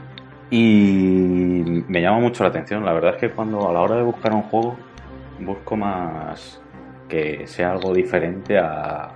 y 0.51 1.85
me 1.89 2.01
llama 2.03 2.19
mucho 2.21 2.43
la 2.43 2.51
atención. 2.51 2.85
La 2.85 2.93
verdad 2.93 3.15
es 3.15 3.21
que 3.21 3.31
cuando 3.31 3.69
a 3.69 3.73
la 3.73 3.81
hora 3.81 3.97
de 3.97 4.03
buscar 4.03 4.33
un 4.35 4.43
juego, 4.43 4.77
busco 5.41 5.77
más 5.77 6.61
que 7.09 7.47
sea 7.47 7.73
algo 7.73 7.93
diferente 7.95 8.59
a, 8.59 9.11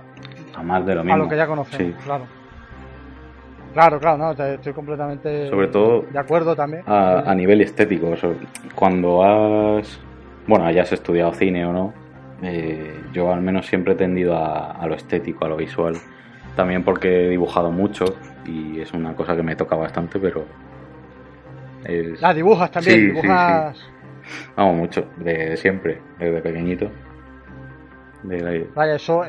a 0.55 0.63
más 0.63 0.85
de 0.85 0.95
lo 0.95 1.03
mismo. 1.03 1.15
a 1.15 1.17
lo 1.17 1.29
que 1.29 1.37
ya 1.37 1.47
conocemos, 1.47 1.95
Sí. 1.97 2.03
claro. 2.05 2.25
Claro, 3.73 3.99
claro, 3.99 4.17
no, 4.17 4.31
estoy 4.31 4.71
completamente 4.71 5.49
Sobre 5.49 5.67
todo 5.67 6.05
de 6.09 6.17
acuerdo 6.17 6.55
también. 6.55 6.83
a, 6.87 7.29
a 7.29 7.35
nivel 7.35 7.59
estético. 7.59 8.13
cuando 8.73 9.21
has, 9.21 9.99
bueno, 10.47 10.65
hayas 10.65 10.93
estudiado 10.93 11.33
cine 11.33 11.65
o 11.65 11.73
no, 11.73 11.93
eh, 12.41 13.01
yo 13.11 13.33
al 13.33 13.41
menos 13.41 13.65
siempre 13.65 13.91
he 13.93 13.95
tendido 13.97 14.37
a, 14.37 14.71
a 14.71 14.87
lo 14.87 14.95
estético, 14.95 15.43
a 15.43 15.49
lo 15.49 15.57
visual. 15.57 15.95
También 16.55 16.83
porque 16.83 17.25
he 17.25 17.29
dibujado 17.31 17.69
mucho 17.69 18.05
y 18.45 18.79
es 18.79 18.93
una 18.93 19.13
cosa 19.13 19.35
que 19.35 19.43
me 19.43 19.57
toca 19.57 19.75
bastante, 19.75 20.19
pero 20.19 20.45
es, 21.85 22.23
Ah, 22.23 22.33
dibujas 22.33 22.71
también, 22.71 22.95
Sí, 22.95 23.05
sí, 23.07 23.11
dibujas... 23.21 23.77
vamos, 24.55 24.75
mucho, 24.75 25.07
de, 25.17 25.55
siempre, 25.57 26.01
desde 26.19 26.41
pequeñito. 26.41 26.89
De 28.23 28.41
la- 28.41 28.95
eso, 28.95 29.23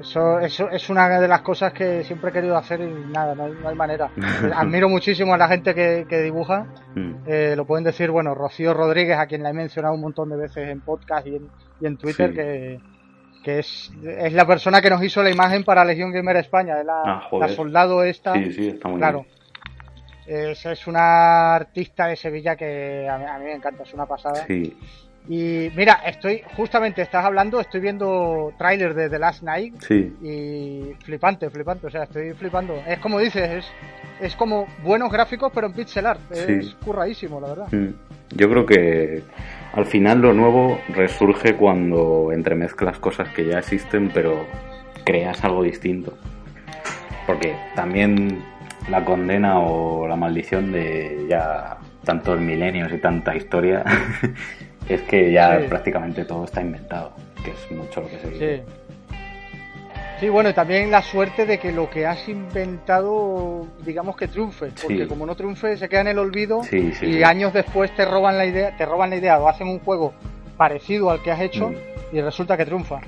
eso, 0.00 0.38
eso 0.38 0.70
es 0.70 0.88
una 0.90 1.08
de 1.20 1.26
las 1.26 1.40
cosas 1.40 1.72
que 1.72 2.04
siempre 2.04 2.30
he 2.30 2.32
querido 2.32 2.56
hacer 2.56 2.80
y 2.80 3.10
nada, 3.12 3.34
no 3.34 3.46
hay, 3.46 3.52
no 3.60 3.68
hay 3.68 3.74
manera. 3.74 4.10
Admiro 4.54 4.88
muchísimo 4.88 5.34
a 5.34 5.38
la 5.38 5.48
gente 5.48 5.74
que, 5.74 6.06
que 6.08 6.22
dibuja. 6.22 6.66
Mm, 6.94 7.12
Eh, 7.26 7.54
lo 7.56 7.64
pueden 7.66 7.84
decir, 7.84 8.10
bueno, 8.10 8.34
Rocío 8.34 8.74
Rodríguez, 8.74 9.18
a 9.18 9.26
quien 9.26 9.42
la 9.42 9.50
he 9.50 9.54
mencionado 9.54 9.94
un 9.94 10.00
montón 10.02 10.28
de 10.30 10.36
veces 10.36 10.68
en 10.68 10.80
podcast 10.82 11.26
y 11.26 11.36
en, 11.36 11.48
y 11.80 11.86
en 11.86 11.96
Twitter, 11.96 12.32
que, 12.32 12.80
que 13.42 13.58
es, 13.58 13.92
es 14.04 14.32
la 14.32 14.46
persona 14.46 14.80
que 14.80 14.90
nos 14.90 15.02
hizo 15.02 15.20
la 15.22 15.30
imagen 15.30 15.64
para 15.64 15.84
Legión 15.84 16.12
Gamer 16.12 16.36
España, 16.36 16.78
es 16.78 16.86
la, 16.86 17.02
Ah, 17.04 17.28
la 17.32 17.48
soldado 17.48 18.04
esta. 18.04 18.34
Sí, 18.34 18.52
sí, 18.52 18.68
está 18.68 18.88
muy 18.88 18.98
Claro. 18.98 19.22
bien. 19.22 19.37
Es, 20.28 20.64
es 20.66 20.86
una 20.86 21.54
artista 21.54 22.06
de 22.06 22.16
Sevilla 22.16 22.54
que 22.54 23.08
a 23.08 23.16
mí, 23.18 23.24
a 23.24 23.38
mí 23.38 23.44
me 23.46 23.54
encanta, 23.54 23.82
es 23.82 23.94
una 23.94 24.04
pasada. 24.06 24.44
Sí, 24.46 24.76
Y 25.30 25.70
mira, 25.74 26.00
estoy, 26.06 26.42
justamente 26.56 27.00
estás 27.02 27.24
hablando, 27.24 27.60
estoy 27.60 27.80
viendo 27.80 28.52
tráiler 28.58 28.94
de 28.94 29.08
The 29.10 29.18
Last 29.18 29.42
Night 29.42 29.74
sí, 29.80 30.14
y 30.22 30.94
flipante, 31.04 31.48
flipante, 31.50 31.86
o 31.86 31.90
sea, 31.90 32.02
estoy 32.04 32.32
flipando. 32.34 32.74
Es 32.86 32.98
como 32.98 33.18
dices, 33.18 33.50
es, 33.50 33.66
es 34.20 34.36
como 34.36 34.66
buenos 34.82 35.10
gráficos 35.10 35.50
pero 35.54 35.66
en 35.66 35.72
pixel 35.72 36.06
art, 36.06 36.20
es 36.30 36.66
Sí. 36.66 36.76
curradísimo, 36.84 37.40
la 37.40 37.48
verdad. 37.48 37.68
Mm. 37.72 37.88
Yo 38.36 38.50
creo 38.50 38.66
que 38.66 39.22
al 39.72 39.86
final 39.86 40.20
lo 40.20 40.34
nuevo 40.34 40.78
resurge 40.90 41.56
cuando 41.56 42.30
entremezclas 42.32 42.98
cosas 42.98 43.28
que 43.30 43.46
ya 43.46 43.58
existen, 43.60 44.10
pero 44.12 44.44
creas 45.04 45.42
algo 45.44 45.62
distinto. 45.62 46.12
Porque 47.26 47.54
también 47.74 48.42
la 48.90 49.04
condena 49.04 49.60
o 49.60 50.06
la 50.08 50.16
maldición 50.16 50.72
de 50.72 51.26
ya 51.28 51.76
tantos 52.04 52.40
milenios 52.40 52.90
y 52.92 52.98
tanta 52.98 53.36
historia 53.36 53.84
es 54.88 55.02
que 55.02 55.30
ya 55.32 55.58
Sí. 55.60 55.66
prácticamente 55.68 56.24
todo 56.24 56.44
está 56.44 56.62
inventado, 56.62 57.12
que 57.44 57.50
es 57.50 57.70
mucho 57.70 58.00
lo 58.00 58.08
que 58.08 58.18
se 58.18 58.26
Sí. 58.28 58.32
dice. 58.32 58.62
Sí, 60.20 60.28
bueno, 60.28 60.48
y 60.50 60.52
también 60.52 60.90
la 60.90 61.00
suerte 61.00 61.46
de 61.46 61.58
que 61.60 61.70
lo 61.70 61.88
que 61.88 62.04
has 62.04 62.28
inventado, 62.28 63.66
digamos 63.84 64.16
que 64.16 64.26
triunfe, 64.26 64.70
porque 64.82 65.06
como 65.06 65.24
no 65.24 65.36
triunfe 65.36 65.76
se 65.76 65.88
queda 65.88 66.00
en 66.00 66.08
el 66.08 66.18
olvido 66.18 66.62
y 67.02 67.22
años 67.22 67.52
después 67.52 67.94
te 67.94 68.04
roban 68.04 68.36
la 68.36 68.44
idea, 68.44 68.76
te 68.76 68.84
roban 68.84 69.10
la 69.10 69.16
idea 69.16 69.38
o 69.38 69.48
hacen 69.48 69.68
un 69.68 69.78
juego 69.78 70.12
parecido 70.56 71.10
al 71.10 71.22
que 71.22 71.30
has 71.30 71.40
hecho 71.40 71.68
mm. 71.70 72.16
y 72.16 72.20
resulta 72.20 72.56
que 72.56 72.64
triunfa. 72.64 72.98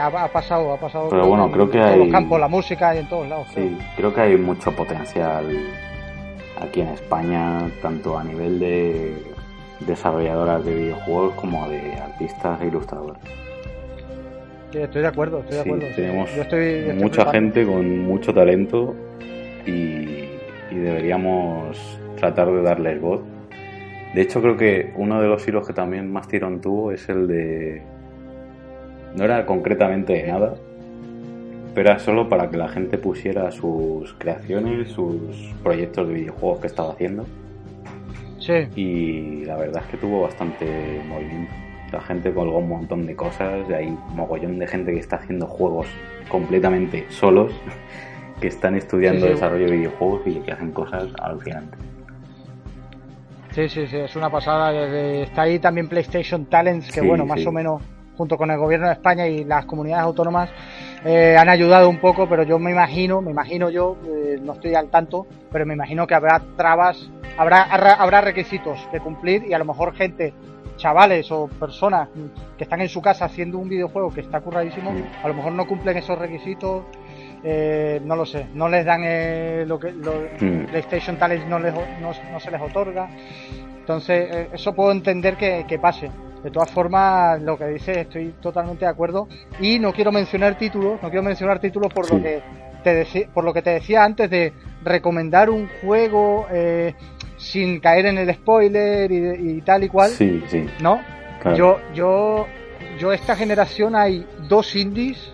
Ha, 0.00 0.28
pasado, 0.28 0.72
ha 0.72 0.76
pasado 0.78 1.08
Pero 1.10 1.26
bueno, 1.26 1.50
creo 1.50 1.70
que 1.70 1.78
en 1.78 1.84
todos 1.84 1.98
los 1.98 2.08
campos, 2.08 2.40
la 2.40 2.48
música 2.48 2.94
y 2.94 2.98
en 2.98 3.08
todos 3.08 3.28
lados. 3.28 3.48
Sí, 3.54 3.78
creo 3.96 4.14
que 4.14 4.20
hay 4.20 4.36
mucho 4.36 4.72
potencial 4.72 5.44
aquí 6.60 6.80
en 6.80 6.88
España, 6.88 7.70
tanto 7.82 8.18
a 8.18 8.24
nivel 8.24 8.58
de 8.58 9.22
desarrolladoras 9.80 10.64
de 10.64 10.74
videojuegos 10.74 11.34
como 11.34 11.68
de 11.68 11.94
artistas 12.00 12.60
e 12.62 12.66
ilustradores 12.66 13.20
estoy 14.84 15.02
de 15.02 15.08
acuerdo, 15.08 15.40
estoy 15.40 15.56
de 15.56 15.60
acuerdo. 15.60 15.86
Tenemos 15.94 16.30
mucha 16.96 17.30
gente 17.30 17.66
con 17.66 17.98
mucho 18.00 18.32
talento 18.32 18.94
y, 19.66 20.24
deberíamos 20.70 22.00
tratar 22.16 22.50
de 22.50 22.62
darles 22.62 23.00
voz. 23.00 23.22
De 24.14 24.22
hecho, 24.22 24.42
creo 24.42 24.56
que 24.56 24.92
uno 24.96 25.20
de 25.20 25.28
los 25.28 25.46
hilos 25.46 25.66
que 25.66 25.72
también 25.72 26.12
más 26.12 26.28
tirón 26.28 26.60
tuvo 26.60 26.92
es 26.92 27.08
el 27.08 27.26
de. 27.26 27.82
No 29.16 29.24
era 29.24 29.46
concretamente 29.46 30.26
nada, 30.26 30.54
pero 31.74 31.90
era 31.90 31.98
solo 31.98 32.28
para 32.28 32.50
que 32.50 32.58
la 32.58 32.68
gente 32.68 32.98
pusiera 32.98 33.50
sus 33.50 34.12
creaciones, 34.14 34.88
sus 34.88 35.54
proyectos 35.62 36.06
de 36.08 36.14
videojuegos 36.14 36.60
que 36.60 36.66
estaba 36.66 36.92
haciendo. 36.92 37.24
Sí. 38.38 38.68
Y 38.76 39.44
la 39.46 39.56
verdad 39.56 39.82
es 39.84 39.90
que 39.90 39.96
tuvo 39.96 40.22
bastante 40.22 41.00
movimiento. 41.08 41.52
La 41.92 42.00
gente 42.02 42.32
colgó 42.32 42.58
un 42.58 42.68
montón 42.68 43.06
de 43.06 43.16
cosas, 43.16 43.68
y 43.70 43.72
hay 43.72 43.98
mogollón 44.14 44.58
de 44.58 44.66
gente 44.66 44.92
que 44.92 44.98
está 44.98 45.16
haciendo 45.16 45.46
juegos 45.46 45.86
completamente 46.28 47.06
solos, 47.08 47.52
que 48.40 48.48
están 48.48 48.76
estudiando 48.76 49.26
desarrollo 49.26 49.64
de 49.64 49.76
videojuegos 49.78 50.26
y 50.26 50.34
que 50.40 50.52
hacen 50.52 50.72
cosas 50.72 51.08
alucinantes. 51.22 51.80
Sí, 53.52 53.66
sí, 53.70 53.86
sí, 53.86 53.96
es 53.96 54.14
una 54.14 54.28
pasada. 54.28 54.72
Está 55.22 55.42
ahí 55.42 55.58
también 55.58 55.88
PlayStation 55.88 56.44
Talents, 56.44 56.92
que 56.92 57.00
bueno, 57.00 57.24
más 57.24 57.46
o 57.46 57.52
menos 57.52 57.82
junto 58.16 58.36
con 58.36 58.50
el 58.50 58.58
gobierno 58.58 58.86
de 58.86 58.94
España 58.94 59.26
y 59.26 59.44
las 59.44 59.66
comunidades 59.66 60.04
autónomas 60.04 60.50
eh, 61.04 61.36
han 61.38 61.48
ayudado 61.48 61.88
un 61.88 61.98
poco, 61.98 62.28
pero 62.28 62.42
yo 62.42 62.58
me 62.58 62.70
imagino, 62.70 63.20
me 63.20 63.30
imagino 63.30 63.70
yo, 63.70 63.96
eh, 64.06 64.38
no 64.42 64.54
estoy 64.54 64.74
al 64.74 64.88
tanto, 64.88 65.26
pero 65.52 65.66
me 65.66 65.74
imagino 65.74 66.06
que 66.06 66.14
habrá 66.14 66.42
trabas, 66.56 67.10
habrá, 67.36 67.62
habrá 67.62 68.20
requisitos 68.20 68.78
que 68.90 69.00
cumplir 69.00 69.44
y 69.46 69.52
a 69.52 69.58
lo 69.58 69.64
mejor 69.64 69.94
gente 69.94 70.34
chavales 70.76 71.30
o 71.32 71.48
personas 71.48 72.08
que 72.56 72.64
están 72.64 72.80
en 72.80 72.88
su 72.88 73.00
casa 73.00 73.24
haciendo 73.24 73.58
un 73.58 73.68
videojuego 73.68 74.12
que 74.12 74.20
está 74.20 74.40
curradísimo, 74.40 74.92
a 75.22 75.28
lo 75.28 75.34
mejor 75.34 75.52
no 75.52 75.66
cumplen 75.66 75.96
esos 75.96 76.18
requisitos, 76.18 76.84
eh, 77.42 78.00
no 78.04 78.16
lo 78.16 78.26
sé, 78.26 78.46
no 78.54 78.68
les 78.68 78.84
dan 78.84 79.02
eh, 79.04 79.64
lo 79.66 79.78
que 79.78 79.92
mm. 79.92 80.66
PlayStation 80.66 81.16
Talents 81.16 81.46
no, 81.46 81.58
les, 81.58 81.74
no, 82.00 82.40
se 82.40 82.50
les 82.50 82.60
otorga. 82.60 83.08
Entonces, 83.86 84.28
eh, 84.32 84.48
eso 84.52 84.74
puedo 84.74 84.90
entender 84.90 85.36
que, 85.36 85.78
pase. 85.80 86.10
De 86.42 86.50
todas 86.50 86.72
formas, 86.72 87.40
lo 87.40 87.56
que 87.56 87.66
dice 87.68 88.00
estoy 88.00 88.34
totalmente 88.40 88.84
de 88.84 88.90
acuerdo. 88.90 89.28
Y 89.60 89.78
no 89.78 89.92
quiero 89.92 90.10
mencionar 90.10 90.58
títulos, 90.58 91.00
no 91.00 91.08
quiero 91.08 91.22
mencionar 91.22 91.60
títulos 91.60 91.92
por 91.94 92.12
lo 92.12 92.20
que 92.20 92.42
te 92.82 93.28
por 93.32 93.44
lo 93.44 93.52
que 93.52 93.62
te 93.62 93.70
decía 93.70 94.04
antes 94.04 94.28
de 94.28 94.52
recomendar 94.82 95.50
un 95.50 95.68
juego 95.80 96.46
eh, 96.50 96.94
sin 97.36 97.78
caer 97.78 98.06
en 98.06 98.18
el 98.18 98.34
spoiler 98.34 99.10
y, 99.10 99.60
tal 99.60 99.84
y 99.84 99.88
cual. 99.88 100.10
Sí, 100.10 100.42
sí. 100.48 100.66
¿No? 100.80 101.00
Yo, 101.56 101.78
yo, 101.94 102.46
yo 102.98 103.12
esta 103.12 103.36
generación 103.36 103.94
hay 103.94 104.26
dos 104.48 104.74
indies 104.74 105.32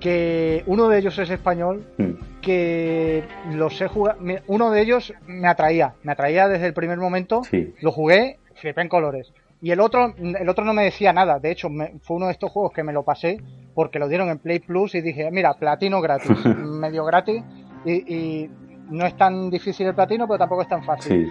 que 0.00 0.64
uno 0.66 0.88
de 0.88 0.98
ellos 0.98 1.16
es 1.20 1.30
español, 1.30 1.84
hmm. 1.98 2.29
Que 2.40 3.24
los 3.52 3.80
he 3.80 3.88
jugado, 3.88 4.18
uno 4.46 4.70
de 4.70 4.82
ellos 4.82 5.14
me 5.26 5.48
atraía, 5.48 5.94
me 6.02 6.12
atraía 6.12 6.48
desde 6.48 6.66
el 6.66 6.74
primer 6.74 6.98
momento, 6.98 7.42
lo 7.80 7.92
jugué, 7.92 8.38
flipé 8.54 8.82
en 8.82 8.88
colores. 8.88 9.32
Y 9.62 9.72
el 9.72 9.80
otro, 9.80 10.14
el 10.16 10.48
otro 10.48 10.64
no 10.64 10.72
me 10.72 10.84
decía 10.84 11.12
nada, 11.12 11.38
de 11.38 11.50
hecho 11.50 11.68
fue 12.02 12.16
uno 12.16 12.26
de 12.26 12.32
estos 12.32 12.50
juegos 12.50 12.72
que 12.72 12.82
me 12.82 12.92
lo 12.92 13.02
pasé 13.02 13.38
porque 13.74 13.98
lo 13.98 14.08
dieron 14.08 14.30
en 14.30 14.38
Play 14.38 14.60
Plus 14.60 14.94
y 14.94 15.00
dije, 15.00 15.30
mira, 15.30 15.54
platino 15.54 16.00
gratis, 16.00 16.44
medio 16.56 17.04
gratis, 17.04 17.42
y 17.84 18.48
no 18.90 19.06
es 19.06 19.16
tan 19.16 19.50
difícil 19.50 19.86
el 19.86 19.94
platino, 19.94 20.26
pero 20.26 20.38
tampoco 20.38 20.62
es 20.62 20.68
tan 20.68 20.84
fácil. 20.84 21.30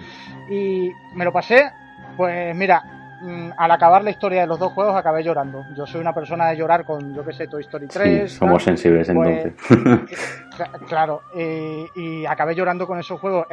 Y 0.50 0.90
me 1.14 1.24
lo 1.24 1.32
pasé, 1.32 1.70
pues 2.16 2.54
mira, 2.56 2.99
al 3.56 3.70
acabar 3.70 4.02
la 4.02 4.10
historia 4.10 4.42
de 4.42 4.46
los 4.46 4.58
dos 4.58 4.72
juegos 4.72 4.96
acabé 4.96 5.22
llorando. 5.22 5.64
Yo 5.76 5.86
soy 5.86 6.00
una 6.00 6.14
persona 6.14 6.48
de 6.48 6.56
llorar 6.56 6.84
con, 6.84 7.14
yo 7.14 7.24
que 7.24 7.32
sé, 7.32 7.46
Toy 7.46 7.62
Story 7.62 7.86
3. 7.86 8.32
somos 8.32 8.62
sensibles 8.62 9.10
pues, 9.12 9.44
entonces. 9.44 10.44
claro, 10.88 11.22
y 11.34 12.24
acabé 12.26 12.54
llorando 12.54 12.86
con 12.86 12.98
esos 12.98 13.20
juegos. 13.20 13.46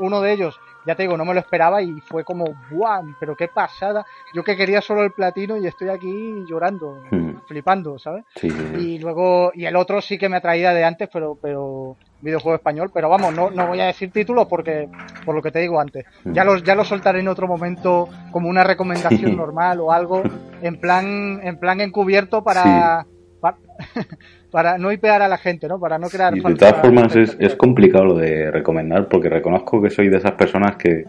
Uno 0.00 0.20
de 0.20 0.32
ellos, 0.32 0.58
ya 0.86 0.94
te 0.94 1.02
digo, 1.02 1.16
no 1.16 1.24
me 1.24 1.34
lo 1.34 1.40
esperaba 1.40 1.82
y 1.82 2.00
fue 2.00 2.24
como, 2.24 2.44
¡guau! 2.70 3.14
Pero 3.20 3.36
qué 3.36 3.48
pasada. 3.48 4.04
Yo 4.34 4.42
que 4.42 4.56
quería 4.56 4.80
solo 4.80 5.04
el 5.04 5.12
platino 5.12 5.56
y 5.56 5.66
estoy 5.66 5.88
aquí 5.88 6.44
llorando, 6.48 7.02
hmm. 7.10 7.42
flipando, 7.46 7.98
¿sabes? 7.98 8.24
y 8.42 8.98
luego, 8.98 9.52
y 9.54 9.66
el 9.66 9.76
otro 9.76 10.00
sí 10.00 10.18
que 10.18 10.28
me 10.28 10.38
atraía 10.38 10.72
de 10.72 10.84
antes, 10.84 11.08
pero, 11.12 11.38
pero 11.40 11.96
videojuego 12.22 12.56
español, 12.56 12.90
pero 12.94 13.08
vamos, 13.08 13.34
no, 13.34 13.50
no 13.50 13.66
voy 13.66 13.80
a 13.80 13.86
decir 13.86 14.10
títulos 14.10 14.46
porque, 14.48 14.88
por 15.24 15.34
lo 15.34 15.42
que 15.42 15.50
te 15.50 15.58
digo 15.58 15.80
antes, 15.80 16.06
ya 16.24 16.44
los, 16.44 16.62
ya 16.62 16.74
lo 16.74 16.84
soltaré 16.84 17.20
en 17.20 17.28
otro 17.28 17.46
momento 17.46 18.08
como 18.30 18.48
una 18.48 18.64
recomendación 18.64 19.36
normal 19.36 19.80
o 19.80 19.92
algo, 19.92 20.22
en 20.62 20.76
plan, 20.78 21.40
en 21.42 21.58
plan 21.58 21.80
encubierto 21.80 22.42
para, 22.42 23.06
para, 24.50 24.78
no 24.78 24.92
hipear 24.92 25.22
a 25.22 25.28
la 25.28 25.38
gente, 25.38 25.66
¿no? 25.66 25.78
Para 25.80 25.98
no 25.98 26.08
crear. 26.08 26.32
de 26.32 26.54
todas 26.54 26.80
formas 26.80 27.14
es, 27.16 27.36
es 27.40 27.56
complicado 27.56 28.04
lo 28.04 28.14
de 28.14 28.50
recomendar 28.50 29.08
porque 29.08 29.28
reconozco 29.28 29.82
que 29.82 29.90
soy 29.90 30.08
de 30.08 30.18
esas 30.18 30.32
personas 30.32 30.76
que 30.76 31.04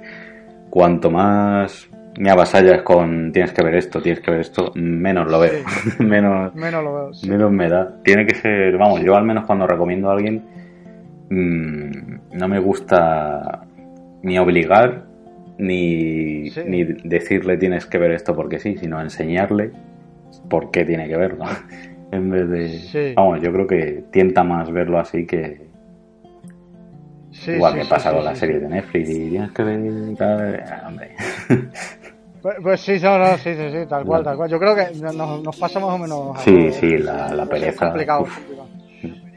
cuanto 0.69 1.11
más 1.11 1.87
me 2.17 2.29
avasallas 2.29 2.81
con 2.83 3.31
tienes 3.31 3.51
que 3.53 3.63
ver 3.63 3.75
esto, 3.75 4.01
tienes 4.01 4.21
que 4.21 4.31
ver 4.31 4.41
esto, 4.41 4.71
menos 4.75 5.29
lo 5.29 5.39
veo. 5.39 5.63
menos, 5.99 6.53
menos 6.55 6.83
lo 6.83 6.93
veo. 6.93 7.11
Menos 7.27 7.51
me 7.51 7.69
da. 7.69 7.93
Tiene 8.03 8.25
que 8.25 8.35
ser, 8.35 8.77
vamos, 8.77 9.01
yo 9.01 9.15
al 9.15 9.23
menos 9.23 9.45
cuando 9.45 9.67
recomiendo 9.67 10.09
a 10.09 10.13
alguien 10.13 10.62
no 11.33 12.47
me 12.47 12.59
gusta 12.59 13.65
ni 14.21 14.37
obligar 14.37 15.05
ni, 15.57 16.49
ni, 16.65 16.83
decirle 16.83 17.57
tienes 17.57 17.85
que 17.85 17.97
ver 17.97 18.11
esto 18.11 18.35
porque 18.35 18.59
sí, 18.59 18.77
sino 18.77 19.01
enseñarle 19.01 19.71
por 20.49 20.71
qué 20.71 20.85
tiene 20.85 21.07
que 21.07 21.17
verlo. 21.17 21.45
en 22.11 22.29
vez 22.29 22.49
de. 22.49 23.13
Vamos, 23.15 23.41
yo 23.41 23.51
creo 23.51 23.67
que 23.67 24.03
tienta 24.11 24.43
más 24.43 24.71
verlo 24.71 24.99
así 24.99 25.25
que. 25.25 25.61
Igual 27.47 27.75
que 27.75 27.85
pasa 27.85 28.13
con 28.13 28.23
la 28.23 28.35
serie 28.35 28.59
de 28.59 28.69
Netflix 28.69 29.09
y 29.09 29.29
tienes 29.31 29.51
que 29.51 29.63
ver. 29.63 30.63
Hombre. 30.87 31.15
Pues, 32.43 32.57
pues, 32.61 32.81
sí, 32.81 32.99
no, 33.01 33.37
sí, 33.37 33.55
sí, 33.55 33.71
sí, 33.71 33.85
tal 33.87 34.03
cual, 34.03 34.21
tal 34.21 34.35
cual. 34.35 34.49
Yo 34.49 34.59
creo 34.59 34.75
que 34.75 34.87
nos, 35.01 35.41
nos 35.41 35.57
pasa 35.57 35.79
más 35.79 35.91
o 35.91 35.97
menos. 35.97 36.41
Sí, 36.41 36.73
sí, 36.73 36.97
la, 36.97 37.33
la 37.33 37.45
pereza. 37.45 37.85
complicado 37.85 38.27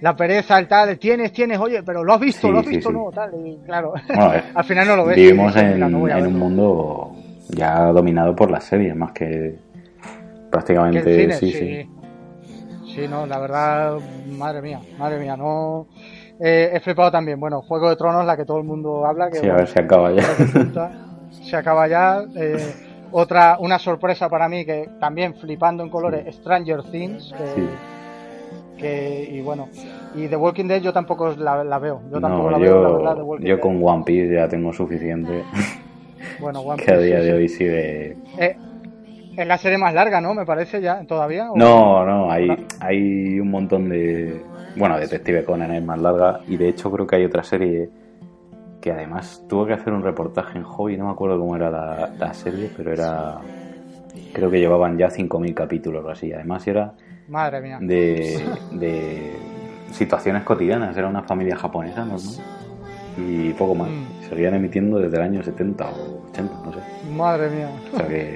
la 0.07 0.15
pereza, 0.15 0.57
el 0.61 0.69
tal, 0.69 0.97
tienes, 1.01 1.33
tienes, 1.33 1.59
oye, 1.59 1.83
pero 1.83 2.05
lo 2.05 2.13
has 2.13 2.21
visto, 2.21 2.49
lo 2.49 2.61
has 2.61 2.67
visto, 2.67 2.93
no, 2.93 3.11
tal, 3.13 3.45
y 3.45 3.57
claro, 3.67 3.93
al 4.55 4.65
final 4.65 4.87
no 4.87 4.95
lo 4.95 5.05
ves. 5.07 5.17
Vivimos 5.17 5.57
en, 5.57 5.83
un 5.83 6.39
mundo 6.39 7.17
ya 7.49 7.87
dominado 7.87 8.37
por 8.37 8.49
las 8.49 8.63
series, 8.63 8.95
más 8.95 9.11
que 9.11 9.59
prácticamente, 10.49 11.33
sí, 11.33 11.51
sí, 11.51 11.89
sí. 12.95 13.09
no, 13.09 13.27
la 13.27 13.41
verdad, 13.41 13.99
madre 14.29 14.63
mía, 14.63 14.81
madre 14.97 15.19
mía, 15.19 15.37
no... 15.37 15.89
Eh, 16.39 16.71
he 16.75 16.79
flipado 16.79 17.11
también, 17.11 17.41
bueno, 17.41 17.61
Juego 17.63 17.89
de 17.89 17.97
Tronos, 17.97 18.25
la 18.25 18.37
que 18.37 18.45
todo 18.45 18.59
el 18.59 18.65
mundo 18.65 19.07
habla. 19.07 19.29
Que, 19.29 19.39
sí, 19.39 19.49
a 19.49 19.55
ver 19.55 19.67
si 19.67 19.81
acaba 19.81 20.13
ya. 20.13 20.23
Se 21.31 21.57
acaba 21.57 21.89
ya. 21.89 22.23
Eh, 22.37 22.75
otra, 23.11 23.57
una 23.59 23.81
sorpresa 23.81 24.29
para 24.29 24.49
mí, 24.49 24.65
que 24.65 24.89
también 25.01 25.35
flipando 25.35 25.83
en 25.83 25.89
colores, 25.89 26.33
Stranger 26.37 26.85
Things. 26.93 27.33
Que, 27.33 27.67
que 28.77 29.31
y 29.33 29.41
bueno 29.41 29.69
y 30.17 30.29
The 30.29 30.37
Walking 30.37 30.65
Dead 30.65 30.81
yo 30.81 30.93
tampoco 30.93 31.35
la, 31.37 31.79
veo. 31.79 32.01
Yo 32.11 32.21
tampoco 32.21 32.51
la 32.51 32.59
veo 32.59 32.83
la 32.83 33.13
verdad 33.13 33.25
yo 33.41 33.61
con 33.61 33.81
One 33.83 34.03
Piece 34.05 34.35
ya 34.35 34.49
tengo 34.49 34.73
suficiente. 34.73 35.43
Bueno 36.41 36.61
One 36.61 36.83
que 36.83 36.91
a 36.91 36.99
día 36.99 37.21
de 37.21 37.33
hoy 37.33 37.49
sigue 37.49 38.17
eh, 38.39 38.57
es 39.37 39.47
la 39.47 39.59
serie 39.59 39.79
más 39.79 39.95
larga 39.95 40.21
no 40.21 40.35
me 40.35 40.45
parece 40.45 40.81
ya 40.81 41.05
todavía 41.07 41.51
no 41.55 42.05
no 42.05 42.33
hay 42.33 42.49
hay 42.81 43.39
un 43.39 43.51
montón 43.51 43.89
de 43.91 44.43
bueno 44.77 44.99
Detective 44.99 45.45
Conan 45.45 45.73
es 45.73 45.85
más 45.85 46.01
larga 46.01 46.41
y 46.49 46.57
de 46.57 46.69
hecho 46.69 46.91
creo 46.91 47.07
que 47.07 47.17
hay 47.17 47.25
otra 47.27 47.43
serie 47.43 47.91
que 48.81 48.91
además 48.91 49.45
tuvo 49.47 49.67
que 49.67 49.75
hacer 49.75 49.93
un 49.93 50.03
reportaje 50.03 50.59
en 50.59 50.65
Hobby 50.65 50.97
no 50.97 51.05
me 51.07 51.13
acuerdo 51.13 51.39
cómo 51.39 51.55
era 51.55 51.71
la, 51.71 52.11
la 52.19 52.35
serie 52.35 52.71
pero 52.75 52.93
era 52.93 53.37
creo 54.33 54.51
que 54.51 54.59
llevaban 54.59 54.97
ya 54.97 55.09
5.000 55.09 55.55
capítulos 55.55 56.05
o 56.05 56.09
así 56.09 56.33
además 56.33 56.67
era 56.67 56.95
Madre 57.29 57.61
mía. 57.61 57.79
De, 57.81 58.41
situaciones 59.91 60.43
cotidianas. 60.45 60.97
Era 60.97 61.09
una 61.09 61.23
familia 61.23 61.57
japonesa, 61.57 62.05
¿no? 62.05 62.17
Y 63.17 63.53
poco 63.55 63.75
más. 63.75 63.89
Mm. 63.89 64.29
Seguían 64.29 64.55
emitiendo 64.55 64.99
desde 64.99 65.17
el 65.17 65.23
año 65.23 65.43
70 65.43 65.85
o 65.85 66.29
80, 66.31 66.55
no 66.65 66.73
sé. 66.73 66.79
Madre 67.15 67.51
mía. 67.51 67.71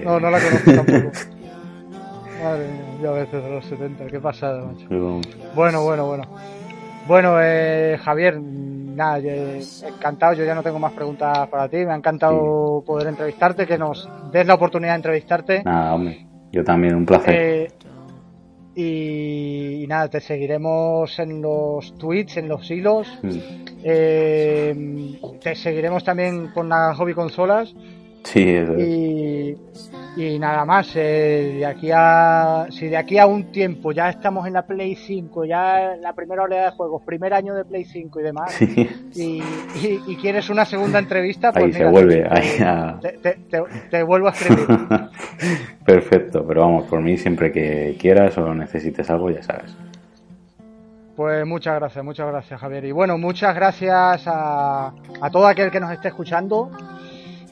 no, 0.05 0.21
no 0.21 0.31
la 0.31 0.39
conozco 0.39 0.73
tampoco. 0.73 1.11
Madre 2.43 2.69
mía, 2.69 2.99
yo 3.03 3.11
a 3.11 3.15
veces 3.15 3.45
de 3.45 3.51
los 3.51 3.65
70, 3.67 4.07
qué 4.07 4.21
pasada, 4.21 4.65
macho. 4.65 4.87
Bueno, 5.55 5.83
bueno, 5.83 6.07
bueno. 6.07 6.25
Bueno, 7.07 7.37
eh, 7.41 7.99
Javier, 8.03 8.41
nada, 8.41 9.19
encantado, 9.19 10.35
yo 10.35 10.45
ya 10.45 10.55
no 10.55 10.63
tengo 10.63 10.79
más 10.79 10.93
preguntas 10.93 11.49
para 11.49 11.69
ti, 11.69 11.79
me 11.79 11.93
ha 11.93 11.97
encantado 11.97 12.83
poder 12.87 13.09
entrevistarte, 13.09 13.67
que 13.67 13.79
nos 13.79 14.09
des 14.31 14.47
la 14.47 14.55
oportunidad 14.55 14.93
de 14.93 14.97
entrevistarte. 14.97 15.63
Nada, 15.65 15.95
hombre, 15.95 16.27
yo 16.53 16.63
también, 16.63 16.95
un 16.95 17.07
placer. 17.07 17.35
Eh, 17.35 17.69
y, 18.75 19.60
nada, 19.87 20.09
te 20.09 20.21
seguiremos 20.21 21.19
en 21.19 21.43
los 21.43 21.95
tweets, 21.99 22.37
en 22.37 22.49
los 22.49 22.71
hilos. 22.71 23.07
Mm. 23.23 23.39
Eh, 23.83 25.19
te 25.41 25.55
seguiremos 25.55 26.05
también 26.05 26.49
con 26.49 26.69
las 26.69 26.97
hobby 26.97 27.15
consolas. 27.15 27.75
Sí, 28.25 28.49
eso 28.49 28.75
y, 28.79 29.57
y 30.17 30.39
nada 30.39 30.65
más, 30.65 30.91
eh, 30.97 31.55
de 31.59 31.67
aquí 31.67 31.91
a, 31.95 32.67
si 32.71 32.89
de 32.89 32.97
aquí 32.97 33.19
a 33.19 33.27
un 33.27 33.53
tiempo 33.53 33.93
ya 33.93 34.11
estamos 34.11 34.47
en 34.47 34.55
la 34.55 34.67
Play 34.67 34.97
5, 34.97 35.45
ya 35.45 35.95
en 35.95 36.03
la 36.03 36.13
primera 36.13 36.43
oleada 36.43 36.67
de 36.67 36.77
juegos, 36.77 37.03
primer 37.03 37.33
año 37.33 37.55
de 37.55 37.65
Play 37.65 37.85
5 37.85 38.21
y 38.21 38.23
demás, 38.23 38.61
y, 38.63 39.43
y, 40.07 40.17
quieres 40.17 40.51
una 40.51 40.65
segunda 40.65 40.99
entrevista, 40.99 41.53
pues 41.53 41.65
ahí 41.65 41.73
se 41.73 41.85
vuelve, 41.87 42.27
ahí 42.29 42.59
te, 43.23 43.39
te, 43.91 44.03
vuelvo 44.03 44.29
a 44.29 44.31
escribir. 44.33 44.67
Perfecto, 45.87 46.45
pero 46.47 46.63
vamos, 46.63 46.89
por 46.89 47.01
mí 47.01 47.17
siempre 47.17 47.53
que 47.53 47.97
quieras 47.99 48.37
o 48.39 48.55
necesites 48.55 49.09
algo, 49.11 49.31
ya 49.31 49.43
sabes. 49.43 49.77
Pues 51.17 51.47
muchas 51.47 51.77
gracias, 51.77 52.05
muchas 52.05 52.27
gracias 52.29 52.61
Javier. 52.61 52.85
Y 52.87 52.93
bueno, 52.93 53.19
muchas 53.19 53.55
gracias 53.55 54.27
a, 54.27 54.93
a 55.21 55.31
todo 55.31 55.47
aquel 55.47 55.71
que 55.71 55.79
nos 55.79 55.93
esté 55.93 56.09
escuchando. 56.09 56.71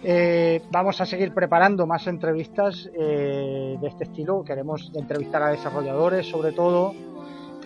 Eh, 0.04 0.62
vamos 0.70 1.00
a 1.00 1.06
seguir 1.06 1.34
preparando 1.34 1.86
más 1.86 2.06
entrevistas 2.06 2.88
eh, 2.94 3.76
de 3.80 3.88
este 3.88 4.04
estilo. 4.04 4.44
Queremos 4.44 4.92
entrevistar 4.94 5.42
a 5.42 5.50
desarrolladores 5.50 6.26
sobre 6.26 6.52
todo. 6.52 6.94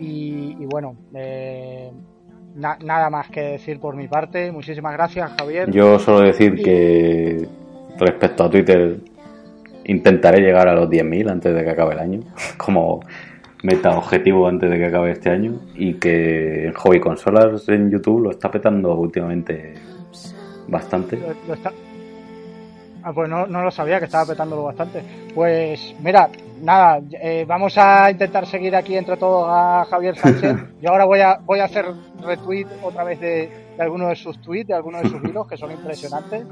Y, 0.01 0.55
bueno, 0.67 0.97
eh, 1.15 1.93
nada 2.57 3.09
más 3.09 3.29
que 3.29 3.41
decir 3.41 3.79
por 3.79 3.95
mi 3.95 4.09
parte. 4.09 4.51
Muchísimas 4.51 4.95
gracias, 4.95 5.31
Javier. 5.39 5.71
Yo 5.71 5.99
solo 5.99 6.21
decir 6.21 6.61
que 6.61 7.47
respecto 7.99 8.45
a 8.45 8.51
Twitter 8.51 8.97
intentaré 9.85 10.41
llegar 10.41 10.67
a 10.67 10.75
los 10.75 10.89
10.000 10.89 11.31
antes 11.31 11.55
de 11.55 11.63
que 11.63 11.71
acabe 11.71 11.93
el 11.95 12.01
año, 12.01 12.21
como 12.57 13.01
meta 13.63 13.97
objetivo 13.97 14.49
antes 14.49 14.69
de 14.71 14.79
que 14.79 14.87
acabe 14.87 15.13
este 15.13 15.31
año. 15.31 15.61
Y 15.77 15.95
que 15.95 16.67
en 16.67 16.73
Hobby 16.73 16.99
Consolas 16.99 17.69
en 17.69 17.91
YouTube 17.91 18.23
lo 18.23 18.31
está 18.31 18.51
petando 18.51 18.95
últimamente 18.95 19.75
bastante. 20.67 21.19
Lo, 21.47 21.55
está, 21.55 21.73
Ah, 23.05 23.13
pues 23.13 23.29
no, 23.29 23.47
no, 23.47 23.63
lo 23.63 23.71
sabía, 23.71 23.99
que 23.99 24.05
estaba 24.05 24.27
petándolo 24.27 24.65
bastante. 24.65 25.03
Pues 25.35 25.95
mira, 26.01 26.29
nada, 26.61 27.01
eh, 27.21 27.45
vamos 27.47 27.77
a 27.77 28.11
intentar 28.11 28.47
seguir 28.47 28.77
aquí 28.77 28.97
entre 28.97 29.17
todos 29.17 29.47
a 29.49 29.85
Javier 29.91 30.17
Sánchez. 30.17 30.57
Yo 30.81 30.91
ahora 30.91 31.05
voy 31.05 31.21
a, 31.21 31.39
voy 31.45 31.59
a 31.59 31.65
hacer 31.65 31.87
retweet 32.21 32.67
otra 32.83 33.03
vez 33.05 33.21
de, 33.21 33.51
de 33.77 33.83
algunos 33.83 34.11
de 34.11 34.17
sus 34.17 34.41
tweets, 34.41 34.69
de 34.69 34.75
algunos 34.75 35.03
de 35.03 35.09
sus 35.09 35.25
hilos, 35.29 35.49
que 35.49 35.57
son 35.57 35.73
impresionantes. 35.73 36.47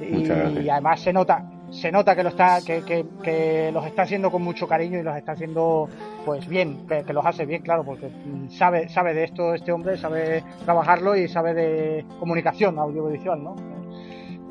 Y, 0.00 0.68
además 0.68 1.00
se 1.00 1.12
nota, 1.12 1.44
se 1.70 1.92
nota 1.92 2.16
que 2.16 2.24
lo 2.24 2.30
está, 2.30 2.58
que, 2.66 2.82
que, 2.82 3.06
que, 3.22 3.70
los 3.72 3.86
está 3.86 4.02
haciendo 4.02 4.32
con 4.32 4.42
mucho 4.42 4.66
cariño 4.66 4.98
y 4.98 5.02
los 5.04 5.16
está 5.16 5.32
haciendo 5.32 5.88
pues 6.24 6.48
bien, 6.48 6.88
que, 6.88 7.04
que, 7.04 7.12
los 7.12 7.24
hace 7.24 7.46
bien, 7.46 7.62
claro, 7.62 7.84
porque 7.84 8.10
sabe, 8.50 8.88
sabe 8.88 9.14
de 9.14 9.24
esto 9.24 9.54
este 9.54 9.70
hombre, 9.70 9.96
sabe 9.96 10.42
trabajarlo 10.64 11.14
y 11.14 11.28
sabe 11.28 11.54
de 11.54 12.04
comunicación 12.18 12.80
audiovisual, 12.80 13.44
¿no? 13.44 13.71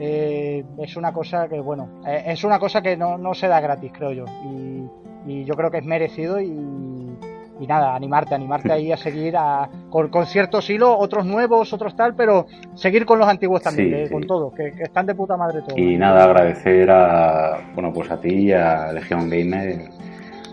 Eh, 0.03 0.65
es 0.79 0.97
una 0.97 1.13
cosa 1.13 1.47
que, 1.47 1.59
bueno, 1.59 2.01
eh, 2.07 2.23
es 2.25 2.43
una 2.43 2.57
cosa 2.57 2.81
que 2.81 2.97
no, 2.97 3.19
no, 3.19 3.35
se 3.35 3.47
da 3.47 3.59
gratis, 3.59 3.91
creo 3.93 4.11
yo. 4.11 4.25
Y, 4.43 5.45
yo 5.45 5.53
creo 5.53 5.69
que 5.69 5.77
es 5.77 5.85
merecido 5.85 6.41
y, 6.41 6.47
y 6.47 7.67
nada, 7.67 7.95
animarte, 7.95 8.33
animarte 8.33 8.73
ahí 8.73 8.91
a 8.91 8.97
seguir 8.97 9.37
a, 9.37 9.69
con, 9.91 10.09
con, 10.09 10.25
ciertos 10.25 10.67
hilos, 10.71 10.95
otros 10.97 11.27
nuevos, 11.27 11.71
otros 11.71 11.95
tal, 11.95 12.15
pero 12.15 12.47
seguir 12.73 13.05
con 13.05 13.19
los 13.19 13.27
antiguos 13.27 13.61
también, 13.61 14.09
con 14.09 14.23
todos, 14.23 14.51
que, 14.55 14.69
están 14.79 15.05
de 15.05 15.13
puta 15.13 15.37
madre 15.37 15.61
todos. 15.61 15.77
Y 15.77 15.95
nada, 15.95 16.23
agradecer 16.23 16.89
a, 16.89 17.59
bueno, 17.75 17.93
pues 17.93 18.09
a 18.09 18.19
ti 18.19 18.47
y 18.47 18.51
a 18.51 18.91
Legion 18.91 19.29
Gamer, 19.29 19.91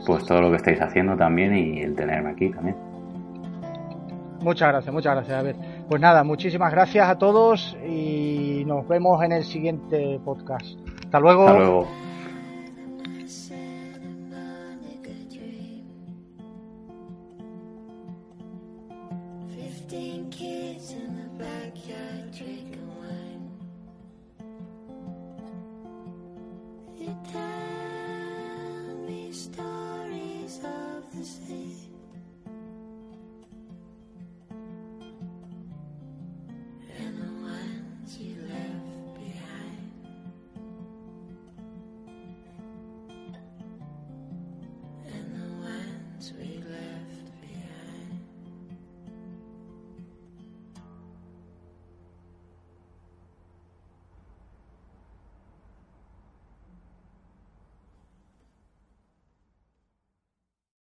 pues 0.06 0.26
todo 0.26 0.42
lo 0.42 0.50
que 0.50 0.56
estáis 0.56 0.82
haciendo 0.82 1.16
también 1.16 1.56
y 1.56 1.80
el 1.80 1.96
tenerme 1.96 2.32
aquí 2.32 2.50
también. 2.50 2.76
Muchas 4.42 4.68
gracias, 4.68 4.94
muchas 4.94 5.14
gracias. 5.14 5.38
A 5.38 5.42
ver, 5.42 5.56
pues 5.88 6.00
nada, 6.00 6.22
muchísimas 6.22 6.70
gracias 6.70 7.08
a 7.08 7.16
todos 7.16 7.76
y 7.86 8.62
nos 8.66 8.86
vemos 8.86 9.22
en 9.24 9.32
el 9.32 9.44
siguiente 9.44 10.20
podcast. 10.24 10.66
Hasta 11.04 11.20
luego. 11.20 11.48
Hasta 11.48 11.58
luego. 11.58 12.07